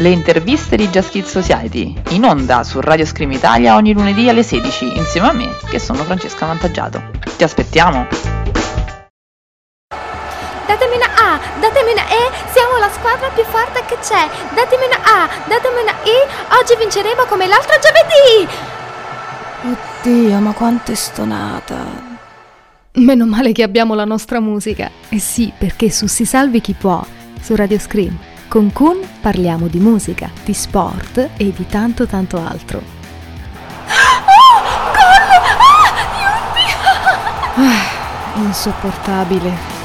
Le 0.00 0.10
interviste 0.10 0.76
di 0.76 0.88
Just 0.90 1.10
Kids 1.10 1.28
Society, 1.28 1.92
in 2.10 2.24
onda 2.24 2.62
su 2.62 2.80
Radio 2.80 3.04
Scream 3.04 3.32
Italia 3.32 3.74
ogni 3.74 3.92
lunedì 3.92 4.28
alle 4.28 4.44
16, 4.44 4.96
insieme 4.96 5.28
a 5.28 5.32
me, 5.32 5.48
che 5.68 5.80
sono 5.80 6.04
Francesca 6.04 6.46
Vantaggiato. 6.46 7.02
Ti 7.36 7.42
aspettiamo! 7.42 8.06
Datemi 10.68 10.94
una 10.94 11.06
A, 11.16 11.40
datemi 11.58 11.90
una 11.90 12.06
E, 12.06 12.30
siamo 12.52 12.78
la 12.78 12.88
squadra 12.90 13.28
più 13.30 13.42
forte 13.42 13.82
che 13.86 13.98
c'è. 14.00 14.28
Datemi 14.54 14.84
una 14.84 14.98
A, 15.02 15.28
datemi 15.48 15.80
una 15.82 15.90
I, 16.04 16.60
oggi 16.60 16.76
vinceremo 16.78 17.24
come 17.24 17.48
l'altro 17.48 17.74
giovedì! 17.80 18.48
Oddio, 20.04 20.38
ma 20.38 20.52
quanto 20.52 20.92
è 20.92 20.94
stonata. 20.94 22.06
Meno 22.92 23.26
male 23.26 23.50
che 23.50 23.64
abbiamo 23.64 23.94
la 23.94 24.04
nostra 24.04 24.38
musica. 24.38 24.88
Eh 25.08 25.18
sì, 25.18 25.52
perché 25.58 25.90
su 25.90 26.06
Si 26.06 26.24
Salvi 26.24 26.60
Chi 26.60 26.74
Può, 26.74 27.04
su 27.40 27.56
Radio 27.56 27.80
Scream, 27.80 28.16
con 28.48 28.72
Kun 28.72 29.06
parliamo 29.20 29.68
di 29.68 29.78
musica, 29.78 30.30
di 30.42 30.54
sport 30.54 31.32
e 31.36 31.52
di 31.52 31.66
tanto 31.66 32.06
tanto 32.06 32.42
altro. 32.42 32.78
Oh, 32.78 34.22
gol! 34.24 34.64
Ah, 37.56 38.32
ah, 38.34 38.40
insopportabile. 38.40 39.76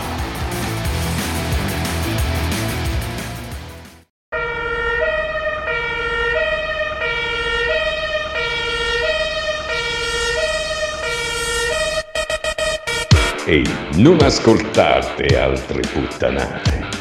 Ehi, 13.45 13.69
non 13.95 14.19
ascoltate 14.21 15.37
altre 15.37 15.81
puttanate. 15.81 16.92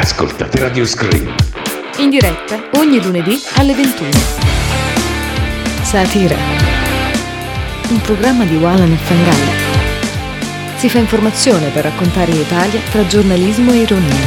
Ascoltate 0.00 0.60
Radio 0.60 0.86
Scream. 0.86 1.34
In 1.96 2.08
diretta 2.08 2.68
ogni 2.74 3.02
lunedì 3.02 3.36
alle 3.56 3.74
21. 3.74 4.10
Satira. 5.82 6.36
Un 7.88 8.00
programma 8.02 8.44
di 8.44 8.54
Walan 8.54 8.92
e 8.92 8.96
Fangalli. 8.96 9.50
Si 10.76 10.88
fa 10.88 10.98
informazione 10.98 11.70
per 11.70 11.82
raccontare 11.82 12.30
l'Italia 12.30 12.80
tra 12.92 13.04
giornalismo 13.08 13.72
e 13.72 13.76
ironia. 13.78 14.26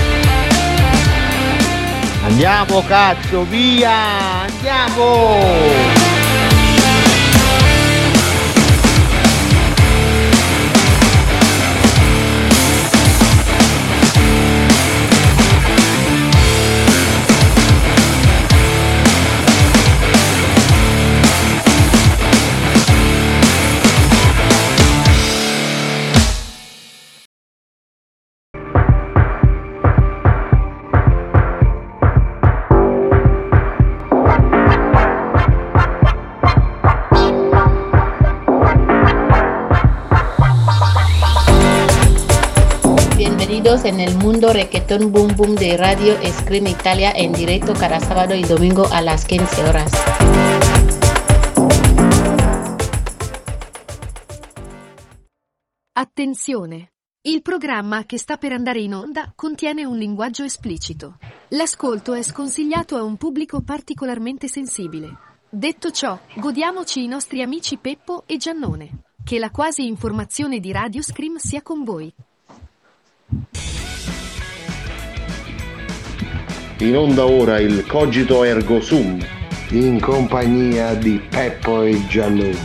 Andiamo 2.25 2.83
cazzo, 2.83 3.45
via! 3.45 4.41
Andiamo! 4.41 6.10
En 43.91 43.99
el 43.99 44.15
mundo 44.15 44.53
reggaeton 44.53 45.11
boom 45.11 45.35
boom 45.35 45.55
de 45.55 45.75
Radio 45.75 46.15
Scream 46.23 46.67
Italia 46.67 47.11
en 47.13 47.33
directo 47.33 47.73
cada 47.73 47.99
sábado 47.99 48.33
y 48.35 48.43
domingo 48.43 48.87
a 48.89 49.01
las 49.01 49.25
15 49.25 49.63
horas. 49.63 49.91
Attenzione! 55.93 56.93
Il 57.23 57.41
programma 57.41 58.05
che 58.05 58.17
sta 58.17 58.37
per 58.37 58.53
andare 58.53 58.79
in 58.79 58.95
onda 58.95 59.33
contiene 59.35 59.83
un 59.83 59.97
linguaggio 59.97 60.43
esplicito. 60.43 61.17
L'ascolto 61.49 62.13
è 62.13 62.23
sconsigliato 62.23 62.95
a 62.95 63.03
un 63.03 63.17
pubblico 63.17 63.61
particolarmente 63.61 64.47
sensibile. 64.47 65.17
Detto 65.49 65.91
ciò, 65.91 66.17
godiamoci 66.35 67.03
i 67.03 67.07
nostri 67.07 67.41
amici 67.41 67.75
Peppo 67.77 68.23
e 68.25 68.37
Giannone. 68.37 69.03
Che 69.23 69.37
la 69.37 69.51
quasi 69.51 69.85
informazione 69.85 70.59
di 70.59 70.71
Radio 70.71 71.03
Scream 71.03 71.35
sia 71.35 71.61
con 71.61 71.83
voi. 71.83 72.11
In 76.81 76.97
onda 76.97 77.27
ora 77.27 77.59
il 77.59 77.85
Cogito 77.85 78.43
Ergo 78.43 78.81
Sum. 78.81 79.23
In 79.69 79.99
compagnia 79.99 80.95
di 80.95 81.21
Peppo 81.29 81.83
e 81.83 82.03
Giannone. 82.07 82.57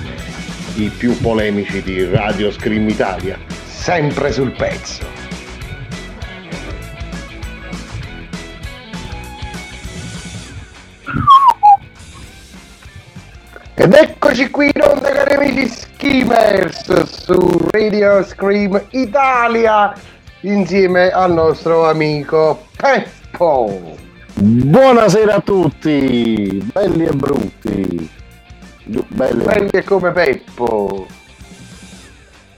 I 0.76 0.88
più 0.88 1.14
polemici 1.20 1.82
di 1.82 2.02
Radio 2.06 2.50
Scream 2.50 2.88
Italia. 2.88 3.38
Sempre 3.66 4.32
sul 4.32 4.52
pezzo. 4.52 5.04
Ed 13.74 13.92
eccoci 13.92 14.48
qui 14.48 14.70
in 14.74 14.80
onda 14.80 15.10
cari 15.10 15.34
amici 15.34 15.68
Schemers 15.68 17.02
su 17.02 17.68
Radio 17.70 18.24
Scream 18.24 18.82
Italia 18.92 19.92
insieme 20.40 21.10
al 21.10 21.34
nostro 21.34 21.86
amico 21.86 22.64
Peppo. 22.78 24.04
Buonasera 24.38 25.36
a 25.36 25.40
tutti, 25.40 26.62
belli 26.70 27.06
e 27.06 27.12
brutti. 27.12 28.10
Belli, 28.84 29.42
belli 29.42 29.70
e 29.70 29.82
come 29.82 30.12
Peppo. 30.12 31.06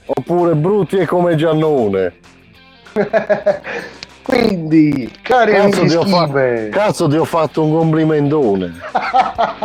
Oppure 0.05 0.55
brutti 0.55 0.97
e 0.97 1.05
come 1.05 1.35
Giannone. 1.35 2.15
Quindi, 4.23 5.09
cari 5.21 5.53
cazzo 5.53 5.79
amici 5.79 5.97
ti, 5.97 6.09
fa- 6.09 6.69
cazzo 6.69 7.07
ti 7.07 7.15
ho 7.15 7.23
fatto 7.23 7.63
un 7.63 7.71
complimentone. 7.71 8.73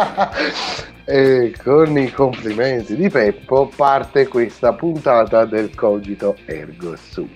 e 1.04 1.52
con 1.64 1.98
i 1.98 2.12
complimenti 2.12 2.94
di 2.94 3.08
Peppo 3.08 3.68
parte 3.74 4.28
questa 4.28 4.72
puntata 4.72 5.46
del 5.46 5.74
Cogito 5.74 6.36
Ergo 6.44 6.94
Sum. 6.94 7.28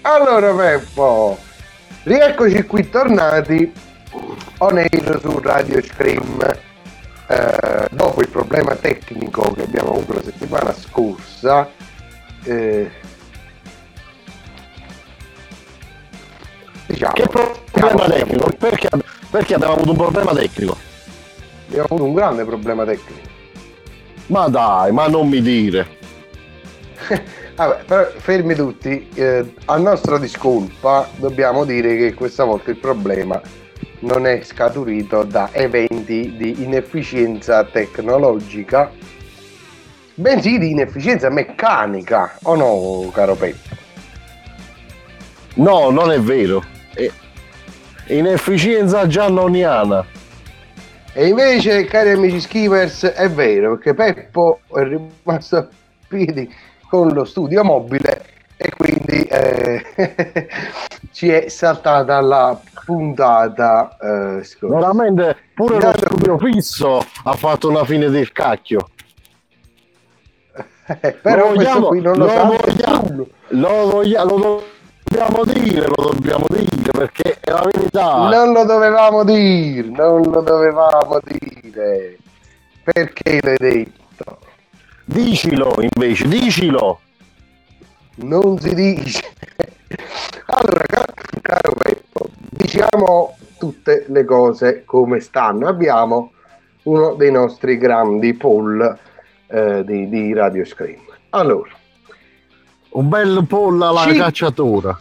Allora 0.00 0.54
Peppo, 0.54 1.38
rieccoci 2.04 2.62
qui 2.64 2.88
tornati 2.88 3.72
on 4.58 4.78
air 4.78 5.18
su 5.20 5.38
Radio 5.40 5.82
Scream. 5.82 6.58
Eh, 7.28 7.88
dopo 7.90 8.20
il 8.20 8.28
problema 8.28 8.74
tecnico 8.74 9.52
che 9.52 9.62
abbiamo 9.62 9.90
avuto 9.94 10.14
la 10.14 10.22
settimana 10.22 10.74
scorsa, 10.74 11.70
eh, 12.44 12.90
diciamo, 16.86 17.12
che 17.12 17.28
problema 17.28 18.06
tecnico? 18.08 18.50
Perché, 18.58 18.88
perché 19.30 19.54
abbiamo 19.54 19.74
avuto 19.74 19.90
un 19.90 19.96
problema 19.96 20.32
tecnico? 20.34 20.76
Abbiamo 21.68 21.84
avuto 21.84 22.04
un 22.04 22.14
grande 22.14 22.44
problema 22.44 22.84
tecnico. 22.84 23.30
Ma 24.26 24.48
dai, 24.48 24.92
ma 24.92 25.06
non 25.08 25.28
mi 25.28 25.40
dire. 25.40 26.00
Vabbè, 27.56 27.84
però 27.84 28.08
fermi 28.16 28.54
tutti, 28.54 29.08
eh, 29.14 29.54
a 29.66 29.76
nostra 29.76 30.18
discolpa 30.18 31.08
dobbiamo 31.16 31.64
dire 31.64 31.96
che 31.96 32.14
questa 32.14 32.44
volta 32.44 32.70
il 32.70 32.78
problema 32.78 33.40
non 34.00 34.26
è 34.26 34.42
scaturito 34.42 35.22
da 35.22 35.50
eventi 35.52 36.34
di 36.36 36.62
inefficienza 36.62 37.64
tecnologica, 37.64 38.90
bensì 40.14 40.58
di 40.58 40.70
inefficienza 40.70 41.30
meccanica, 41.30 42.38
o 42.42 42.54
no, 42.54 43.10
caro 43.12 43.34
Peppo? 43.34 43.80
No, 45.54 45.90
non 45.90 46.10
è 46.10 46.18
vero. 46.18 46.64
È 46.94 47.10
inefficienza 48.06 49.06
giannoniana. 49.06 50.04
E 51.12 51.26
invece, 51.28 51.84
cari 51.84 52.10
amici 52.10 52.40
skippers, 52.40 53.04
è 53.04 53.28
vero, 53.30 53.76
perché 53.76 53.94
Peppo 53.94 54.60
è 54.74 54.82
rimasto 54.82 55.56
a 55.56 55.68
piedi 56.08 56.50
con 56.92 57.08
lo 57.14 57.24
studio 57.24 57.64
mobile 57.64 58.22
e 58.54 58.70
quindi 58.76 59.22
eh, 59.22 59.82
ci 61.10 61.30
è 61.30 61.48
saltata 61.48 62.20
la 62.20 62.60
puntata 62.84 63.96
eh, 63.98 64.44
scorsa. 64.44 64.76
Veramente 64.76 65.36
pure 65.54 65.80
lo 65.80 65.92
studio 65.96 66.36
fisso 66.36 67.02
ha 67.24 67.32
fatto 67.32 67.70
una 67.70 67.86
fine 67.86 68.10
del 68.10 68.30
cacchio. 68.32 68.90
Eh, 71.00 71.12
però 71.22 71.48
lo 71.48 71.54
vogliamo, 71.54 71.86
qui 71.86 72.02
non 72.02 72.18
lo, 72.18 72.26
lo 72.26 72.44
vogliamo, 72.44 73.26
lo, 73.48 73.90
vogliamo, 73.90 74.36
lo 74.36 74.62
dobbiamo 75.02 75.44
dire, 75.44 75.86
lo 75.86 76.10
dobbiamo 76.12 76.44
dire 76.50 76.90
perché 76.90 77.38
è 77.40 77.50
la 77.52 77.68
verità. 77.72 78.28
Non 78.28 78.52
lo 78.52 78.64
dovevamo 78.66 79.24
dire, 79.24 79.88
non 79.88 80.20
lo 80.20 80.42
dovevamo 80.42 81.20
dire. 81.24 82.18
Perché 82.84 83.40
l'hai 83.40 83.56
detto? 83.56 84.01
Dicilo 85.04 85.74
invece, 85.80 86.28
dicilo. 86.28 87.00
Non 88.16 88.58
si 88.58 88.74
dice. 88.74 89.22
Allora, 90.46 90.84
caro, 91.40 91.74
Peppo, 91.74 92.28
diciamo 92.50 93.36
tutte 93.58 94.04
le 94.08 94.24
cose 94.24 94.84
come 94.84 95.20
stanno. 95.20 95.66
Abbiamo 95.66 96.32
uno 96.84 97.14
dei 97.14 97.30
nostri 97.30 97.78
grandi 97.78 98.34
poll 98.34 98.98
eh, 99.48 99.84
di, 99.84 100.08
di 100.08 100.32
Radio 100.34 100.64
Scream. 100.64 101.00
Allora, 101.30 101.70
Un 102.90 103.08
bel 103.08 103.44
pollo 103.46 103.88
alla 103.88 104.02
Ci- 104.04 104.16
cacciatura. 104.18 104.98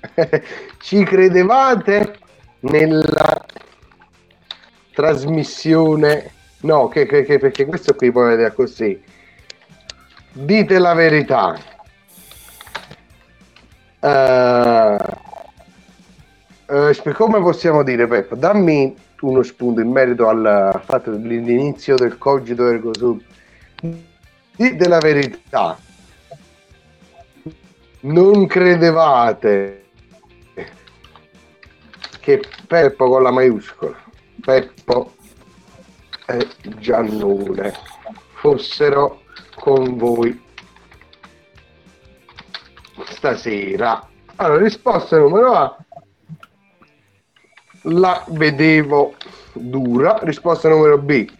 ci 0.78 1.04
credevate 1.04 2.18
nella 2.60 3.44
trasmissione? 4.92 6.30
No, 6.62 6.88
che, 6.88 7.06
che- 7.06 7.24
che- 7.24 7.38
perché 7.38 7.64
questo 7.66 7.94
qui 7.94 8.10
poi 8.12 8.30
vedere 8.30 8.54
così. 8.54 9.00
Dite 10.32 10.78
la 10.78 10.94
verità. 10.94 11.56
Eh, 16.66 16.94
sp- 16.94 17.12
come 17.12 17.40
possiamo 17.40 17.82
dire, 17.82 18.06
Peppo? 18.06 18.34
Dammi 18.34 18.94
uno 19.20 19.42
spunto 19.42 19.80
in 19.80 19.90
merito 19.90 20.28
al 20.28 20.80
fatto 20.84 21.10
dell'inizio 21.12 21.96
del 21.96 22.18
cogito 22.18 22.68
ergo 22.68 22.90
sum. 22.96 23.20
Dite 24.56 24.88
la 24.88 24.98
verità. 24.98 25.78
Non 28.00 28.46
credevate 28.46 29.84
che 32.20 32.42
Peppo 32.66 33.08
con 33.08 33.22
la 33.22 33.30
maiuscola, 33.30 33.96
Peppo 34.40 35.14
e 36.26 36.48
Giannone 36.78 37.72
fossero 38.34 39.22
con 39.54 39.96
voi 39.96 40.40
stasera. 43.04 44.08
Allora, 44.36 44.62
risposta 44.62 45.18
numero 45.18 45.52
A. 45.52 45.76
La 47.82 48.24
vedevo 48.28 49.14
dura. 49.52 50.18
Risposta 50.22 50.68
numero 50.68 50.98
B. 50.98 51.30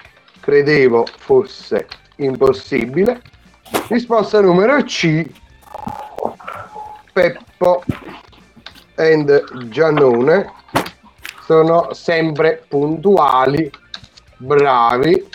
Credevo 0.41 1.07
fosse 1.19 1.87
impossibile. 2.17 3.21
Risposta 3.89 4.41
numero 4.41 4.83
C. 4.85 5.25
Peppo 7.13 7.85
and 8.97 9.69
Giannone 9.69 10.53
sono 11.45 11.93
sempre 11.93 12.65
puntuali, 12.69 13.71
bravi 14.43 15.29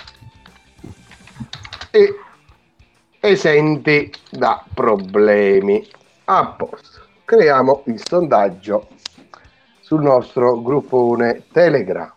e 1.91 2.15
esenti 3.19 4.11
da 4.29 4.63
problemi. 4.73 5.87
A 6.25 6.45
posto. 6.47 7.05
Creiamo 7.23 7.83
il 7.85 8.01
sondaggio 8.05 8.89
sul 9.79 10.01
nostro 10.01 10.61
gruppone 10.61 11.43
Telegram. 11.51 12.11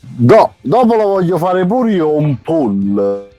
Do- 0.00 0.54
dopo 0.60 0.94
lo 0.94 1.02
voglio 1.02 1.36
fare 1.36 1.66
pure 1.66 1.92
io 1.92 2.14
un 2.14 2.40
poll. 2.40 3.30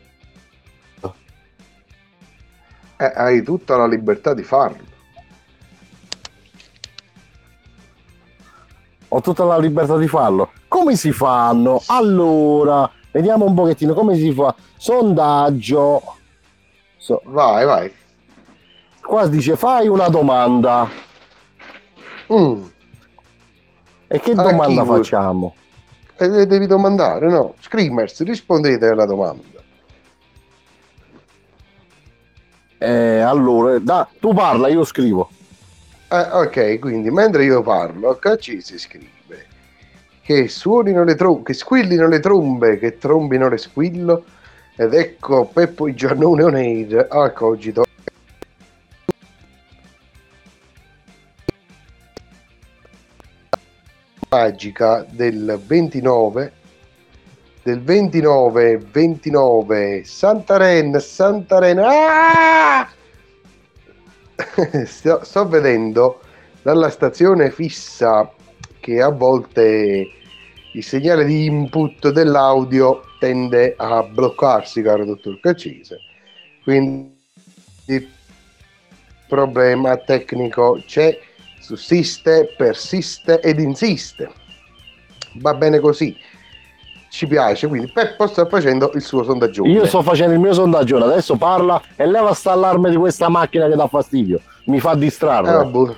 Eh, 2.97 3.13
hai 3.15 3.41
tutta 3.41 3.75
la 3.75 3.87
libertà 3.87 4.33
di 4.33 4.43
farlo. 4.43 4.91
Ho 9.15 9.21
tutta 9.21 9.43
la 9.43 9.59
libertà 9.59 9.95
di 9.95 10.07
farlo. 10.07 10.51
Come 10.67 10.95
si 10.95 11.11
fanno? 11.11 11.83
Allora, 11.85 12.89
vediamo 13.11 13.45
un 13.45 13.53
pochettino 13.53 13.93
come 13.93 14.15
si 14.15 14.31
fa. 14.33 14.55
Sondaggio. 14.75 16.01
So- 16.97 17.21
Vai, 17.25 17.63
vai. 17.63 17.93
qua 19.01 19.27
dice 19.27 19.55
fai 19.55 19.87
una 19.87 20.07
domanda. 20.09 20.89
Mm. 22.33 22.63
E 24.07 24.19
che 24.19 24.31
A 24.31 24.41
domanda 24.41 24.83
facciamo? 24.83 25.53
E 26.17 26.27
le 26.27 26.47
devi 26.47 26.65
domandare, 26.65 27.29
no? 27.29 27.53
Screamers, 27.59 28.23
rispondete 28.23 28.87
alla 28.87 29.05
domanda. 29.05 29.43
Eh, 32.79 33.19
allora, 33.19 33.77
da- 33.77 34.07
tu 34.19 34.33
parla, 34.33 34.69
io 34.69 34.83
scrivo. 34.83 35.29
Eh, 36.13 36.29
ok, 36.31 36.77
quindi 36.77 37.09
mentre 37.09 37.43
io 37.43 37.63
parlo, 37.63 38.19
Cacci 38.19 38.61
si 38.61 38.77
scrive 38.77 39.47
che 40.21 40.47
suonino 40.47 41.03
le 41.03 41.15
trombe, 41.15 41.41
che 41.45 41.53
squillino 41.55 42.07
le 42.07 42.19
trombe, 42.19 42.77
che 42.77 42.99
trombino 42.99 43.49
le 43.49 43.57
squillo, 43.57 44.23
ed 44.75 44.93
ecco 44.93 45.45
Peppo 45.45 45.91
Giannone 45.91 46.43
on 46.43 46.53
air 46.53 47.07
al 47.09 47.33
cogito. 47.33 47.83
Magica 54.29 55.03
del 55.09 55.59
29 55.65 56.51
del 57.63 57.81
29 57.81 58.77
29 58.77 60.03
Santaren 60.03 60.99
Santaren 60.99 61.79
ah! 61.79 62.87
sto, 64.85 65.23
sto 65.23 65.47
vedendo 65.47 66.21
dalla 66.61 66.89
stazione 66.89 67.51
fissa 67.51 68.31
che 68.79 69.01
a 69.01 69.09
volte 69.09 70.09
il 70.73 70.83
segnale 70.83 71.25
di 71.25 71.45
input 71.45 72.09
dell'audio 72.09 73.03
tende 73.19 73.75
a 73.77 74.03
bloccarsi, 74.03 74.81
caro 74.81 75.05
dottor 75.05 75.39
Caccese. 75.39 75.99
Quindi 76.63 77.15
il 77.85 78.09
problema 79.27 79.97
tecnico 79.97 80.81
c'è, 80.85 81.17
sussiste, 81.59 82.53
persiste 82.57 83.39
ed 83.39 83.59
insiste. 83.59 84.31
Va 85.35 85.53
bene 85.53 85.79
così. 85.79 86.17
Ci 87.13 87.27
piace, 87.27 87.67
quindi 87.67 87.91
Peppo 87.91 88.25
sta 88.25 88.47
facendo 88.47 88.89
il 88.95 89.03
suo 89.03 89.23
sondaggio. 89.23 89.67
Io 89.67 89.85
sto 89.85 90.01
facendo 90.01 90.33
il 90.33 90.39
mio 90.39 90.51
sondaggio, 90.51 90.97
adesso 90.97 91.35
parla 91.35 91.79
e 91.95 92.07
leva 92.07 92.33
sta 92.33 92.53
allarme 92.53 92.89
di 92.89 92.95
questa 92.95 93.29
macchina 93.29 93.69
che 93.69 93.75
dà 93.75 93.85
fastidio. 93.85 94.41
Mi 94.65 94.79
fa 94.79 94.95
distrarre. 94.95 95.47
Eh, 95.47 95.53
vabbè. 95.53 95.95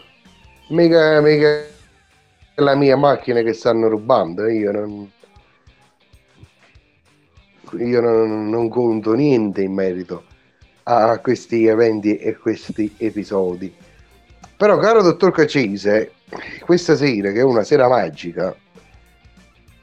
mica, 0.72 1.22
mica 1.22 1.48
è 1.48 2.62
la 2.62 2.76
mia 2.76 2.98
macchina 2.98 3.42
che 3.44 3.54
stanno 3.54 3.88
rubando, 3.88 4.46
io 4.50 4.74
non, 4.74 5.10
io 7.80 8.02
non, 8.02 8.50
non 8.50 8.68
conto 8.68 9.14
niente 9.14 9.62
in 9.62 9.72
merito 9.72 10.26
a 10.84 11.18
questi 11.20 11.66
eventi 11.66 12.18
e 12.18 12.36
questi 12.36 12.94
episodi. 12.98 13.74
Però, 14.58 14.78
caro 14.80 15.02
dottor 15.02 15.32
Cacese, 15.32 16.12
questa 16.66 16.98
sera, 16.98 17.32
che 17.32 17.40
è 17.40 17.44
una 17.44 17.64
sera 17.64 17.88
magica, 17.88 18.54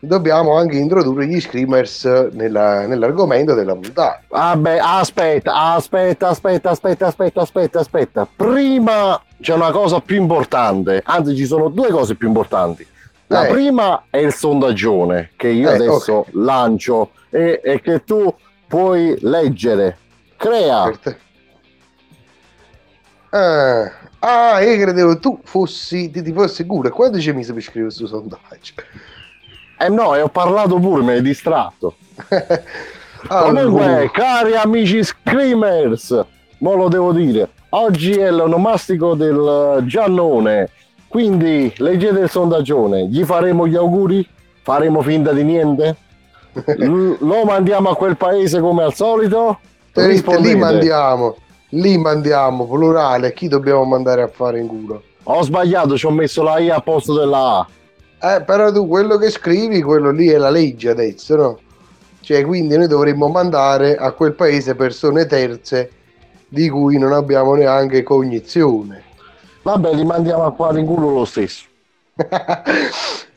dobbiamo 0.04 0.56
anche 0.56 0.76
introdurre 0.78 1.26
gli 1.28 1.40
screamers 1.40 2.04
nella- 2.32 2.86
nell'argomento 2.86 3.54
della 3.54 3.74
puntata. 3.74 4.20
Vabbè, 4.28 4.78
aspetta, 4.82 5.74
aspetta, 5.74 6.28
aspetta, 6.28 6.70
aspetta, 6.70 7.06
aspetta, 7.06 7.40
aspetta, 7.40 7.78
aspetta. 7.78 8.28
Prima 8.34 9.22
c'è 9.40 9.54
una 9.54 9.70
cosa 9.70 10.00
più 10.00 10.16
importante, 10.16 11.02
anzi 11.04 11.36
ci 11.36 11.46
sono 11.46 11.68
due 11.68 11.90
cose 11.90 12.16
più 12.16 12.26
importanti. 12.26 12.84
La 13.28 13.46
Eh. 13.46 13.50
prima 13.52 14.04
è 14.10 14.16
il 14.18 14.32
sondaggione 14.34 15.30
che 15.36 15.48
io 15.48 15.70
Eh, 15.70 15.74
adesso 15.74 16.12
ok. 16.14 16.28
lancio 16.32 17.10
e, 17.30 17.60
e 17.62 17.80
che 17.80 18.02
tu 18.04 18.34
puoi 18.66 19.16
leggere. 19.20 19.98
Crea. 20.36 20.82
Per 20.82 20.98
te. 20.98 21.16
Ah, 23.30 23.90
ah, 24.18 24.60
io 24.60 24.78
credevo 24.82 25.18
tu 25.18 25.40
fossi, 25.44 26.10
ti, 26.10 26.22
ti 26.22 26.32
fossi 26.32 26.66
cura. 26.66 26.90
Quando 26.90 27.18
ci 27.20 27.32
mi 27.32 27.44
per 27.44 27.62
scrivere 27.62 27.84
questo 27.84 28.06
sondaggio? 28.06 28.74
Eh 29.84 29.88
no, 29.88 30.14
e 30.14 30.20
ho 30.22 30.28
parlato 30.28 30.76
pure, 30.78 31.02
mi 31.02 31.10
hai 31.12 31.22
distratto. 31.22 31.94
Allora, 33.28 33.62
Comunque, 33.62 34.10
cari 34.12 34.56
amici 34.56 35.04
screamers, 35.04 36.24
mo 36.58 36.74
lo 36.74 36.88
devo 36.88 37.12
dire, 37.12 37.50
oggi 37.68 38.14
è 38.14 38.28
l'onomastico 38.32 39.14
del 39.14 39.84
Giannone, 39.86 40.68
quindi 41.06 41.72
leggete 41.76 42.18
il 42.18 42.28
sondaggione, 42.28 43.06
gli 43.06 43.22
faremo 43.22 43.68
gli 43.68 43.76
auguri? 43.76 44.28
Faremo 44.62 45.02
finta 45.02 45.32
di 45.32 45.44
niente? 45.44 45.96
L- 46.78 47.14
lo 47.20 47.44
mandiamo 47.44 47.90
a 47.90 47.96
quel 47.96 48.16
paese 48.16 48.58
come 48.58 48.82
al 48.82 48.92
solito? 48.94 49.60
Te- 49.92 50.04
Rispondete. 50.04 50.48
lì 50.54 50.58
mandiamo, 50.58 51.36
lì 51.68 51.96
mandiamo, 51.98 52.66
plurale, 52.66 53.32
chi 53.32 53.46
dobbiamo 53.46 53.84
mandare 53.84 54.22
a 54.22 54.28
fare 54.28 54.58
in 54.58 54.66
culo? 54.66 55.00
Ho 55.22 55.42
sbagliato, 55.42 55.96
ci 55.96 56.06
ho 56.06 56.10
messo 56.10 56.42
la 56.42 56.58
I 56.58 56.70
a 56.70 56.80
posto 56.80 57.14
della 57.14 57.58
A. 57.58 57.66
Eh, 58.22 58.42
però 58.42 58.70
tu 58.70 58.86
quello 58.86 59.16
che 59.16 59.30
scrivi, 59.30 59.82
quello 59.82 60.12
lì 60.12 60.28
è 60.28 60.36
la 60.36 60.50
legge 60.50 60.90
adesso, 60.90 61.34
no? 61.34 61.58
Cioè, 62.20 62.44
quindi 62.44 62.76
noi 62.76 62.86
dovremmo 62.86 63.26
mandare 63.26 63.96
a 63.96 64.12
quel 64.12 64.34
paese 64.34 64.76
persone 64.76 65.26
terze 65.26 65.90
di 66.46 66.68
cui 66.68 66.98
non 66.98 67.12
abbiamo 67.12 67.54
neanche 67.54 68.04
cognizione. 68.04 69.02
Vabbè, 69.62 69.94
li 69.94 70.04
mandiamo 70.04 70.44
a 70.44 70.52
fare 70.52 70.78
in 70.78 70.86
culo 70.86 71.10
lo 71.10 71.24
stesso. 71.24 71.64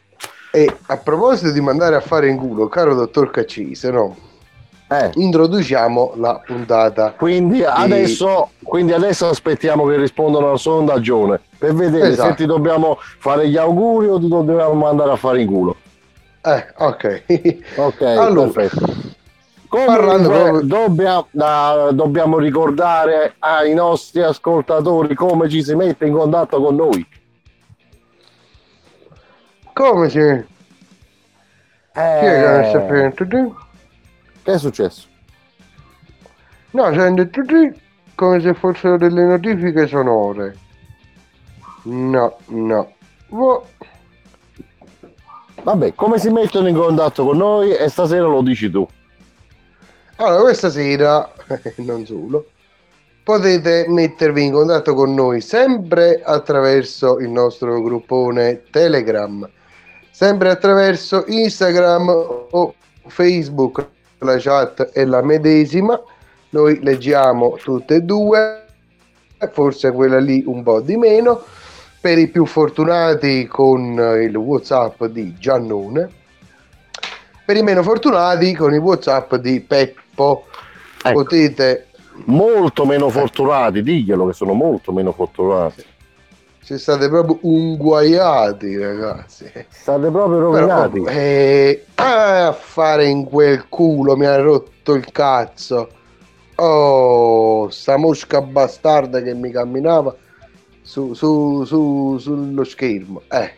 E 0.56 0.74
a 0.86 0.96
proposito 0.96 1.52
di 1.52 1.60
mandare 1.60 1.98
a 1.98 2.00
fare 2.00 2.30
in 2.30 2.38
culo, 2.38 2.70
caro 2.70 2.96
dottor 2.96 3.30
Caccise, 3.30 3.92
no? 3.92 4.16
Eh. 4.88 5.10
introduciamo 5.16 6.14
la 6.18 6.40
puntata. 6.46 7.12
Quindi 7.18 7.64
adesso, 7.64 8.52
quindi 8.64 8.94
adesso 8.94 9.28
aspettiamo 9.28 9.86
che 9.88 9.98
rispondano 9.98 10.52
al 10.52 10.60
sondaggione 10.60 11.40
per 11.58 11.74
vedere 11.74 12.10
Esatto. 12.10 12.30
se 12.30 12.36
ti 12.36 12.46
dobbiamo 12.46 12.98
fare 13.18 13.50
gli 13.50 13.58
auguri 13.58 14.08
o 14.08 14.20
ti 14.20 14.28
dobbiamo 14.28 14.74
mandare 14.74 15.12
a 15.12 15.16
fare 15.16 15.42
in 15.42 15.48
culo. 15.48 15.76
Eh, 16.42 16.66
ok. 16.78 17.24
Ok, 17.78 18.02
Allora, 18.02 18.50
perfetto. 18.50 19.14
Comunque, 19.68 19.98
proprio- 20.22 20.62
dobbia- 20.62 21.26
ah, 21.40 21.90
dobbiamo 21.92 22.38
ricordare 22.38 23.34
ai 23.40 23.74
nostri 23.74 24.22
ascoltatori 24.22 25.16
come 25.16 25.50
ci 25.50 25.64
si 25.64 25.74
mette 25.74 26.06
in 26.06 26.14
contatto 26.14 26.62
con 26.62 26.76
noi. 26.76 27.06
Come 29.74 30.10
si... 30.10 30.20
Chi 31.92 32.00
è 32.00 32.20
che 32.20 32.48
non 32.48 32.66
sta 32.66 32.78
Eh? 32.96 33.54
Che 34.46 34.54
è 34.54 34.60
successo? 34.60 35.08
No, 36.72 36.94
sente 36.94 37.32
tutti 37.32 37.82
come 38.14 38.40
se 38.42 38.54
fossero 38.54 38.96
delle 38.96 39.26
notifiche 39.26 39.88
sonore. 39.88 40.56
No, 41.86 42.38
no. 42.50 42.94
Boh. 43.30 43.68
Vabbè, 45.64 45.96
come 45.96 46.20
si 46.20 46.30
mettono 46.30 46.68
in 46.68 46.76
contatto 46.76 47.26
con 47.26 47.38
noi 47.38 47.72
e 47.72 47.90
stasera 47.90 48.28
lo 48.28 48.44
dici 48.44 48.70
tu. 48.70 48.88
Allora, 50.18 50.44
questa 50.44 50.70
sera, 50.70 51.28
non 51.78 52.06
solo, 52.06 52.50
potete 53.24 53.86
mettervi 53.88 54.44
in 54.44 54.52
contatto 54.52 54.94
con 54.94 55.16
noi 55.16 55.42
sempre 55.42 56.22
attraverso 56.24 57.18
il 57.18 57.30
nostro 57.30 57.82
gruppone 57.82 58.62
Telegram, 58.70 59.50
sempre 60.12 60.52
attraverso 60.52 61.24
Instagram 61.26 62.10
o 62.52 62.76
Facebook, 63.08 63.94
la 64.20 64.38
chat 64.38 64.92
è 64.92 65.06
la 65.06 65.22
medesima, 65.22 66.00
noi 66.50 66.80
leggiamo 66.82 67.58
tutte 67.62 67.96
e 67.96 68.02
due, 68.02 68.66
forse 69.52 69.92
quella 69.92 70.20
lì 70.20 70.44
un 70.46 70.64
po' 70.64 70.80
di 70.82 70.96
meno, 70.98 71.44
per 72.00 72.18
i 72.18 72.28
più 72.28 72.46
fortunati 72.46 73.48
con 73.48 73.98
il 74.22 74.36
Whatsapp 74.36 75.06
di 75.06 75.36
Giannone, 75.38 76.10
per 77.46 77.58
i 77.58 77.64
meno 77.64 77.84
fortunati 77.84 78.54
con 78.54 78.74
il 78.74 78.80
Whatsapp 78.80 79.36
di 79.36 79.60
Peppo. 79.62 80.46
Ecco. 81.04 81.24
Potete, 81.24 81.88
Molto 82.26 82.86
meno 82.86 83.10
fortunati, 83.10 83.84
diglielo 83.84 84.28
che 84.28 84.34
sono 84.34 84.54
molto 84.54 84.92
meno 84.94 85.12
fortunati. 85.12 85.84
Se 86.66 86.80
state 86.80 87.08
proprio 87.10 87.38
unguaiati, 87.44 88.76
ragazzi. 88.76 89.46
State 89.70 90.10
proprio 90.10 90.50
Però, 90.50 90.82
rovinati. 90.88 91.04
eh, 91.16 91.86
a 91.94 92.52
fare 92.54 93.06
in 93.06 93.24
quel 93.26 93.70
culo 93.70 94.18
mi 94.18 94.26
ha 94.26 94.36
rotto 94.38 94.94
il 94.96 95.12
cazzo. 95.12 95.90
Oh, 96.56 97.70
sta 97.70 97.98
mosca 97.98 98.42
bastarda 98.42 99.22
che 99.22 99.36
mi 99.36 99.52
camminava 99.52 100.16
su, 100.82 101.14
su- 101.14 101.64
su- 101.66 102.18
sullo 102.18 102.64
schermo. 102.64 103.22
Eh. 103.30 103.54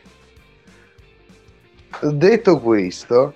Detto 2.12 2.60
questo, 2.60 3.36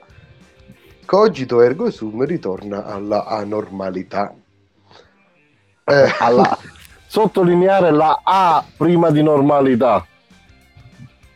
cogito 1.06 1.62
ergo 1.62 1.90
sum 1.92 2.26
ritorna 2.26 2.86
alla 2.86 3.26
anormalità. 3.26 4.34
Eh, 5.86 6.14
Alla- 6.20 6.58
sottolineare 7.12 7.92
la 7.92 8.22
A 8.24 8.66
prima 8.78 9.12
di 9.12 9.22
normalità. 9.22 10.08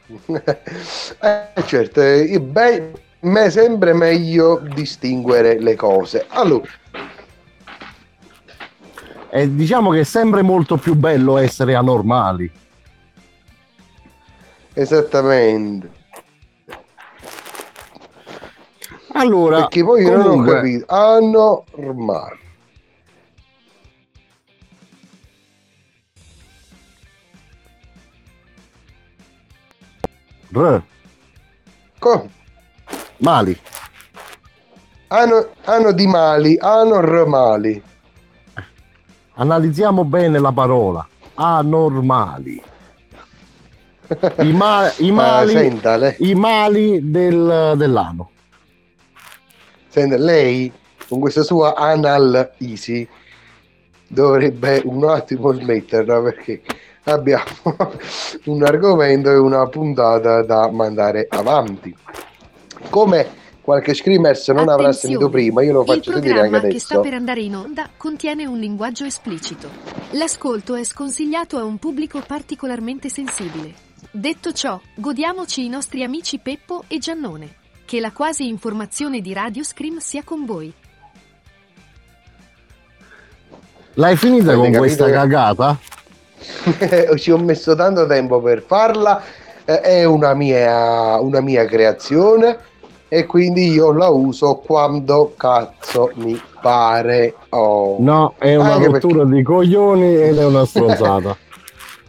eh, 0.27 1.63
certo, 1.65 2.01
eh, 2.01 2.39
beh, 2.39 2.91
me 3.21 3.49
sempre 3.49 3.93
meglio 3.93 4.59
distinguere 4.61 5.59
le 5.59 5.75
cose. 5.75 6.25
Allora, 6.29 6.69
E 9.29 9.53
diciamo 9.53 9.91
che 9.91 9.99
è 9.99 10.03
sempre 10.03 10.41
molto 10.41 10.77
più 10.77 10.95
bello 10.95 11.37
essere 11.37 11.75
anormali. 11.75 12.51
esattamente. 14.75 15.89
Allora, 19.13 19.67
Perché 19.67 19.83
poi 19.83 20.03
io 20.03 20.11
non 20.11 20.27
ho 20.27 20.37
comunque, 20.37 20.53
capito. 20.53 20.85
Anormale. 20.93 22.39
R, 30.55 30.81
Co- 31.99 32.29
mali. 33.17 33.57
Ano, 35.07 35.47
ano 35.65 35.91
di 35.91 36.07
mali, 36.07 36.57
anormali. 36.59 37.81
Analizziamo 39.37 40.05
bene 40.05 40.39
la 40.39 40.51
parola. 40.51 41.05
Anormali. 41.35 42.63
I, 44.37 44.51
ma- 44.53 44.91
i 44.97 45.09
Ah, 45.11 45.13
mali, 45.13 45.51
senta, 45.53 45.97
lei, 45.97 46.15
i 46.19 46.35
mali 46.35 47.09
del- 47.09 47.73
dell'ano. 47.75 48.29
senta, 49.89 50.15
lei 50.17 50.71
con 51.07 51.19
questa 51.19 51.43
sua 51.43 51.75
anal 51.75 52.53
easy 52.59 53.07
dovrebbe 54.07 54.81
un 54.85 55.03
attimo 55.09 55.51
smetterla 55.53 56.21
perché 56.21 56.61
abbiamo 57.05 57.45
un 58.45 58.63
argomento 58.63 59.31
e 59.31 59.37
una 59.37 59.67
puntata 59.67 60.43
da 60.43 60.69
mandare 60.69 61.25
avanti. 61.29 61.95
Come 62.89 63.43
qualche 63.61 63.95
screamers 63.95 64.47
non 64.49 64.69
avrà 64.69 64.91
sentito 64.91 65.27
prima, 65.29 65.63
io 65.63 65.73
lo 65.73 65.81
Il 65.81 65.87
faccio 65.87 66.11
sentire 66.11 66.33
anche 66.35 66.49
programma 66.49 66.71
che 66.73 66.79
sta 66.79 66.93
adesso. 66.95 67.09
per 67.09 67.17
andare 67.17 67.41
in 67.41 67.55
onda 67.55 67.89
contiene 67.97 68.45
un 68.45 68.59
linguaggio 68.59 69.05
esplicito. 69.05 69.69
L'ascolto 70.11 70.75
è 70.75 70.83
sconsigliato 70.83 71.57
a 71.57 71.63
un 71.63 71.77
pubblico 71.77 72.21
particolarmente 72.25 73.09
sensibile. 73.09 73.73
Detto 74.11 74.51
ciò, 74.53 74.79
godiamoci 74.95 75.65
i 75.65 75.69
nostri 75.69 76.03
amici 76.03 76.37
Peppo 76.37 76.83
e 76.87 76.99
Giannone. 76.99 77.55
Che 77.85 77.99
la 77.99 78.11
quasi 78.11 78.47
informazione 78.47 79.19
di 79.21 79.33
Radio 79.33 79.63
Scream 79.63 79.97
sia 79.97 80.23
con 80.23 80.45
voi. 80.45 80.71
L'hai 83.95 84.15
finita 84.17 84.51
Avete 84.53 84.69
con 84.69 84.77
questa 84.77 85.05
che- 85.05 85.11
cagata? 85.11 85.79
Ci 87.15 87.31
ho 87.31 87.37
messo 87.37 87.75
tanto 87.75 88.05
tempo 88.05 88.41
per 88.41 88.63
farla, 88.65 89.21
eh, 89.65 89.81
è 89.81 90.03
una 90.03 90.33
mia, 90.33 91.19
una 91.19 91.41
mia 91.41 91.65
creazione 91.65 92.57
e 93.07 93.25
quindi 93.25 93.69
io 93.69 93.91
la 93.93 94.09
uso 94.09 94.55
quando 94.55 95.33
cazzo 95.37 96.11
mi 96.15 96.39
pare. 96.61 97.35
Oh. 97.49 97.97
No, 97.99 98.33
è 98.37 98.55
una 98.55 98.73
Anche 98.73 98.87
rottura 98.87 99.23
di 99.25 99.43
coglioni 99.43 100.15
ed 100.15 100.37
è 100.37 100.45
una 100.45 100.65
stronzata. 100.65 101.37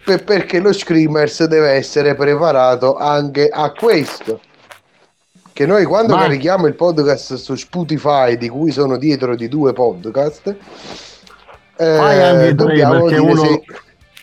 Per- 0.07 0.23
perché 0.23 0.61
lo 0.61 0.73
screamers 0.73 1.45
deve 1.47 1.71
essere 1.73 2.15
preparato 2.15 2.97
anche 2.97 3.49
a 3.49 3.73
questo. 3.73 4.41
Che 5.53 5.67
noi 5.67 5.85
quando 5.85 6.15
Ma- 6.15 6.23
carichiamo 6.23 6.67
il 6.67 6.75
podcast 6.75 7.35
su 7.35 7.55
Spotify, 7.57 8.37
di 8.37 8.49
cui 8.49 8.71
sono 8.71 8.99
dietro 8.99 9.35
di 9.35 9.49
due 9.49 9.73
podcast, 9.73 10.55
eh, 11.77 12.55
dobbiamo 12.55 13.05
perché 13.05 13.21
dire 13.21 13.33
uno... 13.33 13.41
se- 13.43 13.63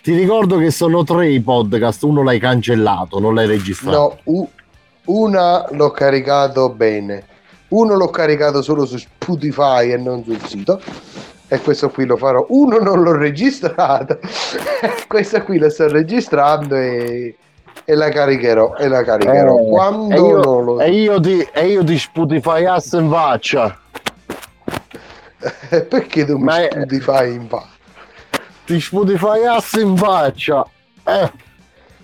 Ti 0.04 0.14
ricordo 0.14 0.58
che 0.58 0.70
sono 0.70 1.02
tre 1.02 1.30
i 1.30 1.40
podcast, 1.40 2.02
uno 2.02 2.22
l'hai 2.22 2.38
cancellato, 2.38 3.18
non 3.20 3.34
l'hai 3.34 3.46
registrato. 3.46 4.18
No, 4.26 4.48
una 5.06 5.64
l'ho 5.70 5.90
caricato 5.92 6.68
bene, 6.68 7.24
uno 7.68 7.94
l'ho 7.96 8.10
caricato 8.10 8.60
solo 8.60 8.84
su 8.84 8.98
Spotify 8.98 9.92
e 9.92 9.96
non 9.96 10.22
sul 10.22 10.38
sito. 10.44 10.78
E 11.48 11.58
questo 11.60 11.88
qui 11.88 12.04
lo 12.04 12.18
farò. 12.18 12.44
Uno 12.50 12.76
non 12.80 13.00
l'ho 13.02 13.16
registrato, 13.16 14.18
questa 15.08 15.42
qui 15.42 15.56
la 15.56 15.70
sto 15.70 15.88
registrando 15.88 16.74
e, 16.76 17.36
e 17.86 17.94
la 17.94 18.10
caricherò. 18.10 18.74
E 18.76 18.88
la 18.88 19.02
caricherò 19.02 19.58
Eh, 19.58 19.68
quando 19.70 20.14
e 20.14 20.18
io, 20.18 20.42
non 20.42 20.64
lo 20.66 20.80
e 20.80 20.90
io 20.92 21.18
ti, 21.18 21.48
e 21.50 21.66
io 21.68 21.82
ti 21.82 21.96
Spotify 21.96 22.66
ass 22.66 22.92
in 22.92 23.08
faccia. 23.08 23.78
Perché 25.88 26.26
tu 26.26 26.36
mi 26.36 26.42
Ma 26.44 26.58
è- 26.58 26.68
Spotify 26.70 27.32
in 27.32 27.48
fa? 27.48 27.68
Ti 28.66 28.80
Spotify 28.80 29.44
ass 29.44 29.74
in 29.74 29.96
faccia. 29.96 30.66
Eh, 31.04 31.30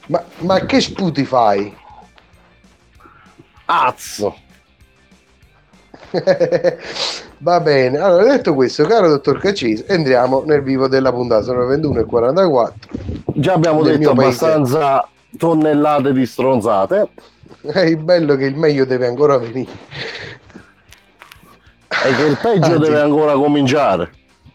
Ma, 0.06 0.22
ma 0.38 0.60
che 0.66 0.80
Spotify? 0.80 1.74
azzo. 3.66 4.36
Va 7.42 7.60
bene, 7.60 7.98
allora 7.98 8.24
detto 8.24 8.52
questo, 8.54 8.84
caro 8.84 9.08
dottor 9.08 9.38
Caccese, 9.38 9.86
entriamo 9.86 10.42
nel 10.44 10.62
vivo 10.62 10.88
della 10.88 11.12
puntata. 11.12 11.42
Sono 11.42 11.66
le 11.66 11.76
21.44. 11.76 12.72
Già 13.36 13.52
abbiamo 13.54 13.82
detto 13.82 13.98
mio 13.98 14.12
paese. 14.14 14.44
abbastanza 14.44 15.08
tonnellate 15.38 16.12
di 16.12 16.26
stronzate. 16.26 17.08
È 17.62 17.80
il 17.86 17.96
bello 17.98 18.36
che 18.36 18.44
il 18.46 18.56
meglio 18.56 18.84
deve 18.84 19.06
ancora 19.06 19.38
venire. 19.38 19.70
E 21.88 22.14
che 22.14 22.22
il 22.24 22.38
peggio 22.42 22.72
Anzi. 22.74 22.78
deve 22.78 23.00
ancora 23.00 23.32
cominciare. 23.34 24.10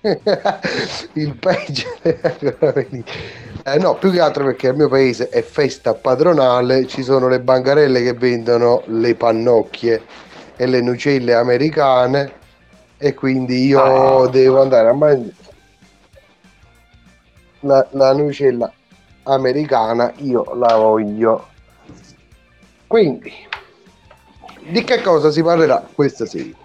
il 1.13 1.35
peggio. 1.35 1.87
Eh, 3.67 3.79
no, 3.79 3.95
più 3.95 4.11
che 4.11 4.19
altro 4.19 4.43
perché 4.43 4.67
al 4.67 4.75
mio 4.75 4.87
paese 4.87 5.27
è 5.29 5.41
festa 5.41 5.95
padronale, 5.95 6.85
ci 6.85 7.01
sono 7.01 7.27
le 7.27 7.39
bancarelle 7.39 8.03
che 8.03 8.13
vendono 8.13 8.83
le 8.85 9.15
pannocchie 9.15 10.03
e 10.55 10.67
le 10.67 10.81
nucelle 10.81 11.33
americane 11.33 12.31
e 12.99 13.15
quindi 13.15 13.65
io 13.65 14.27
devo 14.31 14.61
andare 14.61 14.89
a 14.89 14.93
mangiare 14.93 15.33
la, 17.61 17.87
la 17.89 18.13
nucella 18.13 18.71
americana, 19.23 20.13
io 20.17 20.53
la 20.53 20.75
voglio. 20.75 21.47
Quindi, 22.85 23.33
di 24.59 24.83
che 24.83 25.01
cosa 25.01 25.31
si 25.31 25.41
parlerà 25.41 25.83
questa 25.91 26.27
sera? 26.27 26.64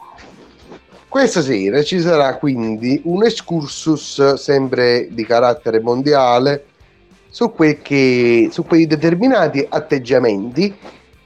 Questa 1.10 1.42
sera 1.42 1.82
ci 1.82 2.00
sarà 2.00 2.36
quindi 2.36 3.00
un 3.06 3.24
excursus 3.24 4.34
sempre 4.34 5.08
di 5.10 5.26
carattere 5.26 5.80
mondiale 5.80 6.66
su, 7.28 7.52
che, 7.82 8.48
su 8.52 8.64
quei 8.64 8.86
determinati 8.86 9.66
atteggiamenti 9.68 10.72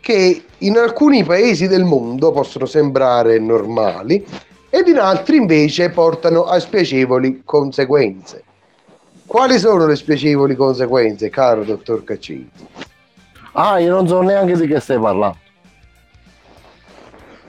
che 0.01 0.45
in 0.57 0.79
alcuni 0.79 1.23
paesi 1.23 1.69
del 1.69 1.85
mondo 1.85 2.33
possono 2.33 2.65
sembrare 2.65 3.39
normali 3.39 4.25
ed 4.71 4.89
in 4.89 4.99
altri 4.99 5.37
invece 5.37 5.91
portano 5.91 6.45
a 6.45 6.59
spiacevoli 6.59 7.43
conseguenze. 7.45 8.43
Quali 9.27 9.59
sono 9.59 9.85
le 9.85 9.97
spiacevoli 9.97 10.57
conseguenze, 10.57 11.29
caro 11.29 11.63
dottor 11.63 12.05
Caccini? 12.05 12.51
Ah, 13.53 13.79
io 13.81 13.91
non 13.91 14.09
so 14.09 14.23
neanche 14.23 14.57
di 14.57 14.67
che 14.67 14.81
stai 14.81 14.99
parlando. 14.99 15.37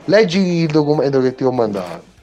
Leggi 0.04 0.39
il 0.39 0.68
documento 0.68 1.22
che 1.22 1.34
ti 1.34 1.46
ho 1.46 1.51
mandato. 1.54 2.14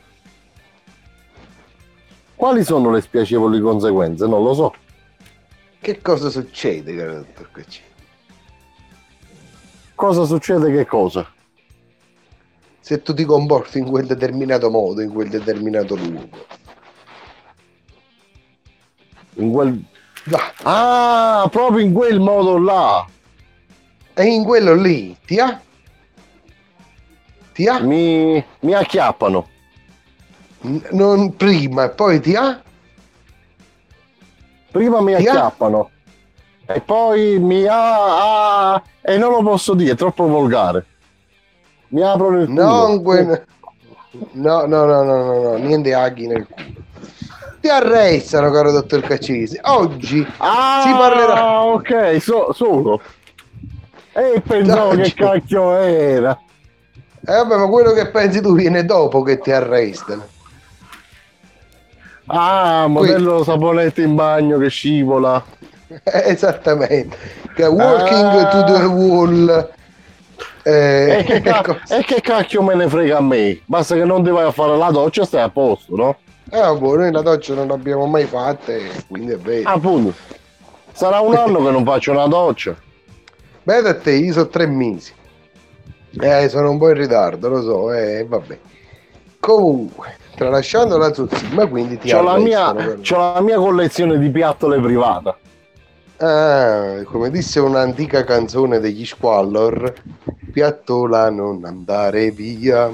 Quali 2.42 2.64
sono 2.64 2.90
le 2.90 3.00
spiacevoli 3.00 3.60
conseguenze? 3.60 4.26
Non 4.26 4.42
lo 4.42 4.52
so. 4.52 4.74
Che 5.80 6.02
cosa 6.02 6.28
succede, 6.28 6.96
caro 6.96 7.14
dottor 7.18 7.50
Caccini? 7.52 7.86
Cosa 9.94 10.24
succede 10.24 10.72
che 10.72 10.84
cosa? 10.84 11.24
Se 12.80 13.00
tu 13.00 13.14
ti 13.14 13.24
comporti 13.24 13.78
in 13.78 13.88
quel 13.88 14.06
determinato 14.06 14.70
modo, 14.70 15.02
in 15.02 15.12
quel 15.12 15.28
determinato 15.28 15.94
luogo. 15.94 16.46
In 19.34 19.52
quel... 19.52 19.84
Ah, 20.64 21.46
proprio 21.48 21.78
in 21.78 21.92
quel 21.92 22.18
modo 22.18 22.58
là. 22.58 23.06
E 24.14 24.24
in 24.24 24.42
quello 24.42 24.74
lì, 24.74 25.16
ti 25.24 25.38
ha? 25.38 25.62
Ti 27.52 27.68
ha? 27.68 27.78
Mi, 27.78 28.44
mi 28.62 28.74
acchiappano. 28.74 29.50
Non 30.90 31.34
prima 31.36 31.84
e 31.84 31.90
poi 31.90 32.20
ti 32.20 32.34
ha? 32.34 32.60
Prima 34.70 35.00
mi 35.00 35.14
Ti 35.16 35.26
ha? 35.26 35.30
acchiappano. 35.32 35.90
E 36.66 36.80
poi 36.80 37.38
mi 37.38 37.66
ha... 37.66 38.72
ah, 38.74 38.82
e 39.00 39.18
non 39.18 39.30
lo 39.32 39.42
posso 39.42 39.74
dire, 39.74 39.92
è 39.92 39.96
troppo 39.96 40.26
volgare. 40.26 40.86
Mi 41.88 42.02
aprono 42.02 42.40
il 42.40 42.46
culo. 42.48 42.62
Non 42.62 43.02
que- 43.02 43.44
No, 44.32 44.66
no, 44.66 44.84
no, 44.84 45.02
no, 45.02 45.24
no, 45.24 45.40
no, 45.42 45.56
niente 45.56 45.92
aghi 45.94 46.26
nel 46.26 46.46
culo. 46.46 46.70
Ti 47.60 47.68
arrestano, 47.68 48.50
caro 48.50 48.70
dottor 48.72 49.00
Caccisi. 49.02 49.58
Oggi 49.62 50.26
Ah, 50.38 50.82
si 50.84 50.92
parlerà. 50.92 51.62
ok, 51.64 52.20
so- 52.20 52.52
solo. 52.52 53.00
E 54.12 54.42
pensavo 54.46 54.94
che 54.96 55.12
cacchio 55.14 55.74
era. 55.76 56.38
Eh 57.24 57.32
vabbè, 57.32 57.56
ma 57.56 57.66
quello 57.68 57.92
che 57.92 58.08
pensi 58.10 58.40
tu 58.40 58.54
viene 58.54 58.84
dopo 58.84 59.22
che 59.22 59.38
ti 59.38 59.50
arrestano. 59.52 60.26
Ah, 62.34 62.86
modello 62.88 63.44
saponetto 63.44 64.00
in 64.00 64.14
bagno 64.14 64.56
che 64.58 64.68
scivola. 64.68 65.42
Eh, 65.88 66.00
Esattamente. 66.32 67.16
Che 67.54 67.64
walking 67.66 68.26
Ah. 68.38 68.46
to 68.48 68.64
the 68.72 68.84
wall. 68.86 69.70
Eh, 70.62 71.18
E 71.18 71.24
che, 71.24 71.40
ca- 71.42 71.58
ecco. 71.58 71.76
e 71.88 72.02
che 72.04 72.20
cacchio 72.22 72.62
me 72.62 72.74
ne 72.74 72.88
frega 72.88 73.18
a 73.18 73.20
me? 73.20 73.60
Basta 73.66 73.94
che 73.94 74.04
non 74.04 74.22
ti 74.24 74.30
vai 74.30 74.46
a 74.46 74.50
fare 74.52 74.76
la 74.76 74.90
doccia 74.90 75.24
stai 75.26 75.42
a 75.42 75.50
posto, 75.50 75.94
no? 75.96 76.16
Ah, 76.50 76.74
boh, 76.74 76.96
noi 76.96 77.10
la 77.12 77.20
doccia 77.22 77.52
non 77.54 77.66
l'abbiamo 77.68 78.06
mai 78.06 78.24
fatta, 78.24 78.72
quindi 79.08 79.32
è 79.32 79.36
vero. 79.38 79.68
Appunto. 79.68 80.14
Sarà 80.92 81.20
un 81.20 81.34
anno 81.34 81.62
che 81.64 81.70
non 81.70 81.84
faccio 81.84 82.12
una 82.12 82.26
doccia. 82.26 82.74
Beh, 83.62 83.80
da 83.82 83.94
te, 83.94 84.12
io 84.12 84.32
sono 84.32 84.48
tre 84.48 84.66
mesi. 84.66 85.12
Eh, 86.20 86.48
sono 86.48 86.70
un 86.70 86.78
po' 86.78 86.88
in 86.90 86.96
ritardo, 86.96 87.48
lo 87.48 87.62
so, 87.62 87.92
eh, 87.92 88.24
vabbè. 88.28 88.58
Comunque, 89.40 90.16
tralasciando 90.34 90.96
la 90.98 91.12
zuzzima, 91.12 91.66
quindi 91.66 91.98
ti 91.98 92.10
C'ho 92.10 92.22
la, 92.22 92.36
mia, 92.38 92.72
la 92.72 93.40
mia 93.40 93.56
collezione 93.56 94.18
di 94.18 94.30
piattole 94.30 94.80
privata. 94.80 95.36
Ah, 96.18 97.02
come 97.04 97.30
disse 97.30 97.58
un'antica 97.58 98.22
canzone 98.24 98.78
degli 98.78 99.04
Squallor, 99.04 99.92
piattola 100.52 101.30
non 101.30 101.64
andare 101.64 102.30
via. 102.30 102.90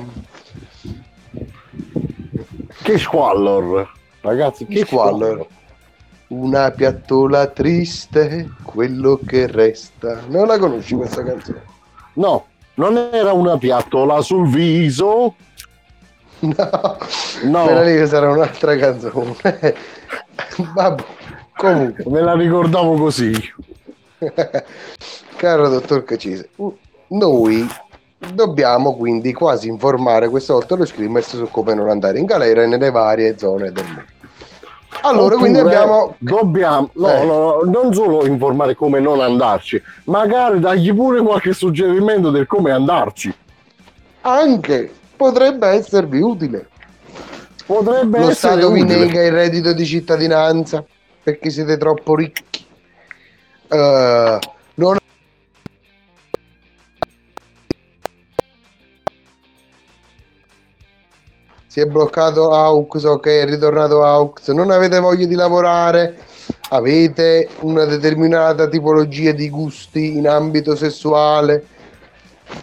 Che 2.82 2.98
squallor. 2.98 3.90
Ragazzi, 4.20 4.66
Che 4.66 4.74
che 4.74 4.86
Squallor? 4.86 5.28
squallor. 5.28 5.46
Una 6.28 6.70
piattola 6.70 7.46
triste, 7.46 8.48
quello 8.62 9.18
che 9.26 9.46
resta. 9.46 10.20
Non 10.28 10.46
la 10.46 10.58
conosci 10.58 10.94
questa 10.94 11.22
canzone? 11.22 11.62
No, 12.14 12.46
non 12.74 12.96
era 13.12 13.32
una 13.32 13.56
piattola 13.56 14.20
sul 14.20 14.48
viso. 14.48 15.34
No, 16.56 16.96
No. 17.44 17.64
quella 17.64 17.82
lì 17.82 18.06
sarà 18.06 18.30
un'altra 18.30 18.76
canzone. 18.76 19.36
Vabbè, 20.74 21.04
comunque, 21.56 22.04
Me 22.06 22.20
la 22.20 22.34
ricordavo 22.34 22.94
così. 22.96 23.32
caro 25.36 25.68
dottor 25.68 26.04
Cacese, 26.04 26.50
noi 27.08 27.66
dobbiamo 28.34 28.96
quindi 28.96 29.32
quasi 29.32 29.68
informare 29.68 30.28
questa 30.28 30.52
volta 30.52 30.74
lo 30.74 30.84
Screamers 30.84 31.36
su 31.36 31.48
come 31.50 31.74
non 31.74 31.88
andare 31.88 32.18
in 32.18 32.24
galera 32.26 32.66
nelle 32.66 32.90
varie 32.90 33.38
zone 33.38 33.70
del 33.72 33.84
mondo. 33.84 34.16
Allora, 35.02 35.36
quindi 35.36 35.58
Oppure 35.58 35.76
abbiamo... 35.76 36.14
Dobbiamo, 36.18 36.90
no, 36.94 37.08
Eh. 37.12 37.24
no, 37.24 37.38
no, 37.38 37.60
non 37.70 37.94
solo 37.94 38.26
informare 38.26 38.74
come 38.74 38.98
non 38.98 39.20
andarci, 39.20 39.80
magari 40.04 40.58
dargli 40.58 40.92
pure 40.92 41.20
qualche 41.20 41.52
suggerimento 41.52 42.30
del 42.30 42.46
come 42.48 42.72
andarci. 42.72 43.32
Anche 44.22 44.92
potrebbe 45.18 45.66
esservi 45.66 46.20
utile. 46.20 46.68
Potrebbe 47.66 48.20
Lo 48.20 48.30
essere 48.30 48.52
Stato 48.52 48.70
vi 48.70 48.80
utile. 48.80 49.04
nega 49.04 49.22
il 49.24 49.32
reddito 49.32 49.74
di 49.74 49.84
cittadinanza 49.84 50.82
perché 51.22 51.50
siete 51.50 51.76
troppo 51.76 52.14
ricchi. 52.14 52.64
Eh, 53.68 54.38
non 54.74 54.96
si 61.66 61.80
è 61.80 61.84
bloccato 61.84 62.50
Aux, 62.54 63.04
ok, 63.04 63.26
è 63.26 63.44
ritornato 63.44 64.02
Aux, 64.02 64.46
non 64.48 64.70
avete 64.70 64.98
voglia 65.00 65.26
di 65.26 65.34
lavorare, 65.34 66.16
avete 66.70 67.48
una 67.60 67.84
determinata 67.84 68.68
tipologia 68.68 69.32
di 69.32 69.50
gusti 69.50 70.16
in 70.16 70.26
ambito 70.26 70.74
sessuale, 70.74 71.66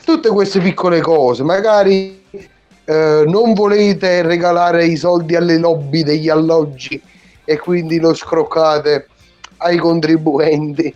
tutte 0.03 0.29
queste 0.29 0.59
piccole 0.59 1.01
cose, 1.01 1.43
magari 1.43 2.24
eh, 2.85 3.23
non 3.27 3.53
volete 3.53 4.21
regalare 4.21 4.85
i 4.85 4.95
soldi 4.95 5.35
alle 5.35 5.57
lobby 5.57 6.03
degli 6.03 6.29
alloggi 6.29 7.01
e 7.43 7.57
quindi 7.59 7.99
lo 7.99 8.13
scroccate 8.13 9.07
ai 9.57 9.77
contribuenti. 9.77 10.93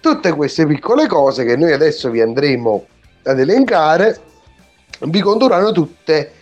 Tutte 0.00 0.32
queste 0.32 0.66
piccole 0.66 1.06
cose 1.06 1.44
che 1.44 1.56
noi 1.56 1.72
adesso 1.72 2.10
vi 2.10 2.20
andremo 2.20 2.86
ad 3.24 3.38
elencare 3.38 4.20
vi 5.04 5.20
condurranno 5.20 5.72
tutte 5.72 6.32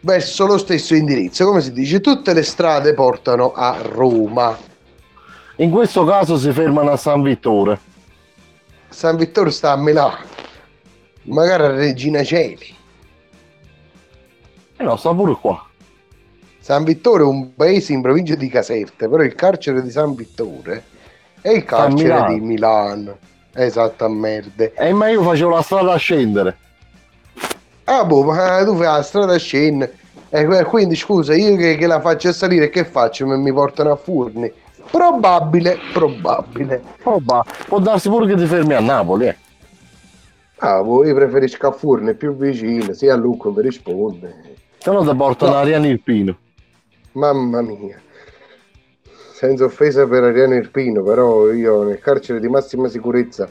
verso 0.00 0.46
lo 0.46 0.58
stesso 0.58 0.94
indirizzo. 0.94 1.44
Come 1.44 1.60
si 1.60 1.72
dice, 1.72 2.00
tutte 2.00 2.32
le 2.32 2.42
strade 2.42 2.94
portano 2.94 3.52
a 3.52 3.78
Roma. 3.82 4.56
In 5.56 5.70
questo 5.70 6.04
caso 6.04 6.38
si 6.38 6.52
fermano 6.52 6.90
a 6.90 6.96
San 6.96 7.22
Vittore. 7.22 7.78
San 8.88 9.16
Vittore 9.16 9.50
sta 9.50 9.72
a 9.72 9.76
Milano, 9.76 10.24
magari 11.24 11.64
a 11.64 11.70
Regina 11.70 12.22
Celi. 12.22 12.76
E 14.80 14.84
no, 14.84 14.96
sta 14.96 15.12
pure 15.12 15.36
qua. 15.40 15.66
San 16.60 16.84
Vittore 16.84 17.22
è 17.22 17.26
un 17.26 17.54
paese 17.54 17.92
in 17.92 18.00
provincia 18.00 18.34
di 18.36 18.48
Caserta, 18.48 19.08
però 19.08 19.22
il 19.22 19.34
carcere 19.34 19.82
di 19.82 19.90
San 19.90 20.14
Vittore 20.14 20.84
è 21.40 21.50
il 21.50 21.64
carcere 21.64 22.02
Milano. 22.02 22.32
di 22.32 22.40
Milano. 22.40 23.18
Esatto, 23.54 24.04
a 24.04 24.08
merde. 24.08 24.72
E 24.74 24.92
ma 24.92 25.08
io 25.08 25.22
facevo 25.22 25.50
la 25.50 25.62
strada 25.62 25.92
a 25.94 25.96
scendere. 25.96 26.56
Ah, 27.84 28.04
boh, 28.04 28.22
ma 28.22 28.62
tu 28.64 28.76
fai 28.76 28.84
la 28.84 29.02
strada 29.02 29.34
a 29.34 29.38
scena. 29.38 29.88
E 30.28 30.44
que- 30.44 30.64
quindi 30.64 30.94
scusa, 30.94 31.34
io 31.34 31.56
che, 31.56 31.76
che 31.76 31.86
la 31.86 32.00
faccio 32.00 32.32
salire, 32.32 32.68
che 32.68 32.84
faccio? 32.84 33.26
Mi, 33.26 33.36
mi 33.38 33.52
portano 33.52 33.90
a 33.92 33.96
Furni? 33.96 34.52
Probabile, 34.90 35.78
probabile. 35.92 36.82
Oh, 37.04 37.20
può 37.66 37.78
darsi 37.78 38.08
pure 38.08 38.26
che 38.26 38.36
ti 38.36 38.46
fermi 38.46 38.74
a 38.74 38.80
Napoli, 38.80 39.26
eh. 39.26 39.36
Ah, 40.58 40.82
boh, 40.82 41.04
io 41.04 41.14
preferisco 41.14 41.68
a 41.68 41.72
Furni, 41.72 42.10
è 42.10 42.14
più 42.14 42.36
vicino, 42.36 42.92
sia 42.92 43.14
a 43.14 43.16
Lucco 43.16 43.50
mi 43.50 43.62
risponde. 43.62 44.47
Se 44.78 44.90
no 44.90 45.04
ti 45.04 45.14
portano 45.14 45.52
No. 45.52 45.58
Ariano 45.58 45.86
Irpino. 45.86 46.38
Mamma 47.12 47.60
mia. 47.62 48.00
Senza 49.32 49.64
offesa 49.64 50.06
per 50.06 50.24
Ariano 50.24 50.54
Irpino, 50.54 51.02
però 51.02 51.50
io 51.52 51.82
nel 51.84 51.98
carcere 52.00 52.40
di 52.40 52.48
massima 52.48 52.88
sicurezza 52.88 53.48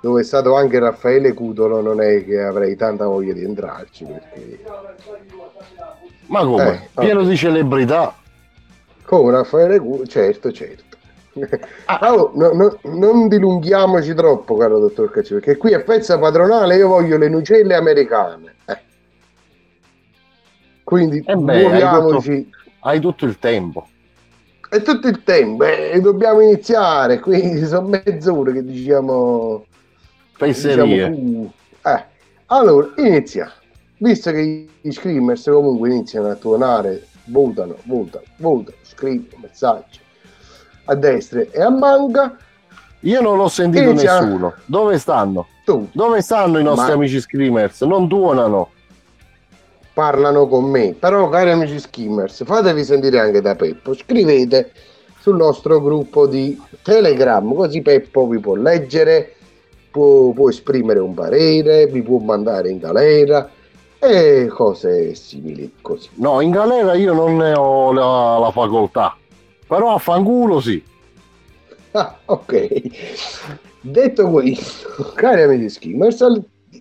dove 0.00 0.22
è 0.22 0.24
stato 0.24 0.56
anche 0.56 0.78
Raffaele 0.80 1.32
Cutolo, 1.32 1.80
non 1.80 2.00
è 2.02 2.24
che 2.24 2.40
avrei 2.40 2.74
tanta 2.74 3.06
voglia 3.06 3.32
di 3.32 3.44
entrarci. 3.44 4.04
Perché... 4.04 4.60
Ma 6.26 6.40
come? 6.44 6.74
Eh, 6.74 6.88
Pieno 7.00 7.20
vabbè. 7.20 7.30
di 7.30 7.36
celebrità. 7.36 8.14
Come 9.04 9.30
Raffaele 9.30 9.78
Cutolo, 9.78 10.06
certo, 10.06 10.50
certo. 10.50 10.96
Ah, 11.86 12.12
oh, 12.12 12.32
no- 12.34 12.52
no- 12.52 12.78
non 12.82 13.28
dilunghiamoci 13.28 14.12
troppo, 14.14 14.56
caro 14.56 14.80
dottor 14.80 15.10
Cacci, 15.10 15.34
perché 15.34 15.56
qui 15.56 15.72
è 15.72 15.82
festa 15.84 16.18
padronale 16.18 16.76
io 16.76 16.88
voglio 16.88 17.16
le 17.16 17.28
nucelle 17.28 17.74
americane. 17.74 18.51
Eh. 20.92 20.98
Quindi 20.98 21.22
Eh 21.26 21.36
beh, 21.36 21.54
hai 21.54 21.62
muoviamoci. 21.62 22.50
Hai 22.80 23.00
tutto 23.00 23.24
il 23.24 23.38
tempo. 23.38 23.86
È 24.68 24.82
tutto 24.82 25.08
il 25.08 25.22
tempo 25.22 25.64
e 25.64 26.00
dobbiamo 26.00 26.40
iniziare, 26.40 27.20
quindi 27.20 27.64
sono 27.66 27.88
mezz'ora 27.88 28.52
che 28.52 28.64
diciamo... 28.64 29.64
Fesserie. 30.32 31.10
diciamo, 31.10 31.52
eh. 31.84 32.04
Allora, 32.46 32.88
iniziamo. 32.96 33.50
Visto 33.98 34.30
che 34.32 34.66
gli 34.80 34.90
screamers 34.90 35.44
comunque 35.44 35.90
iniziano 35.90 36.28
a 36.28 36.34
tuonare, 36.34 37.06
votano, 37.26 37.76
votano, 37.84 38.24
votano, 38.38 38.76
scrivono 38.82 39.42
messaggi 39.42 40.00
a 40.86 40.94
destra 40.94 41.40
e 41.50 41.62
a 41.62 41.70
manca, 41.70 42.36
Io 43.00 43.20
non 43.20 43.36
l'ho 43.36 43.48
sentito 43.48 43.90
Inizia- 43.90 44.20
nessuno. 44.20 44.54
Dove 44.64 44.98
stanno? 44.98 45.46
tu 45.64 45.88
Dove 45.92 46.20
stanno 46.22 46.58
i 46.58 46.62
nostri 46.64 46.88
Ma- 46.88 46.94
amici 46.94 47.20
screamers? 47.20 47.82
Non 47.82 48.08
tuonano. 48.08 48.70
Parlano 49.92 50.46
con 50.48 50.64
me. 50.64 50.94
Però, 50.98 51.28
cari 51.28 51.50
amici 51.50 51.78
skimmers, 51.78 52.44
fatevi 52.44 52.84
sentire 52.84 53.18
anche 53.18 53.40
da 53.40 53.54
Peppo. 53.54 53.94
Scrivete 53.94 54.72
sul 55.20 55.36
nostro 55.36 55.80
gruppo 55.80 56.26
di 56.26 56.60
Telegram, 56.82 57.54
così 57.54 57.80
Peppo 57.80 58.26
vi 58.26 58.38
può 58.38 58.54
leggere, 58.54 59.34
può, 59.90 60.32
può 60.32 60.48
esprimere 60.48 60.98
un 60.98 61.14
parere, 61.14 61.86
vi 61.86 62.02
può 62.02 62.18
mandare 62.18 62.70
in 62.70 62.78
galera 62.78 63.48
e 63.98 64.48
cose 64.48 65.14
simili 65.14 65.74
così. 65.80 66.08
No, 66.14 66.40
in 66.40 66.50
galera 66.50 66.94
io 66.94 67.12
non 67.12 67.36
ne 67.36 67.54
ho 67.54 67.92
la, 67.92 68.38
la 68.38 68.50
facoltà. 68.50 69.16
Però 69.66 69.94
a 69.94 69.98
fanculo 69.98 70.60
sì. 70.60 70.82
Ah, 71.94 72.16
ok. 72.24 72.80
Detto 73.82 74.30
questo, 74.30 75.12
cari 75.14 75.42
amici 75.42 75.68
skimmers, 75.68 76.24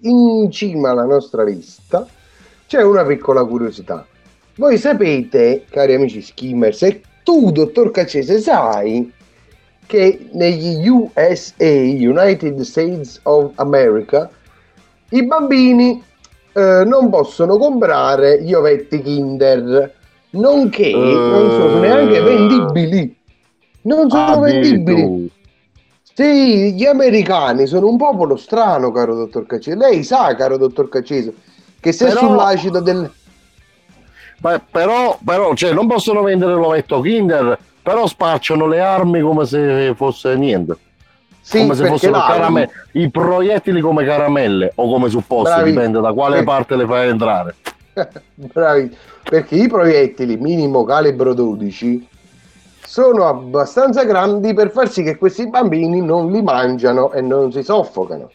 in 0.03 0.49
cima 0.49 0.91
alla 0.91 1.03
nostra 1.03 1.43
lista 1.43 2.07
c'è 2.71 2.81
una 2.81 3.03
piccola 3.03 3.43
curiosità. 3.43 4.07
Voi 4.55 4.77
sapete, 4.77 5.65
cari 5.69 5.93
amici 5.93 6.21
skimmers, 6.21 6.81
e 6.83 7.01
tu, 7.21 7.51
dottor 7.51 7.91
Caccese, 7.91 8.39
sai 8.39 9.11
che 9.85 10.29
negli 10.31 10.87
USA, 10.87 11.65
United 11.65 12.61
States 12.61 13.19
of 13.23 13.51
America, 13.55 14.29
i 15.09 15.25
bambini 15.25 16.01
eh, 16.53 16.83
non 16.85 17.09
possono 17.09 17.57
comprare 17.57 18.41
gli 18.41 18.53
ovetti 18.53 19.01
Kinder, 19.01 19.93
nonché 20.29 20.93
non 20.93 21.49
sono 21.49 21.77
neanche 21.77 22.21
vendibili. 22.21 23.17
Non 23.81 24.09
sono 24.09 24.39
vendibili. 24.39 25.29
Sì, 26.13 26.73
gli 26.73 26.85
americani 26.85 27.67
sono 27.67 27.89
un 27.89 27.97
popolo 27.97 28.37
strano, 28.37 28.93
caro 28.93 29.13
dottor 29.13 29.45
Caccese. 29.45 29.75
Lei 29.75 30.03
sa, 30.05 30.33
caro 30.35 30.55
dottor 30.55 30.87
Caccese, 30.87 31.33
che 31.81 31.91
se 31.91 32.05
Però- 32.05 32.19
sull'acido 32.21 32.79
del... 32.79 33.11
Beh, 34.37 34.61
però, 34.71 35.17
però 35.23 35.53
cioè, 35.53 35.73
non 35.73 35.87
possono 35.87 36.21
vendere 36.21 36.53
l'ovetto 36.53 36.99
Kinder, 37.01 37.59
però 37.83 38.07
spacciano 38.07 38.65
le 38.67 38.79
armi 38.79 39.19
come 39.21 39.45
se 39.45 39.93
fosse 39.95 40.35
niente. 40.35 40.77
Sì, 41.41 41.59
come 41.59 41.73
se 41.75 41.81
perché 41.81 41.97
fossero 41.97 42.19
caramelle. 42.25 42.69
I 42.93 43.09
proiettili 43.11 43.81
come 43.81 44.05
caramelle 44.05 44.71
o 44.75 44.89
come 44.89 45.09
supposti, 45.09 45.53
Bravi. 45.53 45.71
dipende 45.71 45.99
da 45.99 46.13
quale 46.13 46.39
Eh. 46.39 46.43
parte 46.43 46.75
le 46.75 46.85
fai 46.85 47.09
entrare. 47.09 47.55
Bravi, 48.35 48.95
perché 49.29 49.55
i 49.55 49.67
proiettili 49.67 50.37
minimo 50.37 50.83
calibro 50.85 51.33
12 51.33 52.07
sono 52.85 53.27
abbastanza 53.27 54.03
grandi 54.05 54.53
per 54.53 54.71
far 54.71 54.89
sì 54.89 55.03
che 55.03 55.17
questi 55.17 55.47
bambini 55.49 56.01
non 56.01 56.31
li 56.31 56.41
mangiano 56.41 57.11
e 57.11 57.21
non 57.21 57.51
si 57.51 57.63
soffocano. 57.63 58.29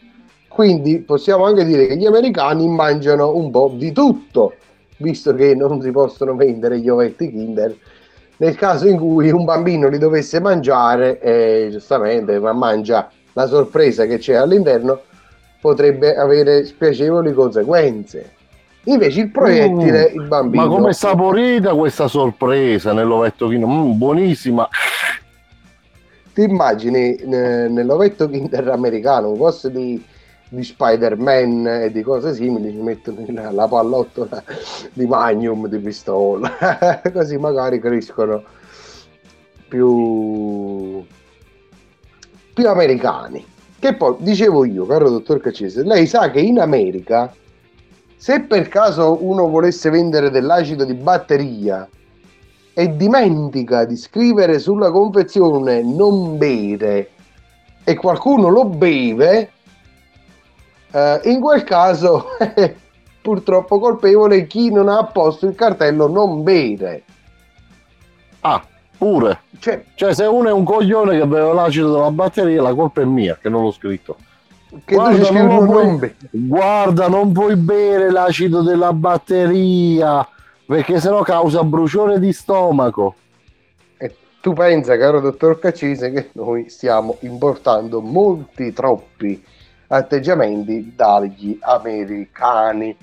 Quindi 0.57 1.01
possiamo 1.01 1.45
anche 1.45 1.67
dire 1.67 1.87
che 1.87 1.99
gli 1.99 2.07
americani 2.07 2.67
mangiano 2.67 3.37
un 3.37 3.51
po' 3.51 3.75
di 3.75 3.93
tutto, 3.93 4.55
visto 4.97 5.35
che 5.35 5.55
non 5.55 5.83
si 5.83 5.91
possono 5.91 6.35
vendere 6.35 6.81
gli 6.81 6.89
ovetti 6.89 7.29
Kinder. 7.29 7.77
Nel 8.39 8.55
caso 8.55 8.89
in 8.89 8.97
cui 8.97 9.31
un 9.31 9.45
bambino 9.45 9.87
li 9.87 9.99
dovesse 9.99 10.41
mangiare, 10.41 11.21
e 11.21 11.69
giustamente 11.71 12.39
ma 12.39 12.55
mangia 12.55 13.11
la 13.35 13.47
sorpresa 13.47 14.07
che 14.07 14.17
c'è 14.17 14.33
all'interno, 14.33 15.03
potrebbe 15.61 16.17
avere 16.17 16.65
spiacevoli 16.65 17.35
conseguenze. 17.35 18.33
Invece 18.85 19.21
il 19.21 19.29
proiettile, 19.29 20.11
il 20.15 20.23
bambino. 20.23 20.65
Mm. 20.65 20.69
Ma 20.69 20.75
come 20.75 20.93
saporita 20.95 21.75
questa 21.75 22.09
sorpresa 22.09 22.95
nell'ovetto 22.95 23.47
Kinder? 23.49 23.69
Mm, 23.69 23.99
buonissima. 23.99 24.67
ti 26.33 26.43
immagini 26.45 27.15
eh, 27.15 27.69
nell'ovetto 27.69 28.27
Kinder 28.27 28.69
americano 28.69 29.33
un 29.33 29.37
posto 29.37 29.69
di, 29.69 30.03
di 30.49 30.63
Spider-Man 30.63 31.67
e 31.67 31.91
di 31.91 32.03
cose 32.03 32.35
simili 32.35 32.71
ci 32.71 32.77
mettono 32.77 33.25
la, 33.29 33.51
la 33.51 33.67
pallottola 33.67 34.43
di 34.93 35.07
Magnum 35.07 35.67
di 35.67 35.79
pistola 35.79 36.51
così 37.13 37.37
magari 37.37 37.81
crescono 37.81 38.43
più 39.69 41.05
più 42.55 42.69
americani. 42.69 43.45
Che 43.79 43.95
poi 43.95 44.17
dicevo 44.21 44.65
io 44.65 44.87
caro 44.87 45.11
dottor 45.11 45.41
Caccese 45.41 45.83
lei 45.83 46.07
sa 46.07 46.31
che 46.31 46.41
in 46.41 46.59
America 46.61 47.33
se 48.17 48.41
per 48.41 48.69
caso 48.69 49.19
uno 49.21 49.47
volesse 49.49 49.91
vendere 49.91 50.31
dell'acido 50.31 50.85
di 50.85 50.95
batteria 50.95 51.87
e 52.73 52.97
dimentica 52.97 53.85
di 53.85 53.97
scrivere 53.97 54.59
sulla 54.59 54.91
confezione 54.91 55.83
non 55.83 56.39
bere 56.39 57.11
e 57.85 57.95
qualcuno 57.95 58.49
lo 58.49 58.65
beve, 58.65 59.51
eh, 60.97 61.21
in 61.25 61.41
quel 61.41 61.63
caso 61.63 62.39
è 62.39 62.75
purtroppo 63.21 63.79
colpevole 63.79 64.47
chi 64.47 64.73
non 64.73 64.89
ha 64.89 64.99
apposto 64.99 65.47
il 65.47 65.55
cartello 65.55 66.09
non 66.09 66.43
bere. 66.43 67.03
Ah, 68.41 68.65
pure. 68.97 69.41
Cioè, 69.59 69.85
Cioè, 69.95 70.15
se 70.15 70.25
uno 70.25 70.49
è 70.49 70.53
un 70.53 70.65
coglione 70.65 71.19
che 71.19 71.27
beve 71.27 71.53
l'acido 71.53 71.93
della 71.93 72.11
batteria, 72.11 72.63
la 72.63 72.75
colpa 72.75 73.03
è 73.03 73.05
mia, 73.05 73.37
che 73.41 73.49
non 73.51 73.63
l'ho 73.63 73.73
scritto. 73.73 74.17
scrivi 74.85 75.35
non 75.35 75.65
non, 75.65 75.99
puoi- 75.99 76.15
guarda, 76.31 77.09
non 77.09 77.33
puoi 77.33 77.57
bere 77.57 78.11
l'acido 78.11 78.63
della 78.63 78.93
batteria, 78.93 80.27
perché 80.65 80.99
sennò 81.01 81.23
causa 81.23 81.63
bruciore 81.63 82.19
di 82.19 82.33
stomaco. 82.33 83.17
E 83.99 84.15
tu 84.41 84.53
pensa, 84.53 84.97
caro 84.97 85.21
dottor 85.21 85.59
Caccese, 85.59 86.11
che 86.13 86.31
noi 86.35 86.71
stiamo 86.71 87.17
importando 87.21 88.01
molti, 88.01 88.73
troppi 88.73 89.43
atteggiamenti 89.89 90.93
dagli 90.97 91.59
americani. 91.61 92.97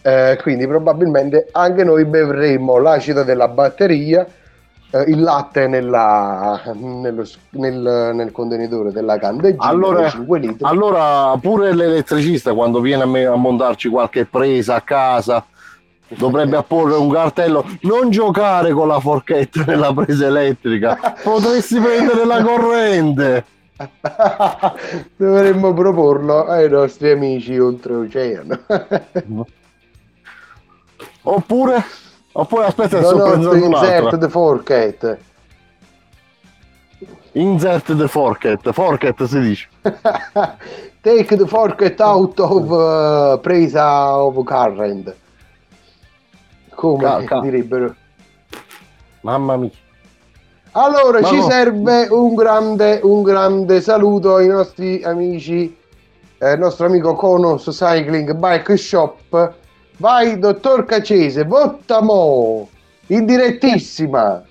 Eh, 0.00 0.38
quindi 0.42 0.66
probabilmente 0.66 1.48
anche 1.52 1.84
noi 1.84 2.04
bevremo 2.04 2.78
l'acido 2.78 3.24
della 3.24 3.48
batteria, 3.48 4.24
eh, 4.90 5.02
il 5.08 5.20
latte 5.20 5.66
nella- 5.66 6.62
nello 6.74 7.24
nel, 7.50 8.12
nel 8.14 8.32
contenitore 8.32 8.90
della 8.92 9.18
candeggina 9.18 9.64
Allora, 9.64 10.02
da 10.02 10.08
5 10.08 10.38
litri. 10.38 10.64
allora 10.66 11.36
pure 11.38 11.74
l'elettricista 11.74 12.54
quando 12.54 12.80
viene 12.80 13.02
a, 13.02 13.06
me- 13.06 13.26
a 13.26 13.34
montarci 13.34 13.88
qualche 13.90 14.24
presa 14.24 14.76
a 14.76 14.80
casa 14.80 15.44
dovrebbe 16.08 16.56
apporre 16.56 16.94
un 16.94 17.10
cartello 17.10 17.66
non 17.82 18.08
giocare 18.08 18.72
con 18.72 18.88
la 18.88 18.98
forchetta 19.00 19.64
nella 19.66 19.92
presa 19.92 20.26
elettrica 20.26 20.98
potresti 21.22 21.78
prendere 21.80 22.24
la 22.24 22.40
corrente 22.42 23.44
Dovremmo 25.16 25.72
proporlo 25.72 26.46
ai 26.46 26.68
nostri 26.68 27.10
amici 27.12 27.56
oltreoceano. 27.58 28.58
oppure 31.22 31.84
oppure 32.32 32.64
aspetta 32.66 33.00
No, 33.00 33.34
no, 33.36 33.52
insert 33.54 34.18
the 34.18 34.28
forket. 34.28 35.18
insert 37.32 37.94
the 37.94 38.08
forket 38.08 38.72
forket 38.72 39.24
si 39.26 39.40
dice 39.40 39.68
Take 41.00 41.36
the 41.36 41.46
forket 41.46 42.00
out 42.00 42.38
of 42.40 42.70
uh, 42.72 43.38
presa 43.40 44.16
of 44.16 44.44
current. 44.44 45.14
Come 46.74 47.02
Ca- 47.04 47.24
ca- 47.24 47.40
direbbero. 47.40 47.94
mamma 49.22 49.56
mia 49.56 49.70
Allora, 50.72 51.20
Ma 51.20 51.26
ci 51.26 51.36
no. 51.36 51.42
serve 51.42 52.06
un 52.10 52.34
grande, 52.34 53.00
un 53.02 53.22
grande 53.22 53.80
saluto 53.80 54.36
ai 54.36 54.46
nostri 54.48 55.02
amici, 55.02 55.76
eh, 56.38 56.52
il 56.52 56.58
nostro 56.58 56.86
amico 56.86 57.14
Conos 57.14 57.64
Cycling 57.70 58.32
Bike 58.34 58.76
Shop. 58.76 59.54
Vai, 59.96 60.38
dottor 60.38 60.84
Cacese, 60.84 61.44
votta 61.44 62.00
mo, 62.02 62.70
in 63.06 63.26
direttissima. 63.26 64.44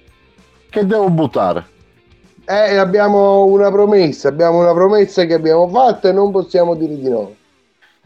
che 0.70 0.86
devo 0.86 1.10
buttare 1.10 1.66
Eh, 2.46 2.78
abbiamo 2.78 3.46
una 3.46 3.70
promessa, 3.72 4.30
abbiamo 4.30 4.60
una 4.60 4.74
promessa 4.74 5.26
che 5.26 5.34
abbiamo 5.34 5.68
fatto 5.70 6.08
e 6.08 6.12
non 6.14 6.32
possiamo 6.32 6.76
dire 6.76 6.96
di 6.98 7.10
no. 7.10 7.36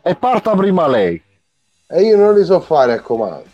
E 0.03 0.15
parta 0.15 0.55
prima 0.55 0.87
lei. 0.87 1.23
E 1.87 2.01
io 2.01 2.17
non 2.17 2.33
li 2.33 2.43
so 2.43 2.59
fare 2.59 2.93
a 2.93 3.01
comando. 3.01 3.49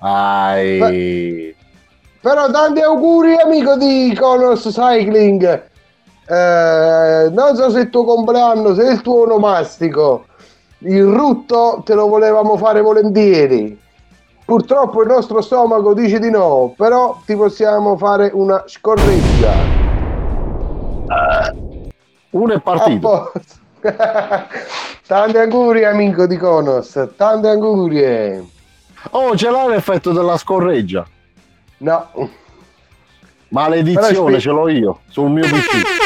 Ai. 0.00 0.78
Beh, 0.78 1.56
però 2.20 2.50
tanti 2.50 2.80
auguri 2.80 3.36
amico 3.36 3.76
di 3.76 4.14
Conos 4.18 4.68
Cycling. 4.70 5.68
Eh, 6.26 7.30
non 7.30 7.56
so 7.56 7.70
se 7.70 7.78
è 7.78 7.82
il 7.82 7.90
tuo 7.90 8.04
compleanno, 8.04 8.74
se 8.74 8.82
è 8.84 8.92
il 8.92 9.00
tuo 9.00 9.22
onomastico. 9.22 10.26
Il 10.78 11.04
rutto 11.04 11.82
te 11.84 11.94
lo 11.94 12.08
volevamo 12.08 12.56
fare 12.56 12.82
volentieri. 12.82 13.78
Purtroppo 14.44 15.02
il 15.02 15.08
nostro 15.08 15.40
stomaco 15.40 15.94
dice 15.94 16.18
di 16.18 16.30
no, 16.30 16.74
però 16.76 17.20
ti 17.24 17.36
possiamo 17.36 17.96
fare 17.96 18.30
una 18.32 18.64
scorreggia. 18.66 19.52
Uno 22.30 22.52
è 22.52 22.60
partito. 22.60 23.32
tanti 25.06 25.38
auguri 25.38 25.84
amico 25.84 26.26
di 26.26 26.36
Conos, 26.36 27.08
tante 27.16 27.48
augurie. 27.48 28.44
Oh, 29.12 29.34
ce 29.36 29.50
l'ha 29.50 29.66
l'effetto 29.68 30.12
della 30.12 30.36
scorreggia? 30.36 31.06
No. 31.80 32.08
Maledizione, 33.48 34.12
Però 34.12 34.38
ce 34.38 34.50
l'ho 34.50 34.68
io 34.68 35.00
sul 35.08 35.30
mio 35.30 35.44
PC. 35.44 35.98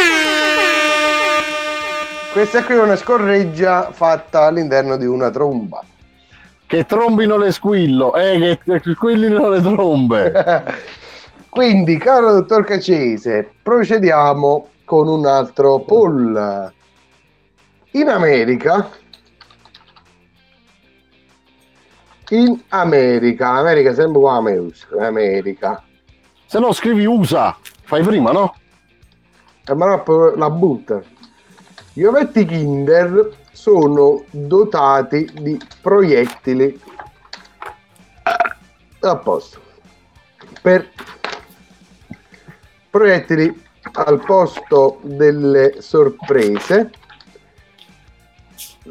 Questa 2.33 2.65
qui 2.65 2.75
è 2.75 2.81
una 2.81 2.97
scorreggia 2.97 3.91
fatta 3.93 4.47
all'interno 4.47 4.97
di 4.97 5.07
una 5.07 5.31
tromba. 5.31 5.83
Che 6.67 6.87
trombino 6.87 7.37
le 7.37 7.53
squillo, 7.53 8.15
eh, 8.15 8.59
che, 8.65 8.81
che 8.81 8.93
squillino 8.93 9.49
le 9.49 9.61
trombe. 9.61 10.65
Quindi, 11.51 11.99
caro 11.99 12.33
dottor 12.33 12.65
Cacese, 12.65 13.49
procediamo 13.63 14.69
con 14.85 15.09
un 15.09 15.27
altro 15.27 15.81
poll. 15.81 16.73
In 17.93 18.09
America, 18.09 18.89
in 22.31 22.63
America, 22.69 23.51
America 23.51 23.95
sempre 23.95 24.21
qua 24.21 24.37
America, 24.37 25.85
Se 26.47 26.59
no 26.59 26.73
scrivi 26.73 27.05
USA, 27.05 27.57
fai 27.83 28.03
prima, 28.03 28.31
no? 28.31 28.55
Eh, 29.67 29.75
ma 29.75 29.87
no, 29.87 30.35
la 30.37 30.51
butta. 30.51 31.03
Gli 31.93 32.05
ovetti 32.05 32.45
Kinder 32.45 33.31
sono 33.53 34.25
dotati 34.31 35.31
di 35.41 35.61
proiettili 35.81 36.81
a 39.01 39.17
posto. 39.17 39.61
Per 40.61 40.91
proiettili 42.91 43.63
al 43.93 44.23
posto 44.25 44.99
delle 45.03 45.81
sorprese 45.81 46.91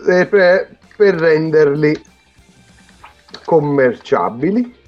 per, 0.04 0.78
per 0.96 1.16
renderli 1.16 2.12
commerciabili 3.46 4.82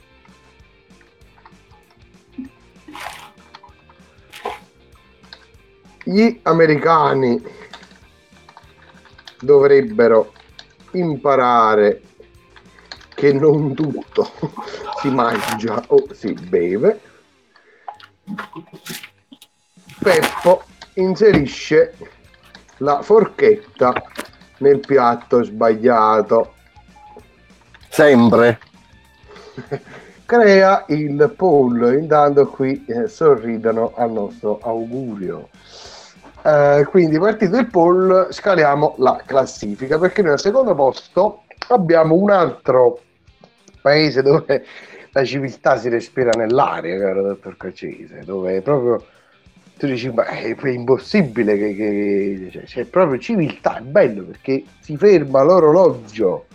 gli 6.03 6.39
americani 6.43 7.43
dovrebbero 9.39 10.33
imparare 10.91 12.01
che 13.15 13.33
non 13.33 13.73
tutto 13.73 14.29
si 15.01 15.09
mangia 15.09 15.83
o 15.87 16.13
si 16.13 16.33
beve. 16.33 17.01
Peppo 19.99 20.63
inserisce 20.95 21.97
la 22.77 23.01
forchetta 23.01 23.93
nel 24.59 24.79
piatto 24.79 25.43
sbagliato. 25.43 26.54
Sempre. 27.95 28.59
Crea 30.25 30.83
il 30.89 31.33
poll, 31.33 31.97
intanto 31.97 32.45
qui 32.47 32.83
eh, 32.87 33.07
sorridono 33.07 33.93
al 33.95 34.11
nostro 34.11 34.59
augurio. 34.61 35.47
Eh, 36.43 36.85
quindi 36.89 37.17
partito 37.17 37.55
il 37.55 37.67
poll 37.67 38.31
scaliamo 38.31 38.95
la 38.97 39.23
classifica 39.25 39.97
perché 39.97 40.21
nel 40.23 40.41
secondo 40.41 40.75
posto 40.75 41.43
abbiamo 41.69 42.15
un 42.15 42.31
altro 42.31 42.99
paese 43.81 44.21
dove 44.21 44.65
la 45.11 45.23
civiltà 45.23 45.77
si 45.77 45.87
respira 45.87 46.31
nell'aria 46.35 46.99
caro 46.99 47.21
dottor 47.21 47.55
Cacese 47.55 48.23
dove 48.25 48.61
proprio 48.61 49.05
tu 49.77 49.87
dici 49.87 50.11
ma 50.11 50.25
è 50.25 50.53
impossibile 50.65 51.57
che, 51.57 51.73
che 51.73 52.49
cioè, 52.51 52.63
c'è 52.63 52.83
proprio 52.83 53.19
civiltà 53.19 53.77
è 53.77 53.81
bello 53.81 54.23
perché 54.23 54.65
si 54.81 54.97
ferma 54.97 55.43
l'orologio 55.43 56.47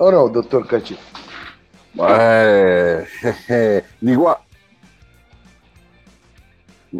o 0.00 0.10
no 0.10 0.28
dottor 0.28 0.66
Cacese 0.66 1.00
Eh, 1.92 3.06
eh, 3.46 3.84
di 3.98 4.14
qua. 4.14 4.42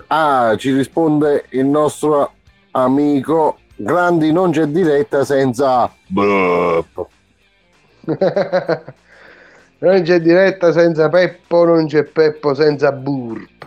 Ah, 0.09 0.55
ci 0.57 0.73
risponde 0.73 1.47
il 1.51 1.65
nostro 1.65 2.33
amico. 2.73 3.59
Grandi 3.77 4.33
non 4.33 4.51
c'è 4.51 4.67
diretta 4.67 5.25
senza. 5.25 5.91
Burp. 6.07 7.07
non 9.79 10.03
c'è 10.03 10.21
diretta 10.21 10.73
senza 10.73 11.09
Peppo, 11.09 11.65
non 11.65 11.87
c'è 11.87 12.05
Peppo 12.05 12.55
senza 12.55 12.93
Burp. 12.93 13.67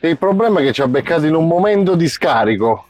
Il 0.00 0.18
problema 0.18 0.60
è 0.60 0.62
che 0.62 0.72
ci 0.72 0.82
ha 0.82 0.88
beccato 0.88 1.26
in 1.26 1.34
un 1.34 1.46
momento 1.46 1.96
di 1.96 2.08
scarico. 2.08 2.86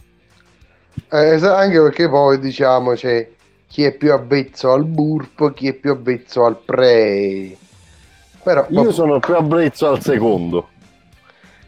Eh, 1.10 1.34
anche 1.46 1.80
perché 1.80 2.08
poi 2.08 2.38
diciamo 2.38 2.92
c'è 2.94 3.28
chi 3.74 3.82
è 3.82 3.90
più 3.90 4.12
avvezzo 4.12 4.70
al 4.70 4.84
Burp, 4.84 5.52
chi 5.52 5.66
è 5.66 5.72
più 5.72 5.90
avvezzo 5.90 6.44
al 6.44 6.56
Prey. 6.64 7.56
Però, 8.40 8.64
Io 8.68 8.92
sono 8.92 9.18
più 9.18 9.34
avvezzo 9.34 9.88
al 9.88 10.00
secondo. 10.00 10.68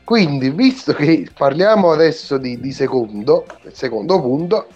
Quindi, 0.04 0.50
visto 0.50 0.92
che 0.92 1.28
parliamo 1.36 1.90
adesso 1.90 2.38
di, 2.38 2.60
di 2.60 2.70
secondo, 2.70 3.44
secondo 3.72 4.20
punto, 4.20 4.68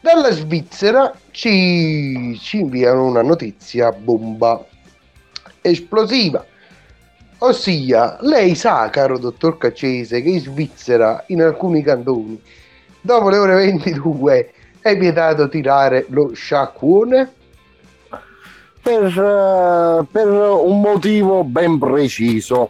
dalla 0.00 0.30
Svizzera 0.30 1.14
ci, 1.32 2.34
ci 2.40 2.60
inviano 2.60 3.04
una 3.08 3.20
notizia 3.20 3.92
bomba 3.92 4.64
esplosiva. 5.60 6.46
Ossia, 7.40 8.16
lei 8.22 8.54
sa, 8.54 8.88
caro 8.88 9.18
dottor 9.18 9.58
Caccese, 9.58 10.22
che 10.22 10.30
in 10.30 10.40
Svizzera, 10.40 11.24
in 11.26 11.42
alcuni 11.42 11.82
cantoni, 11.82 12.40
dopo 13.02 13.28
le 13.28 13.36
ore 13.36 13.54
22 13.54 14.53
è 14.84 14.98
vietato 14.98 15.48
tirare 15.48 16.04
lo 16.10 16.34
sciacquone? 16.34 17.32
Per, 18.82 19.02
eh, 19.02 20.04
per 20.12 20.28
un 20.28 20.80
motivo 20.82 21.42
ben 21.42 21.78
preciso. 21.78 22.68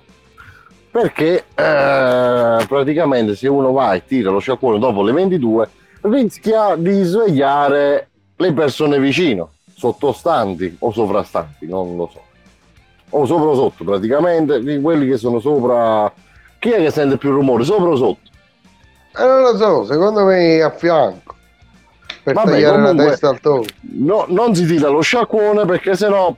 Perché 0.92 1.38
eh, 1.38 2.64
praticamente 2.68 3.34
se 3.34 3.48
uno 3.48 3.72
va 3.72 3.94
e 3.94 4.04
tira 4.06 4.30
lo 4.30 4.38
sciacquone 4.38 4.78
dopo 4.78 5.02
le 5.02 5.10
22 5.10 5.68
rischia 6.02 6.76
di 6.76 7.02
svegliare 7.02 8.08
le 8.36 8.52
persone 8.52 9.00
vicino, 9.00 9.50
sottostanti 9.74 10.76
o 10.78 10.92
sovrastanti, 10.92 11.66
non 11.66 11.96
lo 11.96 12.08
so. 12.12 12.22
O 13.10 13.26
sopra 13.26 13.48
o 13.48 13.54
sotto 13.56 13.82
praticamente, 13.82 14.80
quelli 14.80 15.08
che 15.08 15.16
sono 15.16 15.40
sopra... 15.40 16.12
Chi 16.60 16.70
è 16.70 16.76
che 16.76 16.92
sente 16.92 17.16
più 17.16 17.32
rumore, 17.32 17.64
sopra 17.64 17.88
o 17.88 17.96
sotto? 17.96 18.30
Eh, 19.18 19.26
non 19.26 19.40
lo 19.42 19.56
so, 19.56 19.84
secondo 19.84 20.24
me 20.24 20.62
a 20.62 20.70
fianco. 20.70 21.33
Per 22.24 22.32
Vabbè, 22.34 22.50
tagliare 22.52 22.76
comunque- 22.76 23.04
la 23.04 23.10
testa 23.10 23.28
al 23.28 23.40
toro. 23.40 23.64
No, 23.82 24.24
non 24.28 24.54
si 24.54 24.64
tira 24.66 24.88
lo 24.88 25.02
sciacquone 25.02 25.66
perché 25.66 25.94
sennò 25.94 26.34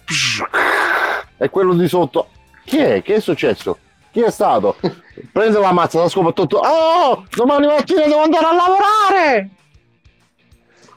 è 1.37 1.49
quello 1.49 1.75
di 1.75 1.87
sotto. 1.89 2.29
Chi 2.65 2.79
è? 2.79 3.03
Che 3.03 3.15
è 3.15 3.21
successo? 3.21 3.79
Chi 4.11 4.21
è 4.23 4.31
stato? 4.31 4.77
Prende 5.33 5.59
la 5.61 5.73
mazza 5.73 6.01
da 6.01 6.09
scopa 6.09 6.31
e 6.31 6.33
tutto. 6.33 6.59
Oh, 6.59 7.25
domani 7.35 7.67
mattina 7.67 8.03
devo 8.03 8.23
andare 8.23 8.47
a 8.47 8.53
lavorare! 8.55 9.49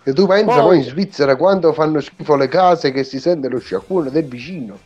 E 0.04 0.14
tu 0.14 0.26
pensa 0.26 0.56
Poi- 0.56 0.64
poi 0.64 0.78
in 0.78 0.84
Svizzera 0.84 1.36
quando 1.36 1.72
fanno 1.74 2.00
schifo 2.00 2.36
le 2.36 2.48
case 2.48 2.92
che 2.92 3.04
si 3.04 3.20
sente 3.20 3.48
lo 3.48 3.60
sciacquone 3.60 4.10
del 4.10 4.26
vicino. 4.26 4.78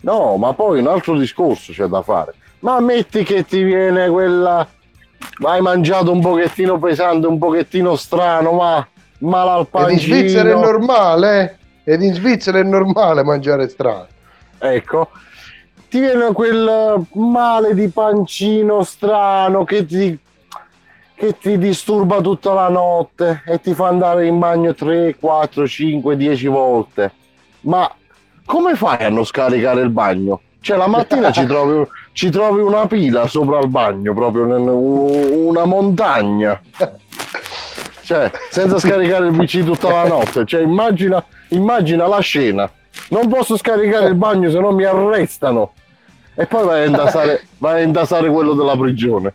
No, 0.00 0.36
ma 0.36 0.52
poi 0.52 0.80
un 0.80 0.88
altro 0.88 1.16
discorso 1.16 1.72
c'è 1.72 1.86
da 1.86 2.02
fare. 2.02 2.34
Ma 2.60 2.80
metti 2.80 3.22
che 3.22 3.44
ti 3.44 3.62
viene 3.62 4.08
quella. 4.08 4.66
Hai 5.44 5.60
mangiato 5.60 6.10
un 6.10 6.20
pochettino 6.20 6.76
pesante, 6.80 7.28
un 7.28 7.38
pochettino 7.38 7.94
strano, 7.94 8.52
ma 8.52 8.84
male 9.22 9.50
al 9.50 9.60
Ed 9.60 9.64
in 9.64 9.70
pancino. 9.70 10.16
Svizzera 10.16 10.50
è 10.50 10.54
normale, 10.54 11.58
eh? 11.84 11.92
Ed 11.92 12.02
in 12.02 12.14
Svizzera 12.14 12.58
è 12.58 12.62
normale 12.62 13.22
mangiare 13.24 13.68
strano. 13.68 14.06
Ecco, 14.58 15.08
ti 15.88 15.98
viene 16.00 16.32
quel 16.32 17.06
male 17.12 17.74
di 17.74 17.88
pancino 17.88 18.82
strano 18.82 19.64
che 19.64 19.84
ti, 19.84 20.16
che 21.14 21.36
ti 21.38 21.58
disturba 21.58 22.20
tutta 22.20 22.52
la 22.52 22.68
notte 22.68 23.42
e 23.46 23.60
ti 23.60 23.74
fa 23.74 23.88
andare 23.88 24.26
in 24.26 24.38
bagno 24.38 24.74
3, 24.74 25.16
4, 25.18 25.66
5, 25.66 26.16
10 26.16 26.46
volte. 26.46 27.12
Ma 27.62 27.92
come 28.44 28.74
fai 28.74 29.04
a 29.04 29.08
non 29.08 29.24
scaricare 29.24 29.82
il 29.82 29.90
bagno? 29.90 30.40
Cioè 30.60 30.76
la 30.76 30.86
mattina 30.86 31.32
ci 31.32 31.44
trovi, 31.44 31.84
ci 32.12 32.30
trovi 32.30 32.60
una 32.60 32.86
pila 32.86 33.26
sopra 33.26 33.58
il 33.58 33.68
bagno, 33.68 34.14
proprio 34.14 34.44
una 34.44 35.64
montagna. 35.64 36.60
Cioè, 38.12 38.30
senza 38.50 38.78
scaricare 38.78 39.28
il 39.28 39.36
PC 39.36 39.64
tutta 39.64 39.90
la 39.90 40.06
notte. 40.06 40.44
Cioè, 40.44 40.60
immagina, 40.60 41.24
immagina 41.48 42.06
la 42.06 42.20
scena. 42.20 42.70
Non 43.08 43.26
posso 43.28 43.56
scaricare 43.56 44.08
il 44.08 44.16
bagno 44.16 44.50
se 44.50 44.58
no 44.58 44.72
mi 44.72 44.84
arrestano. 44.84 45.72
E 46.34 46.46
poi 46.46 46.66
vai 46.66 46.82
a 46.82 46.86
intasare, 46.86 47.42
vai 47.56 47.80
a 47.80 47.84
intasare 47.84 48.28
quello 48.28 48.52
della 48.52 48.76
prigione. 48.76 49.32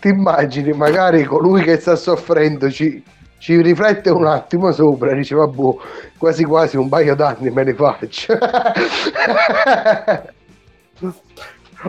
Ti- 0.00 0.08
immagini 0.08 0.72
magari 0.72 1.24
colui 1.24 1.62
che 1.62 1.78
sta 1.78 1.94
soffrendo 1.94 2.70
ci, 2.70 3.02
ci 3.38 3.60
riflette 3.60 4.10
un 4.10 4.26
attimo 4.26 4.72
sopra 4.72 5.10
e 5.10 5.16
dice 5.16 5.34
vabbè 5.34 5.62
quasi 6.18 6.44
quasi 6.44 6.76
un 6.76 6.88
paio 6.88 7.14
d'anni 7.14 7.50
me 7.50 7.64
ne 7.64 7.74
faccio. 7.74 8.36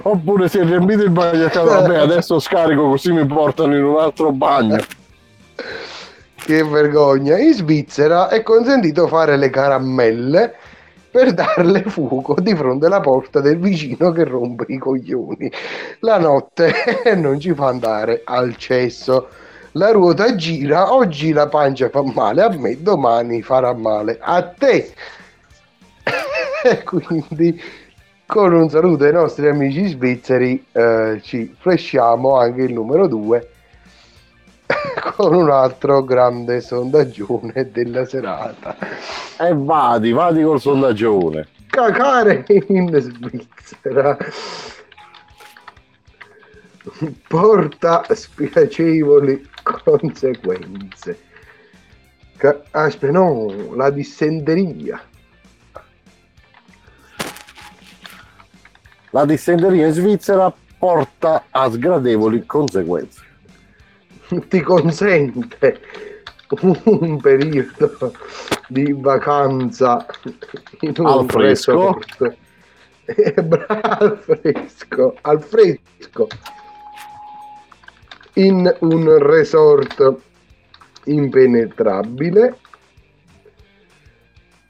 Oppure 0.03 0.47
si 0.49 0.59
è 0.59 0.63
riempito 0.63 1.03
il 1.03 1.09
bagno 1.09 1.45
e 1.45 1.49
vabbè 1.49 1.97
adesso 1.97 2.39
scarico 2.39 2.89
così 2.89 3.11
mi 3.11 3.25
portano 3.25 3.75
in 3.75 3.83
un 3.83 3.97
altro 3.97 4.31
bagno. 4.31 4.77
Che 6.35 6.63
vergogna. 6.63 7.37
In 7.37 7.53
Svizzera 7.53 8.29
è 8.29 8.41
consentito 8.41 9.07
fare 9.07 9.37
le 9.37 9.49
caramelle 9.49 10.55
per 11.11 11.33
darle 11.33 11.83
fuoco 11.83 12.35
di 12.39 12.55
fronte 12.55 12.85
alla 12.85 12.99
porta 12.99 13.39
del 13.39 13.59
vicino 13.59 14.11
che 14.11 14.23
rompe 14.23 14.65
i 14.67 14.77
coglioni. 14.77 15.51
La 15.99 16.17
notte 16.17 16.73
non 17.17 17.39
ci 17.39 17.53
fa 17.53 17.67
andare 17.67 18.21
al 18.23 18.55
cesso. 18.57 19.27
La 19.73 19.91
ruota 19.91 20.35
gira, 20.35 20.93
oggi 20.93 21.31
la 21.31 21.47
pancia 21.47 21.89
fa 21.89 22.01
male 22.01 22.41
a 22.41 22.49
me, 22.49 22.81
domani 22.81 23.41
farà 23.43 23.73
male 23.73 24.17
a 24.19 24.41
te. 24.43 24.91
E 26.63 26.81
quindi 26.83 27.61
con 28.25 28.53
un 28.53 28.69
saluto 28.69 29.03
ai 29.05 29.13
nostri 29.13 29.47
amici 29.47 29.87
svizzeri 29.87 30.65
eh, 30.71 31.19
ci 31.23 31.55
flashiamo 31.57 32.35
anche 32.37 32.63
il 32.63 32.73
numero 32.73 33.07
2 33.07 33.49
con 35.15 35.33
un 35.33 35.49
altro 35.49 36.03
grande 36.03 36.61
sondaggione 36.61 37.69
della 37.71 38.05
serata. 38.05 38.75
E 39.37 39.53
vadi, 39.53 40.11
vadi 40.11 40.43
col 40.43 40.59
sondaggione. 40.59 41.47
Cacare 41.69 42.45
in 42.47 42.91
Svizzera 42.99 44.17
porta 47.27 48.05
spiacevoli 48.09 49.47
conseguenze. 49.63 51.19
Ca- 52.37 52.63
aspetta, 52.71 53.11
no, 53.11 53.75
la 53.75 53.89
dissenteria. 53.89 55.01
La 59.11 59.25
dissenteria 59.25 59.87
in 59.87 59.93
Svizzera 59.93 60.53
porta 60.77 61.45
a 61.49 61.69
sgradevoli 61.69 62.45
conseguenze. 62.45 63.27
ti 64.47 64.61
consente 64.61 65.79
un 66.85 67.19
periodo 67.19 68.13
di 68.67 68.93
vacanza 68.93 70.05
in 70.81 70.93
un 70.97 71.05
Al 71.05 71.25
fresco. 71.29 71.99
Eh, 73.05 73.33
al 73.67 74.19
fresco 74.21 75.15
al 75.21 75.41
fresco. 75.41 76.27
In 78.33 78.75
un 78.79 79.17
resort 79.17 80.15
impenetrabile. 81.05 82.57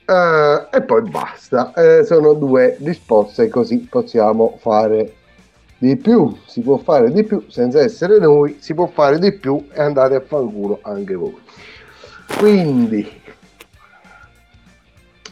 Eh, 0.05 0.67
e 0.71 0.81
poi 0.81 1.01
basta. 1.09 1.73
Eh, 1.73 2.03
sono 2.05 2.33
due 2.33 2.77
risposte 2.79 3.49
così 3.49 3.87
possiamo 3.89 4.57
fare 4.59 5.18
di 5.79 5.95
più 5.95 6.37
si 6.45 6.61
può 6.61 6.77
fare 6.77 7.11
di 7.11 7.23
più 7.23 7.45
senza 7.47 7.81
essere 7.81 8.19
noi 8.19 8.57
si 8.59 8.73
può 8.73 8.85
fare 8.87 9.17
di 9.17 9.31
più 9.33 9.67
e 9.73 9.81
andate 9.81 10.15
a 10.15 10.21
fanculo 10.21 10.79
anche 10.83 11.15
voi 11.15 11.37
quindi 12.37 13.17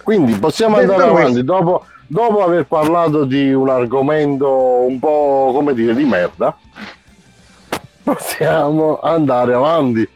Quindi 0.07 0.35
possiamo 0.39 0.77
andare 0.77 1.03
avanti 1.03 1.43
dopo, 1.43 1.83
dopo 2.07 2.41
aver 2.41 2.65
parlato 2.65 3.25
di 3.25 3.51
un 3.51 3.67
argomento 3.67 4.49
un 4.87 4.99
po' 4.99 5.51
come 5.53 5.73
dire 5.73 5.93
di 5.93 6.05
merda. 6.05 6.57
Possiamo 8.03 9.01
andare 9.01 9.53
avanti 9.53 10.07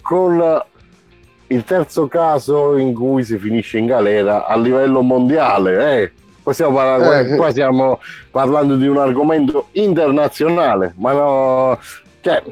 con 0.00 0.62
il 1.48 1.64
terzo 1.64 2.08
caso 2.08 2.78
in 2.78 2.94
cui 2.94 3.22
si 3.22 3.36
finisce 3.36 3.76
in 3.76 3.84
galera 3.84 4.46
a 4.46 4.56
livello 4.56 5.02
mondiale. 5.02 6.00
Eh. 6.00 6.12
Possiamo 6.48 6.76
parlare, 6.76 7.28
Eh. 7.28 7.36
qua 7.36 7.50
stiamo 7.50 8.00
parlando 8.30 8.76
di 8.76 8.86
un 8.86 8.96
argomento 8.96 9.68
internazionale, 9.72 10.94
ma 10.96 11.12
no, 11.12 11.78
cioè, 12.22 12.42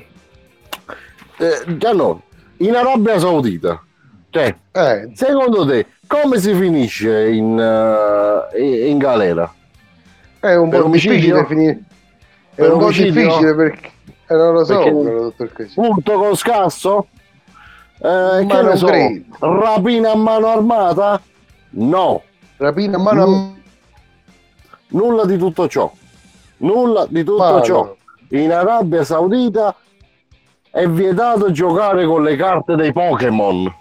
eh, 1.38 1.78
già 1.78 1.92
no, 1.94 2.20
in 2.58 2.74
Arabia 2.74 3.18
Saudita, 3.18 3.82
cioè, 4.28 4.54
eh, 4.72 5.10
secondo 5.14 5.64
te 5.66 5.86
come 6.06 6.38
si 6.40 6.52
finisce 6.54 7.30
in, 7.30 7.58
eh, 7.58 8.86
in 8.86 8.98
galera? 8.98 9.50
è 10.40 10.54
un 10.56 10.68
po' 10.68 10.88
difficile 10.90 11.46
finire 11.46 11.80
è 12.54 12.60
Per 12.60 12.72
un 12.74 12.78
po' 12.78 12.90
difficile 12.90 13.54
perché 13.54 13.90
eh, 14.26 14.34
non 14.34 14.52
lo 14.52 14.64
so 14.66 15.32
Perché-. 15.34 15.70
Punto 15.74 16.12
con 16.18 16.36
scasso? 16.36 17.06
Eh, 18.02 18.44
Ma 18.44 18.44
che 18.46 18.62
ne 18.62 18.76
so, 18.76 18.86
credo. 18.88 19.24
rapina 19.40 20.10
a 20.10 20.16
mano 20.16 20.48
armata? 20.48 21.18
No, 21.70 22.22
rapina 22.58 22.98
a 22.98 23.00
mano 23.00 23.22
a 23.22 23.26
No. 23.26 23.54
Nulla 24.88 25.24
di 25.24 25.36
tutto 25.36 25.68
ciò. 25.68 25.90
Nulla 26.58 27.06
di 27.08 27.22
tutto 27.24 27.42
Ma 27.52 27.62
ciò. 27.62 27.96
In 28.30 28.52
Arabia 28.52 29.04
Saudita 29.04 29.74
è 30.70 30.86
vietato 30.88 31.50
giocare 31.52 32.04
con 32.06 32.22
le 32.22 32.36
carte 32.36 32.74
dei 32.76 32.92
Pokémon. 32.92 33.74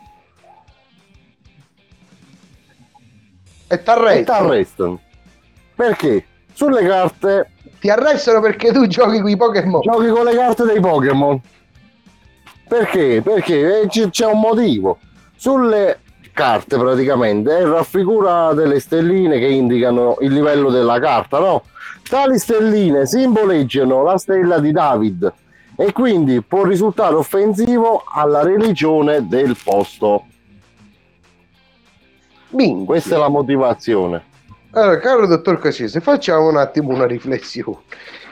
e 3.68 3.84
t'arrestano. 3.84 5.00
Perché? 5.76 6.26
Sulle 6.54 6.86
carte 6.86 7.52
ti 7.80 7.90
arrestano 7.90 8.40
perché 8.40 8.72
tu 8.72 8.88
giochi 8.88 9.20
con 9.20 9.30
i 9.30 9.36
Pokémon 9.36 9.82
giochi 9.82 10.08
con 10.08 10.24
le 10.24 10.36
carte 10.36 10.64
dei 10.66 10.80
Pokémon. 10.80 11.42
Perché? 12.68 13.22
Perché 13.22 13.82
Eh, 13.82 13.88
c'è 13.90 14.26
un 14.26 14.40
motivo. 14.40 15.00
Sulle 15.36 16.00
carte 16.36 16.78
praticamente 16.78 17.58
è 17.58 17.64
raffigura 17.64 18.54
delle 18.54 18.82
stelline 18.82 19.40
che 19.40 19.48
indicano 19.48 20.18
il 20.20 20.34
livello 20.34 20.70
della 20.70 21.00
carta, 21.00 21.40
no? 21.40 21.64
Tali 22.08 22.38
stelline 22.38 23.06
simboleggiano 23.08 24.04
la 24.04 24.18
stella 24.18 24.60
di 24.60 24.72
David 24.72 25.34
e 25.78 25.92
quindi 25.94 26.42
può 26.42 26.64
risultare 26.64 27.16
offensivo 27.16 28.04
alla 28.06 28.44
religione 28.44 29.28
del 29.28 29.58
posto. 29.64 30.26
Minchia. 32.50 32.86
Questa 32.86 33.16
è 33.16 33.18
la 33.18 33.30
motivazione. 33.30 34.24
Allora, 34.72 35.00
caro 35.00 35.28
dottor 35.28 35.58
Cassese, 35.58 36.02
facciamo 36.02 36.50
un 36.50 36.58
attimo 36.58 36.90
una 36.90 37.06
riflessione. 37.06 37.78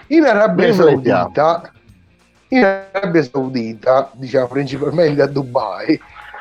In 0.07 0.25
Arabia 0.25 0.67
Riflettiamo. 0.67 1.31
Saudita, 1.33 1.71
in 2.49 2.63
Arabia 2.63 3.23
Saudita, 3.23 4.11
diciamo 4.13 4.47
principalmente 4.47 5.21
a 5.21 5.27
Dubai, 5.27 5.99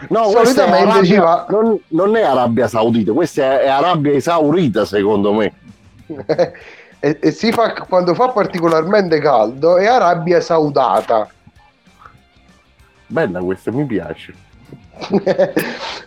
No, 0.09 0.31
solitamente 0.31 1.05
ci 1.05 1.17
Arabia- 1.17 1.23
va. 1.23 1.47
non, 1.51 1.79
non 1.89 2.17
è 2.17 2.23
Arabia 2.23 2.67
Saudita, 2.69 3.13
questa 3.13 3.43
è, 3.43 3.65
è 3.65 3.69
Arabia 3.69 4.13
esaurita 4.13 4.85
secondo 4.85 5.33
me. 5.33 5.53
e, 6.99 7.19
e 7.21 7.31
si 7.31 7.53
fa 7.53 7.73
quando 7.89 8.15
fa 8.15 8.29
particolarmente 8.29 9.19
caldo 9.21 9.77
è 9.77 9.87
Arabia 9.87 10.41
Saudata. 10.41 11.29
Bella 13.07 13.41
questa, 13.41 13.71
mi 13.71 13.85
piace. 13.85 14.35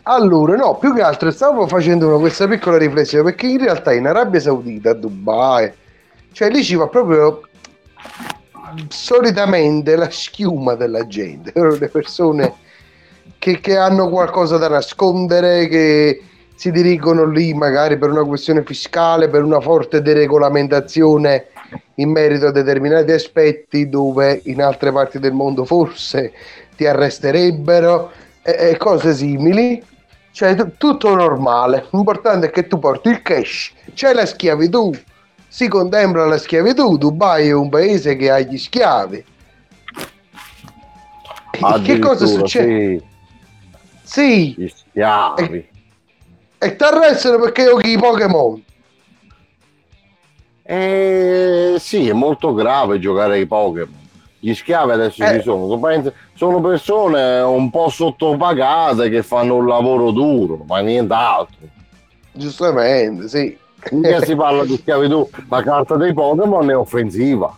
allora, 0.03 0.55
no, 0.55 0.75
più 0.77 0.93
che 0.93 1.01
altro 1.01 1.31
stavo 1.31 1.67
facendo 1.67 2.07
una- 2.07 2.17
questa 2.17 2.47
piccola 2.47 2.77
riflessione 2.77 3.23
perché 3.23 3.47
in 3.47 3.59
realtà 3.59 3.93
in 3.93 4.07
Arabia 4.07 4.39
Saudita, 4.39 4.91
a 4.91 4.93
Dubai, 4.93 5.71
cioè 6.31 6.49
lì 6.49 6.63
ci 6.63 6.75
va 6.75 6.87
proprio 6.87 7.41
solitamente 8.89 9.95
la 9.95 10.09
schiuma 10.09 10.75
della 10.75 11.05
gente, 11.07 11.51
le 11.55 11.87
persone 11.89 12.53
che, 13.45 13.59
che 13.59 13.77
hanno 13.77 14.09
qualcosa 14.09 14.57
da 14.57 14.67
nascondere, 14.67 15.67
che 15.67 16.19
si 16.55 16.71
dirigono 16.71 17.27
lì 17.27 17.53
magari 17.53 17.95
per 17.95 18.09
una 18.09 18.23
questione 18.23 18.63
fiscale, 18.63 19.29
per 19.29 19.43
una 19.43 19.59
forte 19.59 20.01
deregolamentazione 20.01 21.49
in 21.95 22.09
merito 22.09 22.47
a 22.47 22.51
determinati 22.51 23.11
aspetti 23.11 23.87
dove 23.87 24.41
in 24.45 24.63
altre 24.63 24.91
parti 24.91 25.19
del 25.19 25.33
mondo 25.33 25.63
forse 25.63 26.33
ti 26.75 26.87
arresterebbero 26.87 28.11
e, 28.41 28.69
e 28.71 28.77
cose 28.77 29.13
simili. 29.13 29.79
Cioè, 30.31 30.55
t- 30.55 30.77
tutto 30.77 31.13
normale. 31.13 31.85
L'importante 31.91 32.47
è 32.47 32.49
che 32.49 32.65
tu 32.65 32.79
porti 32.79 33.09
il 33.09 33.21
cash, 33.21 33.73
c'è 33.93 34.11
la 34.13 34.25
schiavitù, 34.25 34.91
si 35.47 35.67
contempla 35.67 36.25
la 36.25 36.39
schiavitù. 36.39 36.97
Dubai 36.97 37.49
è 37.49 37.53
un 37.53 37.69
paese 37.69 38.15
che 38.15 38.31
ha 38.31 38.39
gli 38.39 38.57
schiavi. 38.57 39.23
Che 41.83 41.99
cosa 41.99 42.25
succede? 42.25 42.97
Sì, 42.97 43.13
Sì, 44.05 44.53
gli 44.57 44.67
schiavi. 44.67 45.69
e 46.59 46.75
ti 46.75 46.83
arrestano 46.83 47.39
perché 47.39 47.65
giochi 47.65 47.89
i 47.91 47.97
Pokémon. 47.97 48.63
Eh, 50.63 51.75
sì, 51.77 52.07
è 52.09 52.13
molto 52.13 52.53
grave 52.53 52.99
giocare 52.99 53.33
ai 53.35 53.45
Pokémon. 53.45 54.03
Gli 54.39 54.53
schiavi 54.53 54.91
adesso 54.91 55.23
Eh. 55.23 55.37
ci 55.37 55.41
sono, 55.41 55.79
sono- 56.35 56.61
persone 56.61 57.39
un 57.41 57.69
po' 57.69 57.89
sottopagate 57.89 59.09
che 59.09 59.23
fanno 59.23 59.55
un 59.55 59.65
lavoro 59.67 60.11
duro, 60.11 60.63
ma 60.67 60.79
nient'altro. 60.79 61.57
Giustamente, 62.31 63.27
sì. 63.27 63.57
Mica 63.91 64.21
si 64.23 64.35
parla 64.35 64.65
di 64.65 64.75
schiavitù, 64.77 65.29
la 65.49 65.61
carta 65.61 65.95
dei 65.95 66.13
Pokémon 66.13 66.69
è 66.69 66.75
offensiva. 66.77 67.55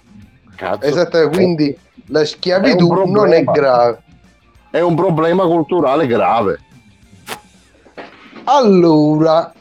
Cazzo. 0.56 0.86
Esatto, 0.86 1.30
quindi 1.30 1.78
la 2.08 2.26
schiavitù 2.26 3.06
non 3.06 3.32
è 3.34 3.44
grave. 3.44 4.00
È 4.78 4.82
un 4.82 4.94
problema 4.94 5.44
culturale 5.46 6.06
grave. 6.06 6.60
Allora, 8.44 9.52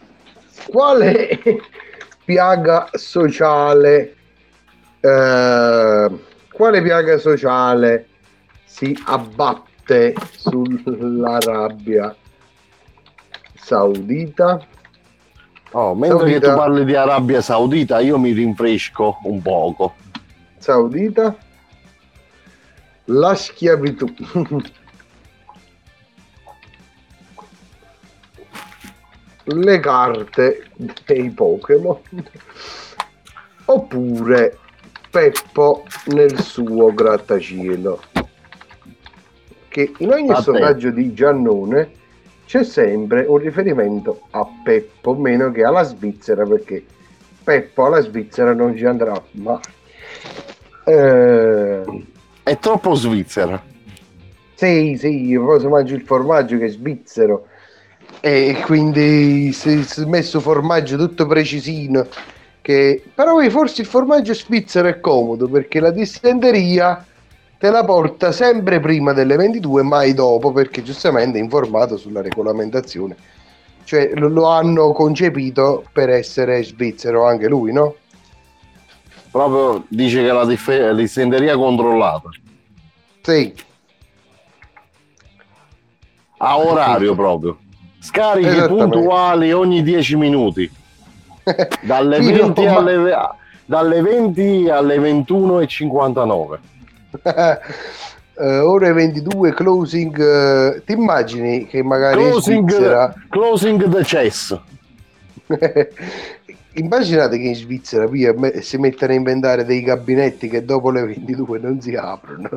quale 0.69 1.41
piaga 2.23 2.91
sociale 2.93 4.17
eh, 5.01 6.11
quale 6.53 6.83
piaga 6.83 7.17
sociale 7.17 8.09
si 8.67 8.95
abbatte 9.07 10.14
sull'Arabia 10.33 12.14
Saudita? 13.55 14.61
Oh, 15.71 15.95
mentre 15.95 16.19
Saudita. 16.19 16.41
che 16.41 16.47
tu 16.47 16.55
parli 16.55 16.85
di 16.85 16.95
Arabia 16.95 17.41
Saudita, 17.41 18.01
io 18.01 18.19
mi 18.19 18.33
rinfresco 18.33 19.21
un 19.23 19.41
poco. 19.41 19.95
Saudita? 20.59 21.35
La 23.05 23.35
schiavitù. 23.35 24.12
Le 29.49 29.78
carte 29.80 30.64
dei 31.07 31.30
Pokémon. 31.30 31.99
Oppure 33.66 34.59
Peppo 35.11 35.84
nel 36.07 36.38
suo 36.40 36.92
grattacielo. 36.92 38.01
Che 39.68 39.92
in 39.99 40.12
ogni 40.12 40.28
te. 40.28 40.40
sondaggio 40.42 40.90
di 40.90 41.12
Giannone 41.14 41.90
c'è 42.47 42.64
sempre 42.64 43.24
un 43.26 43.38
riferimento 43.38 44.26
a 44.30 44.47
Peppo, 44.64 45.14
meno 45.14 45.51
che 45.51 45.64
alla 45.64 45.82
Svizzera, 45.82 46.44
perché 46.44 46.84
Peppo 47.42 47.86
alla 47.86 48.01
Svizzera 48.01 48.53
non 48.55 48.76
ci 48.76 48.84
andrà 48.84 49.20
mai. 49.32 49.61
Eh, 50.84 51.82
È 52.42 52.59
troppo 52.59 52.94
svizzera. 52.94 53.61
sì, 54.55 54.97
sì, 54.99 55.26
io 55.26 55.44
poi 55.44 55.61
se 55.61 55.68
mangio 55.68 55.94
il 55.94 56.03
formaggio 56.03 56.59
che 56.59 56.66
è 56.66 56.68
svizzero 56.68 57.47
e 58.21 58.62
quindi 58.64 59.53
si 59.53 59.71
è 59.71 60.05
messo 60.05 60.41
formaggio 60.41 60.97
tutto 60.97 61.27
precisino. 61.27 62.07
Che... 62.61 63.03
Però 63.14 63.39
forse 63.49 63.83
il 63.83 63.87
formaggio 63.87 64.35
svizzero 64.35 64.89
è 64.89 65.01
comodo 65.01 65.49
perché 65.49 65.81
la 65.81 65.91
dissenteria 65.91 67.05
te 67.59 67.71
la 67.71 67.85
porta 67.85 68.33
sempre 68.33 68.81
prima 68.81 69.12
delle 69.12 69.37
22 69.37 69.81
e 69.81 69.85
mai 69.85 70.14
dopo 70.14 70.53
perché 70.53 70.83
giustamente 70.83 71.39
è 71.39 71.43
informato 71.43 71.97
sulla 71.97 72.23
regolamentazione. 72.23 73.17
Cioè 73.85 74.12
lo, 74.14 74.29
lo 74.29 74.49
hanno 74.49 74.93
concepito 74.93 75.85
per 75.93 76.11
essere 76.11 76.62
svizzero 76.64 77.25
anche 77.25 77.49
lui, 77.49 77.73
no? 77.73 77.95
Proprio 79.31 79.85
dice 79.89 80.23
che 80.23 80.33
la 80.33 80.45
dif- 80.45 80.93
dissenteria 80.93 81.57
controllata. 81.57 82.31
Sì, 83.23 83.53
A 86.39 86.59
orario 86.59 87.14
proprio. 87.14 87.59
Esattamente. 88.49 88.69
puntuali 88.69 89.53
ogni 89.53 89.83
10 89.83 90.17
minuti. 90.17 90.71
Dalle 91.83 92.19
Fino 92.21 92.53
20 92.53 92.67
a- 92.67 92.77
alle, 92.77 93.17
dalle 93.65 94.01
20 94.03 94.69
alle 94.69 94.99
21.59. 94.99 96.59
Eh, 98.39 98.59
ore 98.59 98.93
22 98.93 99.55
closing 99.55 100.15
eh, 100.21 100.83
ti 100.85 100.93
immagini 100.93 101.67
che 101.67 101.83
magari 101.83 102.21
in 102.23 102.29
Closing, 102.33 102.69
Svizzera 102.69 103.15
closing 103.31 103.89
the 103.89 104.03
chess. 104.03 104.55
immaginate 106.75 107.39
che 107.39 107.45
in 107.45 107.55
Svizzera 107.55 108.07
via, 108.07 108.35
si 108.61 108.77
mettano 108.77 109.13
a 109.13 109.17
inventare 109.17 109.65
dei 109.65 109.83
gabinetti 109.83 110.49
che 110.49 110.67
dopo 110.67 110.91
le 110.91 111.07
22 111.07 111.59
non 111.61 111.81
si 111.81 111.95
aprono 111.95 112.49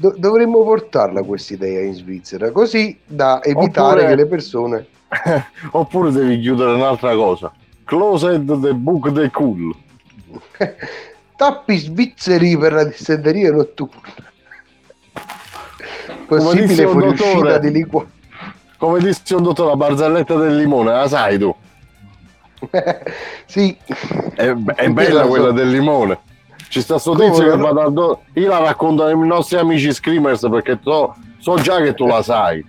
Do- 0.00 0.14
dovremmo 0.16 0.62
portarla 0.62 1.22
questa 1.24 1.54
idea 1.54 1.80
in 1.82 1.92
Svizzera 1.92 2.52
così 2.52 2.96
da 3.04 3.42
evitare 3.42 4.02
Oppure- 4.02 4.06
che 4.06 4.14
le 4.14 4.26
persone 4.26 4.86
Oppure 5.72 6.12
devi 6.12 6.38
chiudere 6.40 6.72
un'altra 6.74 7.14
cosa. 7.16 7.52
Closed 7.84 8.60
the 8.60 8.74
book 8.74 9.12
the 9.12 9.28
cool. 9.30 9.74
tappi 11.36 11.76
svizzeri 11.78 12.56
per 12.58 12.72
la 12.72 12.84
dissenteria 12.84 13.50
notturna 13.52 14.02
possibile 16.26 16.86
fuoriuscita 16.86 17.58
di 17.58 17.70
liquore 17.70 18.06
Come 18.76 18.98
disse 19.00 19.34
un 19.34 19.42
dottore, 19.42 19.70
la 19.70 19.76
barzelletta 19.76 20.34
del 20.36 20.56
limone, 20.56 20.92
la 20.92 21.08
sai 21.08 21.38
tu? 21.38 21.54
sì 23.46 23.76
È, 24.34 24.54
è 24.74 24.88
bella 24.90 25.14
la 25.14 25.22
so. 25.22 25.28
quella 25.28 25.50
del 25.52 25.70
limone. 25.70 26.18
Ci 26.68 26.80
sta 26.82 26.98
sto 26.98 27.14
tizio 27.14 27.50
che 27.50 27.56
va 27.56 27.72
dal 27.72 27.92
do- 27.92 28.20
Io 28.34 28.48
la 28.48 28.58
racconto 28.58 29.04
ai 29.04 29.18
nostri 29.18 29.56
amici 29.56 29.92
screamers 29.92 30.46
perché 30.50 30.78
so, 30.82 31.14
so 31.38 31.54
già 31.56 31.80
che 31.80 31.94
tu 31.94 32.06
la 32.06 32.22
sai. 32.22 32.64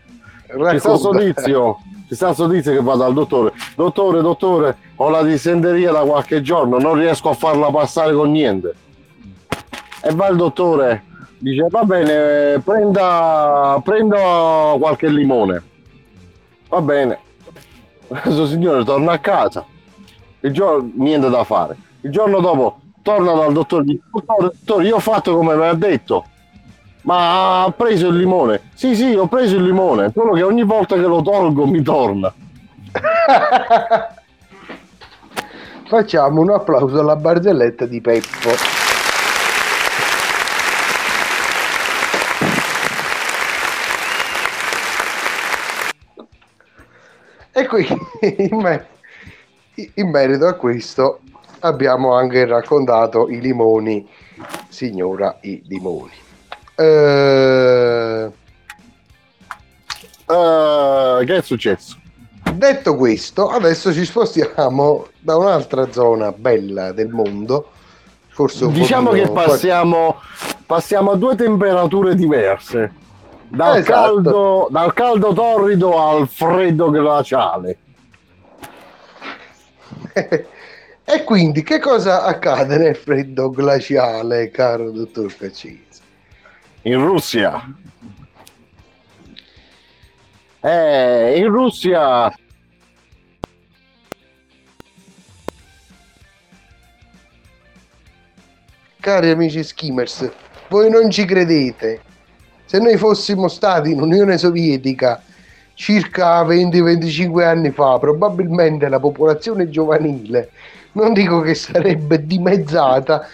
Ci 0.48 0.80
sta 0.80 0.96
sto 0.98 1.12
tizio, 1.12 1.78
ci 2.08 2.16
sta 2.16 2.34
sto 2.34 2.50
tizio 2.50 2.72
che 2.72 2.82
va 2.82 2.96
dal 2.96 3.14
dottore. 3.14 3.52
Dottore, 3.76 4.22
dottore, 4.22 4.78
ho 4.96 5.10
la 5.10 5.22
dissenteria 5.22 5.92
da 5.92 6.00
qualche 6.02 6.42
giorno, 6.42 6.80
non 6.80 6.96
riesco 6.96 7.30
a 7.30 7.34
farla 7.34 7.70
passare 7.70 8.14
con 8.14 8.32
niente. 8.32 8.74
E 10.02 10.14
va 10.14 10.28
il 10.30 10.38
dottore, 10.38 11.04
dice 11.38 11.68
va 11.70 11.84
bene, 11.84 12.60
prenda, 12.62 13.80
prenda 13.84 14.76
qualche 14.80 15.10
limone. 15.10 15.62
Va 16.70 16.82
bene. 16.82 17.20
Questo 18.08 18.48
signore 18.48 18.84
torna 18.86 19.12
a 19.12 19.20
casa. 19.20 19.66
Il 20.40 20.52
giorno, 20.54 20.90
niente 20.96 21.30
da 21.30 21.44
fare. 21.44 21.76
Il 22.02 22.12
giorno 22.12 22.40
dopo 22.40 22.80
torna 23.10 23.34
dal 23.34 23.54
dottore, 23.54 23.84
dice, 23.86 24.02
dottore, 24.12 24.52
dottore, 24.54 24.86
io 24.86 24.98
ho 24.98 25.00
fatto 25.00 25.36
come 25.36 25.56
mi 25.56 25.66
ha 25.66 25.74
detto. 25.74 26.26
Ma 27.02 27.64
ha 27.64 27.72
preso 27.72 28.10
il 28.10 28.18
limone? 28.18 28.70
Sì, 28.76 28.96
sì, 28.96 29.16
ho 29.16 29.26
preso 29.28 29.56
il 29.56 29.64
limone, 29.64 30.12
solo 30.14 30.34
che 30.34 30.44
ogni 30.44 30.64
volta 30.64 30.94
che 30.96 31.02
lo 31.02 31.24
tolgo 31.24 31.66
mi 31.66 31.82
torna. 31.82 32.32
Facciamo 35.88 36.42
un 36.42 36.52
applauso 36.52 37.00
alla 37.00 37.16
barzelletta 37.16 37.88
di 37.88 38.00
Peppo. 38.00 38.78
E 47.52 47.66
qui 47.66 47.88
in 49.96 50.10
merito 50.10 50.46
a 50.46 50.54
questo 50.54 51.22
abbiamo 51.60 52.14
anche 52.14 52.46
raccontato 52.46 53.30
i 53.30 53.40
limoni, 53.40 54.08
signora 54.70 55.38
i 55.42 55.62
limoni. 55.66 56.12
Eh, 56.76 58.32
Eh, 60.30 61.26
che 61.26 61.38
è 61.38 61.42
successo? 61.42 61.98
Detto 62.54 62.96
questo, 62.96 63.50
adesso 63.50 63.92
ci 63.92 64.06
spostiamo 64.06 65.08
da 65.20 65.36
un'altra 65.38 65.92
zona 65.92 66.32
bella 66.32 66.92
del 66.92 67.10
mondo. 67.10 67.72
Forse 68.28 68.66
un 68.66 68.74
Diciamo 68.74 69.10
che 69.10 69.28
passiamo, 69.30 70.18
passiamo 70.66 71.12
a 71.12 71.16
due 71.16 71.36
temperature 71.36 72.14
diverse. 72.16 72.94
Dal, 73.48 73.78
Esatto. 73.78 73.92
caldo, 73.92 74.68
dal 74.70 74.94
caldo 74.94 75.34
torrido 75.34 76.00
al 76.00 76.28
freddo 76.28 76.92
glaciale. 76.92 77.78
e 81.12 81.24
quindi 81.24 81.64
che 81.64 81.80
cosa 81.80 82.24
accade 82.24 82.78
nel 82.78 82.96
freddo 82.96 83.50
glaciale, 83.50 84.52
caro 84.52 84.92
dottor 84.92 85.36
Caccese? 85.36 86.02
In 86.84 87.04
Russia. 87.04 87.62
Eh, 90.62 91.38
in 91.38 91.48
Russia 91.48 92.32
Cari 99.00 99.30
amici 99.30 99.64
skimmers, 99.64 100.30
voi 100.68 100.90
non 100.90 101.10
ci 101.10 101.26
credete. 101.26 102.02
Se 102.66 102.78
noi 102.78 102.98
fossimo 102.98 103.48
stati 103.48 103.92
in 103.92 104.02
Unione 104.02 104.38
Sovietica 104.38 105.24
circa 105.74 106.44
20-25 106.44 107.42
anni 107.44 107.72
fa, 107.72 107.98
probabilmente 107.98 108.90
la 108.90 109.00
popolazione 109.00 109.70
giovanile, 109.70 110.52
non 110.94 111.14
dico 111.14 111.42
che 111.42 111.54
sarebbe 111.56 112.26
dimezzata, 112.26 113.28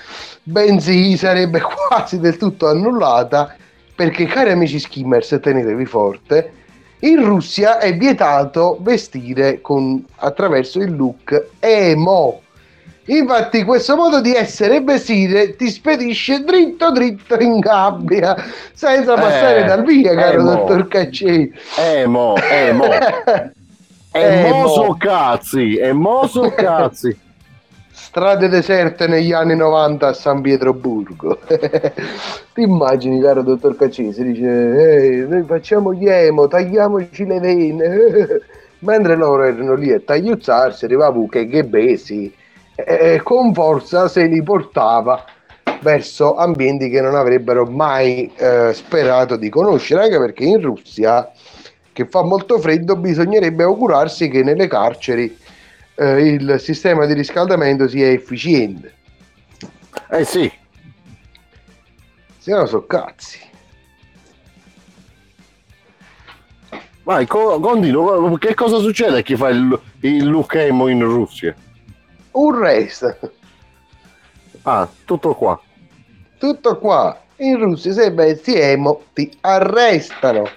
bensì 0.43 1.17
sarebbe 1.17 1.61
quasi 1.87 2.19
del 2.19 2.37
tutto 2.37 2.67
annullata, 2.67 3.55
perché 3.95 4.25
cari 4.25 4.51
amici 4.51 4.79
skimmers, 4.79 5.39
tenetevi 5.41 5.85
forte, 5.85 6.51
in 6.99 7.23
Russia 7.23 7.77
è 7.79 7.95
vietato 7.95 8.77
vestire 8.81 9.61
con, 9.61 10.03
attraverso 10.17 10.79
il 10.79 10.95
look 10.95 11.51
emo. 11.59 12.41
Infatti 13.07 13.63
questo 13.63 13.95
modo 13.95 14.19
di 14.19 14.33
essere 14.33 14.77
e 14.77 14.81
vestire 14.81 15.55
ti 15.55 15.69
spedisce 15.69 16.43
dritto 16.43 16.91
dritto 16.91 17.39
in 17.39 17.59
gabbia, 17.59 18.35
senza 18.73 19.17
passare 19.17 19.61
Eh, 19.61 19.63
dal 19.63 19.83
via, 19.83 20.15
caro 20.15 20.39
eh, 20.39 20.43
mo. 20.43 20.43
dottor 20.43 20.87
Caccini. 20.87 21.51
Eh 21.75 22.07
mo, 22.07 22.45
eh 22.47 22.71
mo. 22.71 23.07
E 24.11 24.31
Eh, 24.31 24.31
mo 24.31 24.63
mo. 24.63 24.67
so 24.67 24.95
cazzi, 24.97 25.75
e 25.75 25.91
mo 25.93 26.25
so 26.27 26.51
cazzi. 26.55 27.15
Strade 28.15 28.47
deserte 28.47 29.07
negli 29.07 29.33
anni 29.33 29.57
90 29.57 30.07
a 30.07 30.13
San 30.13 30.39
Pietroburgo. 30.39 31.37
Ti 32.53 32.61
immagini, 32.61 33.19
caro 33.19 33.41
dottor 33.41 33.75
Caccini, 33.75 34.13
si 34.13 34.23
dice, 34.23 34.47
"Ehi, 34.47 35.27
noi 35.27 35.43
facciamo 35.43 35.93
gli 35.93 36.07
emo, 36.07 36.47
tagliamoci 36.47 37.25
le 37.25 37.39
vene. 37.41 38.27
Mentre 38.79 39.17
loro 39.17 39.43
erano 39.43 39.75
lì 39.75 39.91
a 39.91 39.99
tagliuzzarsi, 39.99 40.85
arrivava 40.85 41.17
un 41.17 41.27
Kegebesi 41.27 42.33
e 42.73 43.19
con 43.21 43.53
forza 43.53 44.07
se 44.07 44.27
li 44.27 44.41
portava 44.41 45.25
verso 45.81 46.37
ambienti 46.37 46.87
che 46.87 47.01
non 47.01 47.15
avrebbero 47.15 47.65
mai 47.65 48.31
eh, 48.37 48.71
sperato 48.71 49.35
di 49.35 49.49
conoscere, 49.49 50.03
anche 50.03 50.19
perché 50.19 50.45
in 50.45 50.61
Russia, 50.61 51.29
che 51.91 52.05
fa 52.05 52.23
molto 52.23 52.59
freddo, 52.59 52.95
bisognerebbe 52.95 53.63
augurarsi 53.63 54.29
che 54.29 54.41
nelle 54.41 54.67
carceri 54.67 55.43
eh, 55.95 56.21
il 56.27 56.55
sistema 56.59 57.05
di 57.05 57.13
riscaldamento 57.13 57.87
sia 57.87 58.09
efficiente. 58.09 58.93
Eh 60.11 60.23
sì, 60.23 60.51
Se 62.39 62.51
no 62.51 62.65
so 62.65 62.85
cazzi. 62.85 63.39
vai, 67.03 67.25
co- 67.27 67.59
continua. 67.59 68.37
Che 68.37 68.53
cosa 68.53 68.79
succede 68.79 69.19
a 69.19 69.21
chi 69.21 69.35
fa 69.35 69.49
il, 69.49 69.79
il 70.01 70.27
look 70.29 70.53
emo 70.55 70.87
in 70.87 71.03
Russia? 71.03 71.55
Un 72.31 72.59
resto. 72.59 73.17
Ah, 74.63 74.87
tutto 75.05 75.33
qua. 75.35 75.59
Tutto 76.37 76.77
qua. 76.79 77.19
In 77.37 77.57
Russia 77.59 77.93
se 77.93 78.11
vesti 78.11 78.55
emo 78.55 79.03
ti 79.13 79.31
arrestano. 79.41 80.49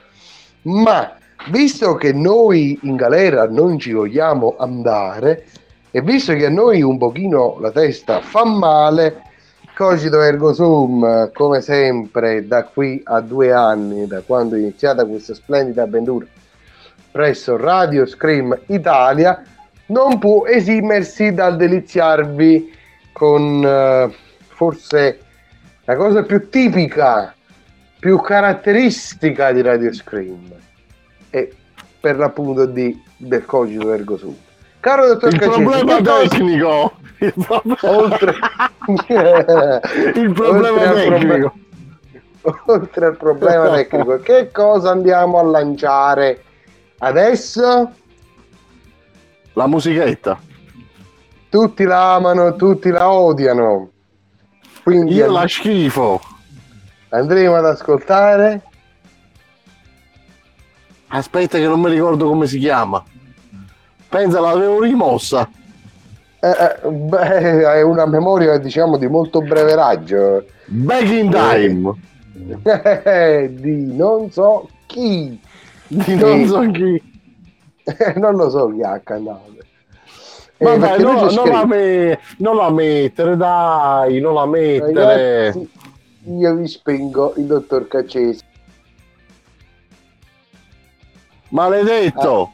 Ma 0.63 1.18
visto 1.51 1.95
che 1.95 2.13
noi 2.13 2.79
in 2.83 2.97
galera 2.97 3.49
non 3.49 3.79
ci 3.79 3.93
vogliamo 3.93 4.57
andare 4.59 5.47
e 5.91 6.03
visto 6.03 6.35
che 6.35 6.47
a 6.47 6.51
noi 6.51 6.83
un 6.83 6.99
pochino 6.99 7.59
la 7.61 7.71
testa 7.71 8.21
fa 8.21 8.45
male, 8.45 9.23
cogito 9.75 10.21
ergo 10.21 10.53
sum, 10.53 11.33
come 11.33 11.61
sempre, 11.61 12.47
da 12.47 12.65
qui 12.65 13.01
a 13.05 13.21
due 13.21 13.53
anni, 13.53 14.07
da 14.07 14.21
quando 14.21 14.57
è 14.57 14.59
iniziata 14.59 15.07
questa 15.07 15.35
splendida 15.35 15.85
avventura 15.85 16.27
presso 17.11 17.57
Radio 17.57 18.05
Scream 18.05 18.57
Italia, 18.67 19.43
non 19.87 20.19
può 20.19 20.47
esimersi 20.47 21.33
dal 21.33 21.57
deliziarvi 21.57 22.73
con 23.13 23.65
eh, 23.65 24.13
forse 24.47 25.19
la 25.85 25.97
cosa 25.97 26.23
più 26.23 26.51
tipica, 26.51 27.35
più 27.99 28.21
caratteristica 28.21 29.53
di 29.53 29.63
Radio 29.63 29.93
Scream 29.93 30.67
e 31.31 31.53
per 32.01 32.17
l'appunto 32.17 32.65
di 32.67 33.03
del 33.17 33.45
cogito 33.45 33.93
ergo 33.93 34.17
sum. 34.17 34.35
Caro 34.81 35.07
dottor 35.09 35.33
Il 35.33 35.39
Caccini, 35.39 35.65
problema 35.65 36.01
tecnico. 36.03 36.93
Il 37.19 37.35
problema, 37.35 37.79
oltre, 37.99 38.35
il 40.15 40.33
problema 40.33 40.69
oltre 40.71 40.95
tecnico. 40.95 41.53
proble- 42.41 42.63
oltre 42.67 43.07
al 43.07 43.17
problema 43.17 43.71
tecnico, 43.75 44.19
che 44.19 44.51
cosa 44.53 44.91
andiamo 44.91 45.39
a 45.39 45.43
lanciare 45.43 46.43
adesso? 46.99 47.91
La 49.55 49.67
musichetta. 49.67 50.39
Tutti 51.49 51.83
la 51.85 52.15
amano, 52.15 52.55
tutti 52.55 52.91
la 52.91 53.11
odiano. 53.11 53.91
Quindi 54.85 55.15
Io 55.15 55.25
and- 55.25 55.33
la 55.35 55.49
schifo. 55.49 56.21
andremo 57.09 57.57
ad 57.57 57.65
ascoltare. 57.67 58.63
Aspetta 61.09 61.59
che 61.59 61.67
non 61.67 61.81
mi 61.81 61.91
ricordo 61.91 62.29
come 62.29 62.47
si 62.47 62.59
chiama. 62.59 63.03
Pensa 64.09 64.41
l'avevo 64.41 64.81
rimossa. 64.81 65.49
Eh, 66.41 66.49
eh, 66.49 66.89
beh, 66.89 67.65
hai 67.67 67.83
una 67.83 68.07
memoria, 68.07 68.59
diciamo, 68.59 68.97
di 68.97 69.09
molto 69.09 69.41
breve 69.41 69.75
raggio. 69.75 70.45
Back 70.67 71.11
in 71.11 71.31
time. 71.31 71.93
Eh, 73.05 73.51
di 73.53 73.97
non 73.97 74.31
so 74.31 74.69
chi. 74.87 75.39
Di 75.89 76.15
non 76.15 76.47
so 76.47 76.61
chi. 76.71 77.03
non 78.17 78.37
lo 78.37 78.51
so 78.51 78.69
chi 78.69 78.83
ha 78.83 79.01
canale. 79.03 79.57
Eh, 80.59 80.65
Ma 80.65 80.77
dai, 80.77 80.89
perché 80.91 81.03
no- 81.03 81.13
lui 81.21 81.29
c'è 81.29 81.35
non, 81.35 81.49
la 81.49 81.67
me- 81.67 82.19
non 82.39 82.57
la 82.57 82.71
mettere, 82.71 83.37
dai, 83.37 84.21
non 84.21 84.35
la 84.35 84.47
mettere. 84.47 85.45
Ragazzi, 85.53 85.71
io 86.39 86.55
vi 86.55 86.69
spengo 86.69 87.33
il 87.37 87.45
dottor 87.45 87.89
Caccesi. 87.89 88.45
Maledetto. 91.49 92.53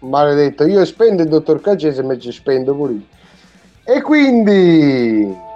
Maledetto, 0.00 0.64
io 0.64 0.84
spendo 0.84 1.22
il 1.22 1.28
dottor 1.28 1.60
Caccese 1.60 2.02
ma 2.02 2.18
ci 2.18 2.32
spendo 2.32 2.74
pure 2.74 2.92
io. 2.92 3.04
E 3.84 4.00
quindi 4.02 5.48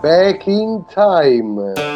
Back 0.00 0.46
in 0.46 0.84
time. 0.86 1.87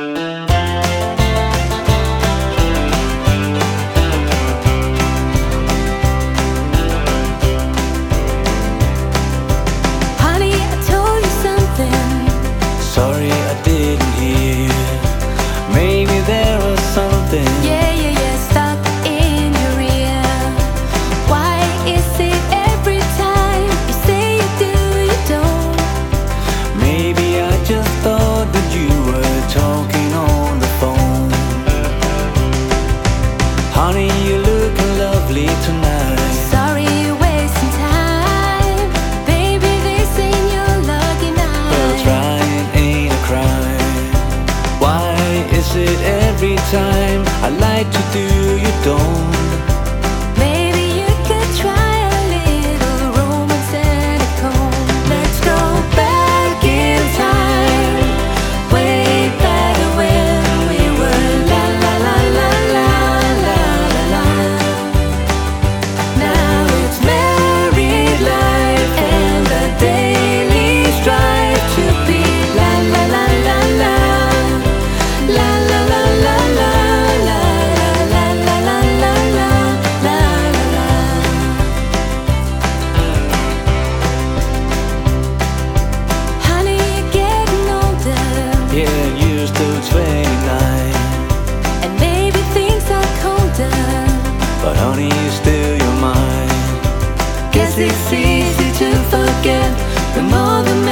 The 100.15 100.23
more 100.23 100.63
the 100.63 100.92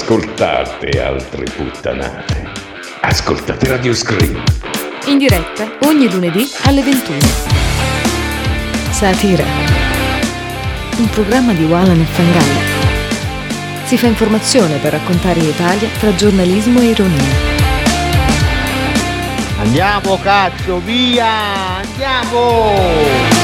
ascoltate 0.00 0.88
altre 0.98 1.44
puttanate. 1.44 2.50
Ascoltate 3.02 3.68
Radio 3.68 3.92
Scream. 3.92 4.42
In 5.08 5.18
diretta 5.18 5.76
ogni 5.82 6.10
lunedì 6.10 6.50
alle 6.64 6.82
21. 6.82 7.18
Satira. 8.92 9.44
Un 10.96 11.08
programma 11.10 11.52
di 11.52 11.64
Walan 11.64 12.00
e 12.00 12.04
Fangalla. 12.04 12.60
Si 13.84 13.98
fa 13.98 14.06
informazione 14.06 14.78
per 14.78 14.92
raccontare 14.92 15.38
l'Italia 15.38 15.88
tra 15.98 16.14
giornalismo 16.14 16.80
e 16.80 16.84
ironia. 16.86 17.24
Andiamo 19.58 20.18
cazzo, 20.22 20.80
via! 20.80 21.76
Andiamo! 21.76 23.39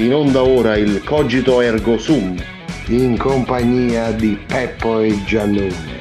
In 0.00 0.14
onda 0.14 0.42
ora 0.42 0.78
il 0.78 1.04
Cogito 1.04 1.60
Ergo 1.60 1.98
Sum, 1.98 2.34
in 2.86 3.18
compagnia 3.18 4.12
di 4.12 4.34
Peppo 4.46 5.00
e 5.00 5.22
Giannone, 5.26 5.98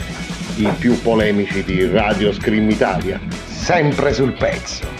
i 0.55 0.69
più 0.79 0.97
polemici 1.01 1.61
di 1.65 1.85
Radio 1.85 2.31
Scream 2.31 2.69
Italia. 2.69 3.19
sempre 3.45 4.13
sul 4.13 4.31
pezzo. 4.31 4.98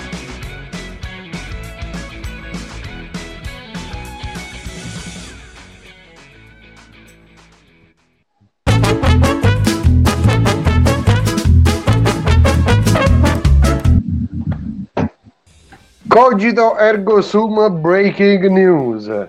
Cogito 16.10 16.76
ergo 16.76 17.22
sum 17.22 17.80
breaking 17.82 18.47
news. 18.47 19.28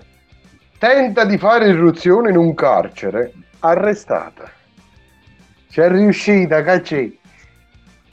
Tenta 0.79 1.25
di 1.25 1.37
fare 1.37 1.67
irruzione 1.67 2.31
in 2.31 2.37
un 2.37 2.55
carcere, 2.55 3.33
arrestata. 3.59 4.49
C'è 5.69 5.87
riuscita, 5.89 6.63
cacci. 6.63 7.19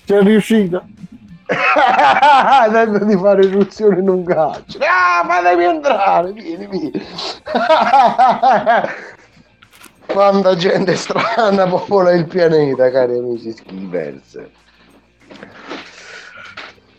C'è 0.05 0.21
riuscita. 0.21 0.85
Tenta 2.71 3.05
di 3.05 3.17
fare 3.17 3.47
irruzione 3.47 4.01
in 4.01 4.09
un 4.11 4.23
carcere. 4.23 4.85
Ah, 4.85 5.25
fatemi 5.27 5.65
entrare, 5.65 6.33
vieni, 6.33 6.67
vieni. 6.67 6.93
Quanta 10.05 10.55
gente 10.57 10.95
strana 10.95 11.67
popola 11.67 12.13
il 12.13 12.27
pianeta, 12.27 12.91
cari 12.91 13.17
amici 13.17 13.51
skivers. 13.51 14.39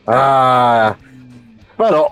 Ah, 0.05 0.97
però 1.80 2.10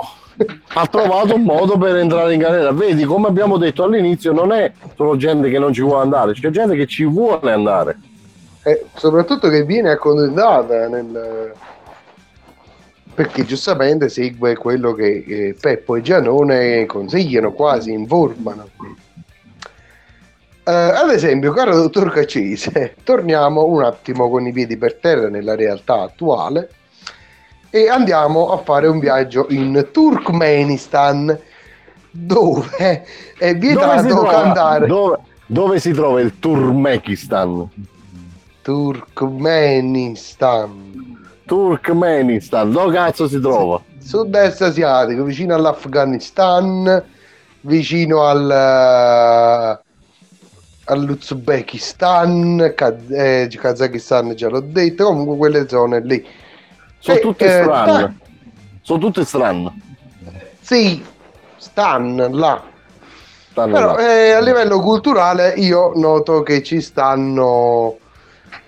ha 0.75 0.87
trovato 0.87 1.35
un 1.35 1.41
modo 1.41 1.77
per 1.77 1.97
entrare 1.97 2.31
in 2.33 2.39
galera. 2.39 2.71
Vedi, 2.71 3.03
come 3.03 3.27
abbiamo 3.27 3.57
detto 3.57 3.83
all'inizio, 3.83 4.31
non 4.31 4.53
è 4.53 4.71
solo 4.95 5.17
gente 5.17 5.49
che 5.49 5.59
non 5.59 5.73
ci 5.73 5.81
vuole 5.81 6.03
andare, 6.03 6.31
c'è 6.31 6.49
gente 6.51 6.77
che 6.77 6.87
ci 6.87 7.03
vuole 7.03 7.51
andare. 7.51 7.99
E 8.63 8.85
soprattutto 8.95 9.49
che 9.49 9.65
viene 9.65 9.89
accondannata 9.89 10.87
nel... 10.87 11.51
perché 13.13 13.43
giustamente 13.43 14.07
segue 14.07 14.55
quello 14.55 14.93
che 14.93 15.53
Peppo 15.59 15.97
e 15.97 16.01
Gianone 16.01 16.85
consigliano, 16.85 17.51
quasi 17.51 17.91
informano. 17.91 18.69
Eh, 20.63 20.71
ad 20.71 21.09
esempio, 21.09 21.51
caro 21.51 21.75
dottor 21.75 22.09
Caccese, 22.13 22.95
torniamo 23.03 23.65
un 23.65 23.83
attimo 23.83 24.29
con 24.29 24.47
i 24.47 24.53
piedi 24.53 24.77
per 24.77 24.95
terra 24.95 25.27
nella 25.27 25.55
realtà 25.55 26.03
attuale 26.03 26.69
e 27.77 27.89
andiamo 27.89 28.51
a 28.51 28.57
fare 28.57 28.87
un 28.87 28.97
viaggio 28.99 29.45
in 29.49 29.89
Turkmenistan 29.91 31.39
dove 32.09 33.05
è 33.37 33.53
Dove 33.53 33.59
vietato 33.59 34.07
trova, 34.07 34.31
cantare 34.31 34.87
dove, 34.87 35.19
dove 35.45 35.79
si 35.79 35.91
trova 35.91 36.19
il 36.19 36.39
Turkmenistan? 36.39 37.69
Turkmenistan 38.63 40.15
Turkmenistan, 41.45 42.71
dove 42.71 42.93
cazzo 42.95 43.27
si 43.27 43.39
trova? 43.39 43.79
sud-est 43.99 44.61
asiatico 44.63 45.23
vicino 45.23 45.53
all'Afghanistan 45.53 47.03
vicino 47.61 48.23
al 48.23 49.79
all'Uzbekistan 50.89 52.73
Kaz- 52.75 53.11
eh, 53.11 53.49
Kazakistan 53.53 54.33
già 54.33 54.49
l'ho 54.49 54.61
detto 54.61 55.05
comunque 55.05 55.37
quelle 55.37 55.67
zone 55.67 55.99
lì 55.99 56.25
Sono 56.99 57.17
E, 57.17 57.21
tutte 57.21 57.45
eh, 57.45 57.61
strane. 57.63 57.91
dai. 57.91 58.17
Sono 58.81 58.99
tutte 58.99 59.25
strane. 59.25 59.81
Sì, 60.61 61.03
stan 61.57 62.27
là. 62.31 62.61
Stanno 63.51 63.73
Però 63.73 63.95
là. 63.95 64.13
eh, 64.27 64.31
a 64.33 64.39
livello 64.41 64.79
culturale 64.79 65.53
io 65.57 65.91
noto 65.95 66.43
che 66.43 66.61
ci 66.63 66.81
stanno 66.81 67.97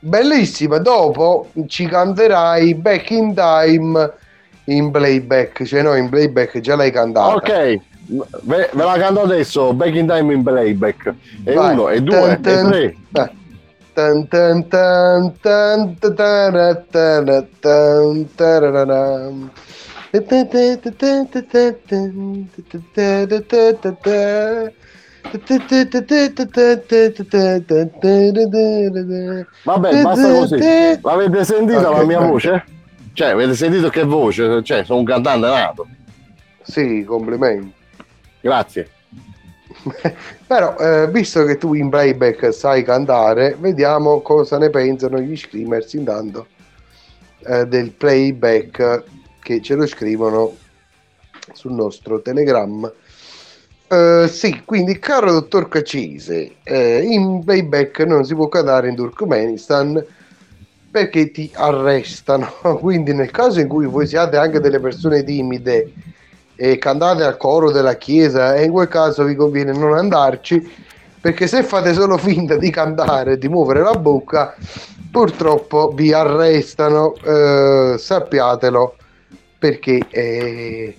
bellissima 0.00 0.78
dopo 0.78 1.50
ci 1.66 1.86
canterai 1.86 2.74
back 2.76 3.10
in 3.10 3.34
time 3.34 4.12
in 4.64 4.90
playback 4.90 5.64
cioè 5.64 5.82
no 5.82 5.94
in 5.96 6.08
playback 6.08 6.60
già 6.60 6.76
l'hai 6.76 6.90
cantata 6.90 7.34
Ok, 7.34 7.78
ve, 8.06 8.70
ve 8.72 8.84
la 8.84 8.96
canto 8.98 9.22
adesso, 9.22 9.72
Back 9.72 9.94
in 9.94 10.06
Time 10.06 10.32
in 10.32 10.42
Playback. 10.42 11.14
E 11.44 11.54
Vai. 11.54 11.72
uno, 11.72 11.88
e 11.88 12.02
due, 12.02 12.38
Tan, 12.40 12.66
e 12.66 12.68
tre. 12.68 12.84
Eh. 12.84 12.96
Tan. 13.12 13.42
Vabbè, 29.64 30.02
basta 30.02 30.32
così. 30.32 30.58
L'avete 31.02 31.44
sentita 31.44 31.90
Ok, 31.90 31.96
la 31.96 32.04
mia 32.04 32.20
voce? 32.20 32.64
Cioè, 33.12 33.28
avete 33.30 33.54
sentito 33.54 33.88
che 33.88 34.04
voce? 34.04 34.62
Cioè, 34.62 34.84
sono 34.84 35.00
un 35.00 35.04
cantante 35.04 35.46
nato. 35.46 35.86
Sì, 36.62 37.04
complimenti. 37.04 37.73
Grazie. 38.44 38.90
Però, 40.46 40.76
eh, 40.76 41.08
visto 41.10 41.44
che 41.44 41.56
tu 41.56 41.72
in 41.72 41.88
playback 41.88 42.52
sai 42.52 42.82
cantare, 42.84 43.56
vediamo 43.58 44.20
cosa 44.20 44.58
ne 44.58 44.68
pensano 44.68 45.18
gli 45.18 45.34
screamers 45.34 45.94
intanto 45.94 46.48
eh, 47.46 47.66
del 47.66 47.92
playback 47.92 49.04
che 49.40 49.62
ce 49.62 49.74
lo 49.76 49.86
scrivono 49.86 50.56
sul 51.54 51.72
nostro 51.72 52.20
Telegram 52.20 52.92
Eh, 53.88 54.28
sì, 54.28 54.62
quindi 54.64 54.98
caro 54.98 55.32
dottor 55.32 55.68
Cacese, 55.68 56.56
eh, 56.64 57.00
in 57.02 57.42
playback 57.44 58.00
non 58.00 58.24
si 58.24 58.34
può 58.34 58.48
cantare 58.48 58.88
in 58.90 58.96
Turkmenistan 58.96 60.04
perché 60.90 61.30
ti 61.30 61.50
arrestano. 61.54 62.46
Quindi 62.80 63.14
nel 63.14 63.30
caso 63.30 63.60
in 63.60 63.68
cui 63.68 63.86
voi 63.86 64.06
siate 64.06 64.36
anche 64.36 64.60
delle 64.60 64.80
persone 64.80 65.22
timide 65.24 65.92
e 66.56 66.78
cantate 66.78 67.24
al 67.24 67.36
coro 67.36 67.70
della 67.70 67.96
chiesa, 67.96 68.54
e 68.54 68.64
in 68.64 68.70
quel 68.72 68.88
caso 68.88 69.24
vi 69.24 69.34
conviene 69.34 69.72
non 69.72 69.94
andarci 69.94 70.92
perché 71.20 71.46
se 71.46 71.62
fate 71.62 71.94
solo 71.94 72.18
finta 72.18 72.56
di 72.56 72.68
cantare 72.68 73.38
di 73.38 73.48
muovere 73.48 73.80
la 73.80 73.94
bocca, 73.94 74.54
purtroppo 75.10 75.90
vi 75.94 76.12
arrestano, 76.12 77.14
eh, 77.14 77.94
sappiatelo 77.96 78.96
perché 79.58 80.00
eh, 80.10 80.96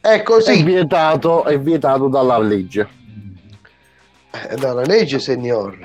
è 0.00 0.22
così. 0.22 0.60
È 0.60 0.62
vietato, 0.62 1.42
è 1.42 1.58
vietato 1.58 2.06
dalla 2.06 2.38
legge. 2.38 2.88
Eh, 4.30 4.54
dalla 4.54 4.82
legge, 4.82 5.18
signor. 5.18 5.76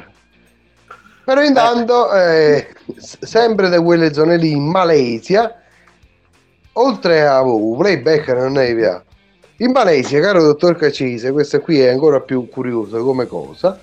Però 1.24 1.42
intanto, 1.42 2.14
eh, 2.14 2.68
s- 2.96 3.18
sempre 3.22 3.70
da 3.70 3.82
quelle 3.82 4.14
zone 4.14 4.38
lì 4.38 4.52
in 4.52 4.66
Malesia, 4.66 5.61
oltre 6.74 7.26
a 7.26 7.44
playback 7.44 8.28
non 8.30 8.58
è 8.58 8.74
via. 8.74 9.04
In 9.58 9.72
Malesia, 9.72 10.20
caro 10.22 10.42
dottor 10.42 10.76
Cacise, 10.76 11.32
questa 11.32 11.60
qui 11.60 11.80
è 11.80 11.90
ancora 11.90 12.20
più 12.20 12.50
curiosa 12.50 12.98
come 13.00 13.28
cosa. 13.28 13.80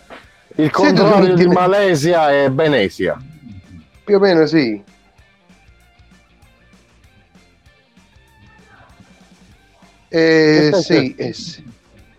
Il 0.57 0.71
contrario 0.71 1.35
di 1.35 1.47
Malesia 1.47 2.33
è 2.33 2.51
Benesia. 2.51 3.17
Più 4.03 4.17
o 4.17 4.19
meno 4.19 4.45
sì. 4.47 4.83
Eh, 10.09 10.71
Che 10.73 10.77
sì, 10.83 11.15
eh, 11.17 11.33
sì. 11.33 11.63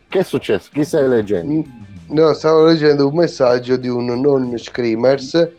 Che 0.08 0.20
è 0.20 0.24
successo? 0.24 0.70
Chi 0.72 0.86
stai 0.86 1.08
leggendo? 1.08 1.68
No, 2.08 2.34
stavo 2.34 2.66
leggendo 2.66 3.08
un 3.08 3.16
messaggio 3.16 3.76
di 3.76 3.88
un 3.88 4.06
non 4.22 4.58
screamers 4.58 5.50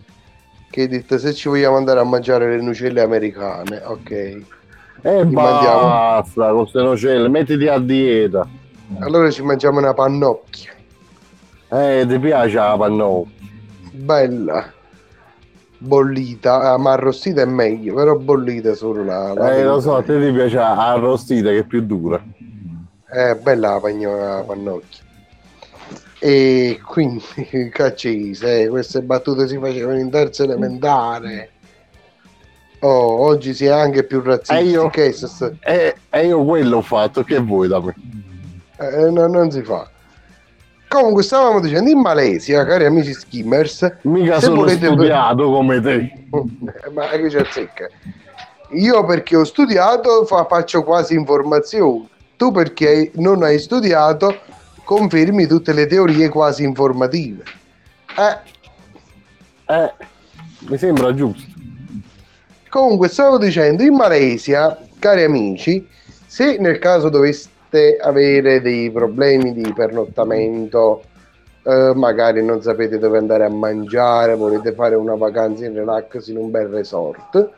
che 0.71 0.83
ha 0.83 0.87
detto 0.89 1.19
se 1.19 1.35
ci 1.35 1.49
vogliamo 1.49 1.77
andare 1.77 2.01
a 2.01 2.05
mangiare 2.05 2.57
le 2.57 2.63
nucelle 2.63 3.01
americane, 3.01 3.83
ok. 3.85 4.41
E 5.03 5.27
Ci 5.29 5.37
mandiamo. 5.37 5.99
basta 6.17 6.49
con 6.51 6.61
queste 6.61 6.83
nocelle, 6.83 7.29
mettiti 7.29 7.67
a 7.67 7.79
dieta. 7.79 8.47
Allora 8.99 9.31
ci 9.31 9.43
mangiamo 9.43 9.79
una 9.79 9.95
pannocchia, 9.95 10.73
Eh, 11.69 12.05
ti 12.09 12.19
piace 12.19 12.57
la 12.57 12.77
pannocchia? 12.77 13.35
bella, 13.93 14.73
bollita, 15.79 16.73
ah, 16.73 16.77
ma 16.79 16.93
arrostita 16.93 17.43
è 17.43 17.45
meglio, 17.47 17.95
però 17.95 18.17
bollita 18.17 18.75
solo 18.75 19.05
la... 19.05 19.33
la 19.35 19.55
Eh, 19.55 19.65
lo 19.65 19.81
so, 19.81 19.97
a 19.97 20.03
te 20.03 20.19
ti 20.21 20.33
piace 20.33 20.57
la 20.57 20.77
arrostita 20.93 21.51
che 21.51 21.59
è 21.59 21.65
più 21.65 21.83
dura. 21.83 22.23
È 23.05 23.35
bella 23.35 23.75
la, 23.75 23.81
pagno- 23.81 24.17
la 24.17 24.45
pannocchia. 24.47 25.05
E 26.19 26.81
quindi, 26.85 27.23
caccese, 27.73 28.69
queste 28.69 29.03
battute 29.03 29.49
si 29.49 29.59
facevano 29.59 29.99
in 29.99 30.11
terza 30.11 30.45
elementare. 30.45 31.51
Oh, 32.83 33.21
oggi 33.27 33.53
si 33.55 33.67
è 33.67 33.71
anche 33.71 34.05
più 34.05 34.23
razzisti. 34.23 34.55
E 34.55 34.63
io- 34.65 34.89
che 34.89 35.13
se- 35.13 35.57
E, 35.61 35.95
e 36.09 36.27
io 36.27 36.43
quello 36.45 36.79
ho 36.79 36.83
fatto, 36.83 37.23
che 37.23 37.39
vuoi 37.39 37.69
da 37.69 37.81
me? 37.81 37.95
eh, 38.79 39.11
no, 39.11 39.27
non 39.27 39.51
si 39.51 39.63
fa. 39.63 39.89
Comunque, 40.89 41.23
stavamo 41.23 41.61
dicendo 41.61 41.91
in 41.91 42.01
Malesia, 42.01 42.65
cari 42.65 42.85
amici 42.87 43.13
skimmers, 43.13 43.99
Mica 44.03 44.41
se 44.41 44.47
sono 44.47 44.57
volete- 44.63 44.87
studiato 44.87 45.51
come 45.51 45.81
te. 45.81 46.11
Ma 46.93 47.07
che 47.09 47.29
c'è 47.29 47.45
zecca? 47.51 47.87
Io 48.73 49.05
perché 49.05 49.37
ho 49.37 49.45
studiato 49.45 50.25
fa- 50.25 50.47
faccio 50.47 50.83
quasi 50.83 51.15
informazioni. 51.15 52.09
Tu 52.37 52.51
perché 52.51 53.11
non 53.17 53.43
hai 53.43 53.59
studiato 53.59 54.39
confermi 54.85 55.47
tutte 55.47 55.73
le 55.75 55.87
teorie 55.87 56.29
quasi 56.31 56.65
informative. 56.65 57.43
Eh, 58.17 58.49
Eh, 59.75 59.93
mi 60.61 60.79
sembra 60.79 61.15
giusto. 61.15 61.47
Comunque, 62.71 63.09
stavo 63.09 63.37
dicendo, 63.37 63.83
in 63.83 63.95
Malesia, 63.95 64.79
cari 65.01 65.25
amici, 65.25 65.87
se 66.27 66.57
nel 66.59 66.79
caso 66.79 67.09
doveste 67.09 67.97
avere 68.01 68.61
dei 68.61 68.91
problemi 68.93 69.53
di 69.53 69.73
pernottamento, 69.75 71.03
eh, 71.65 71.93
magari 71.95 72.45
non 72.45 72.63
sapete 72.63 72.99
dove 72.99 73.19
andare 73.19 73.45
a 73.45 73.49
mangiare, 73.51 74.37
volete 74.37 74.73
fare 74.73 74.95
una 74.95 75.17
vacanza 75.17 75.67
in 75.67 75.75
relax 75.75 76.29
in 76.29 76.37
un 76.37 76.51
bel 76.51 76.69
resort, 76.69 77.51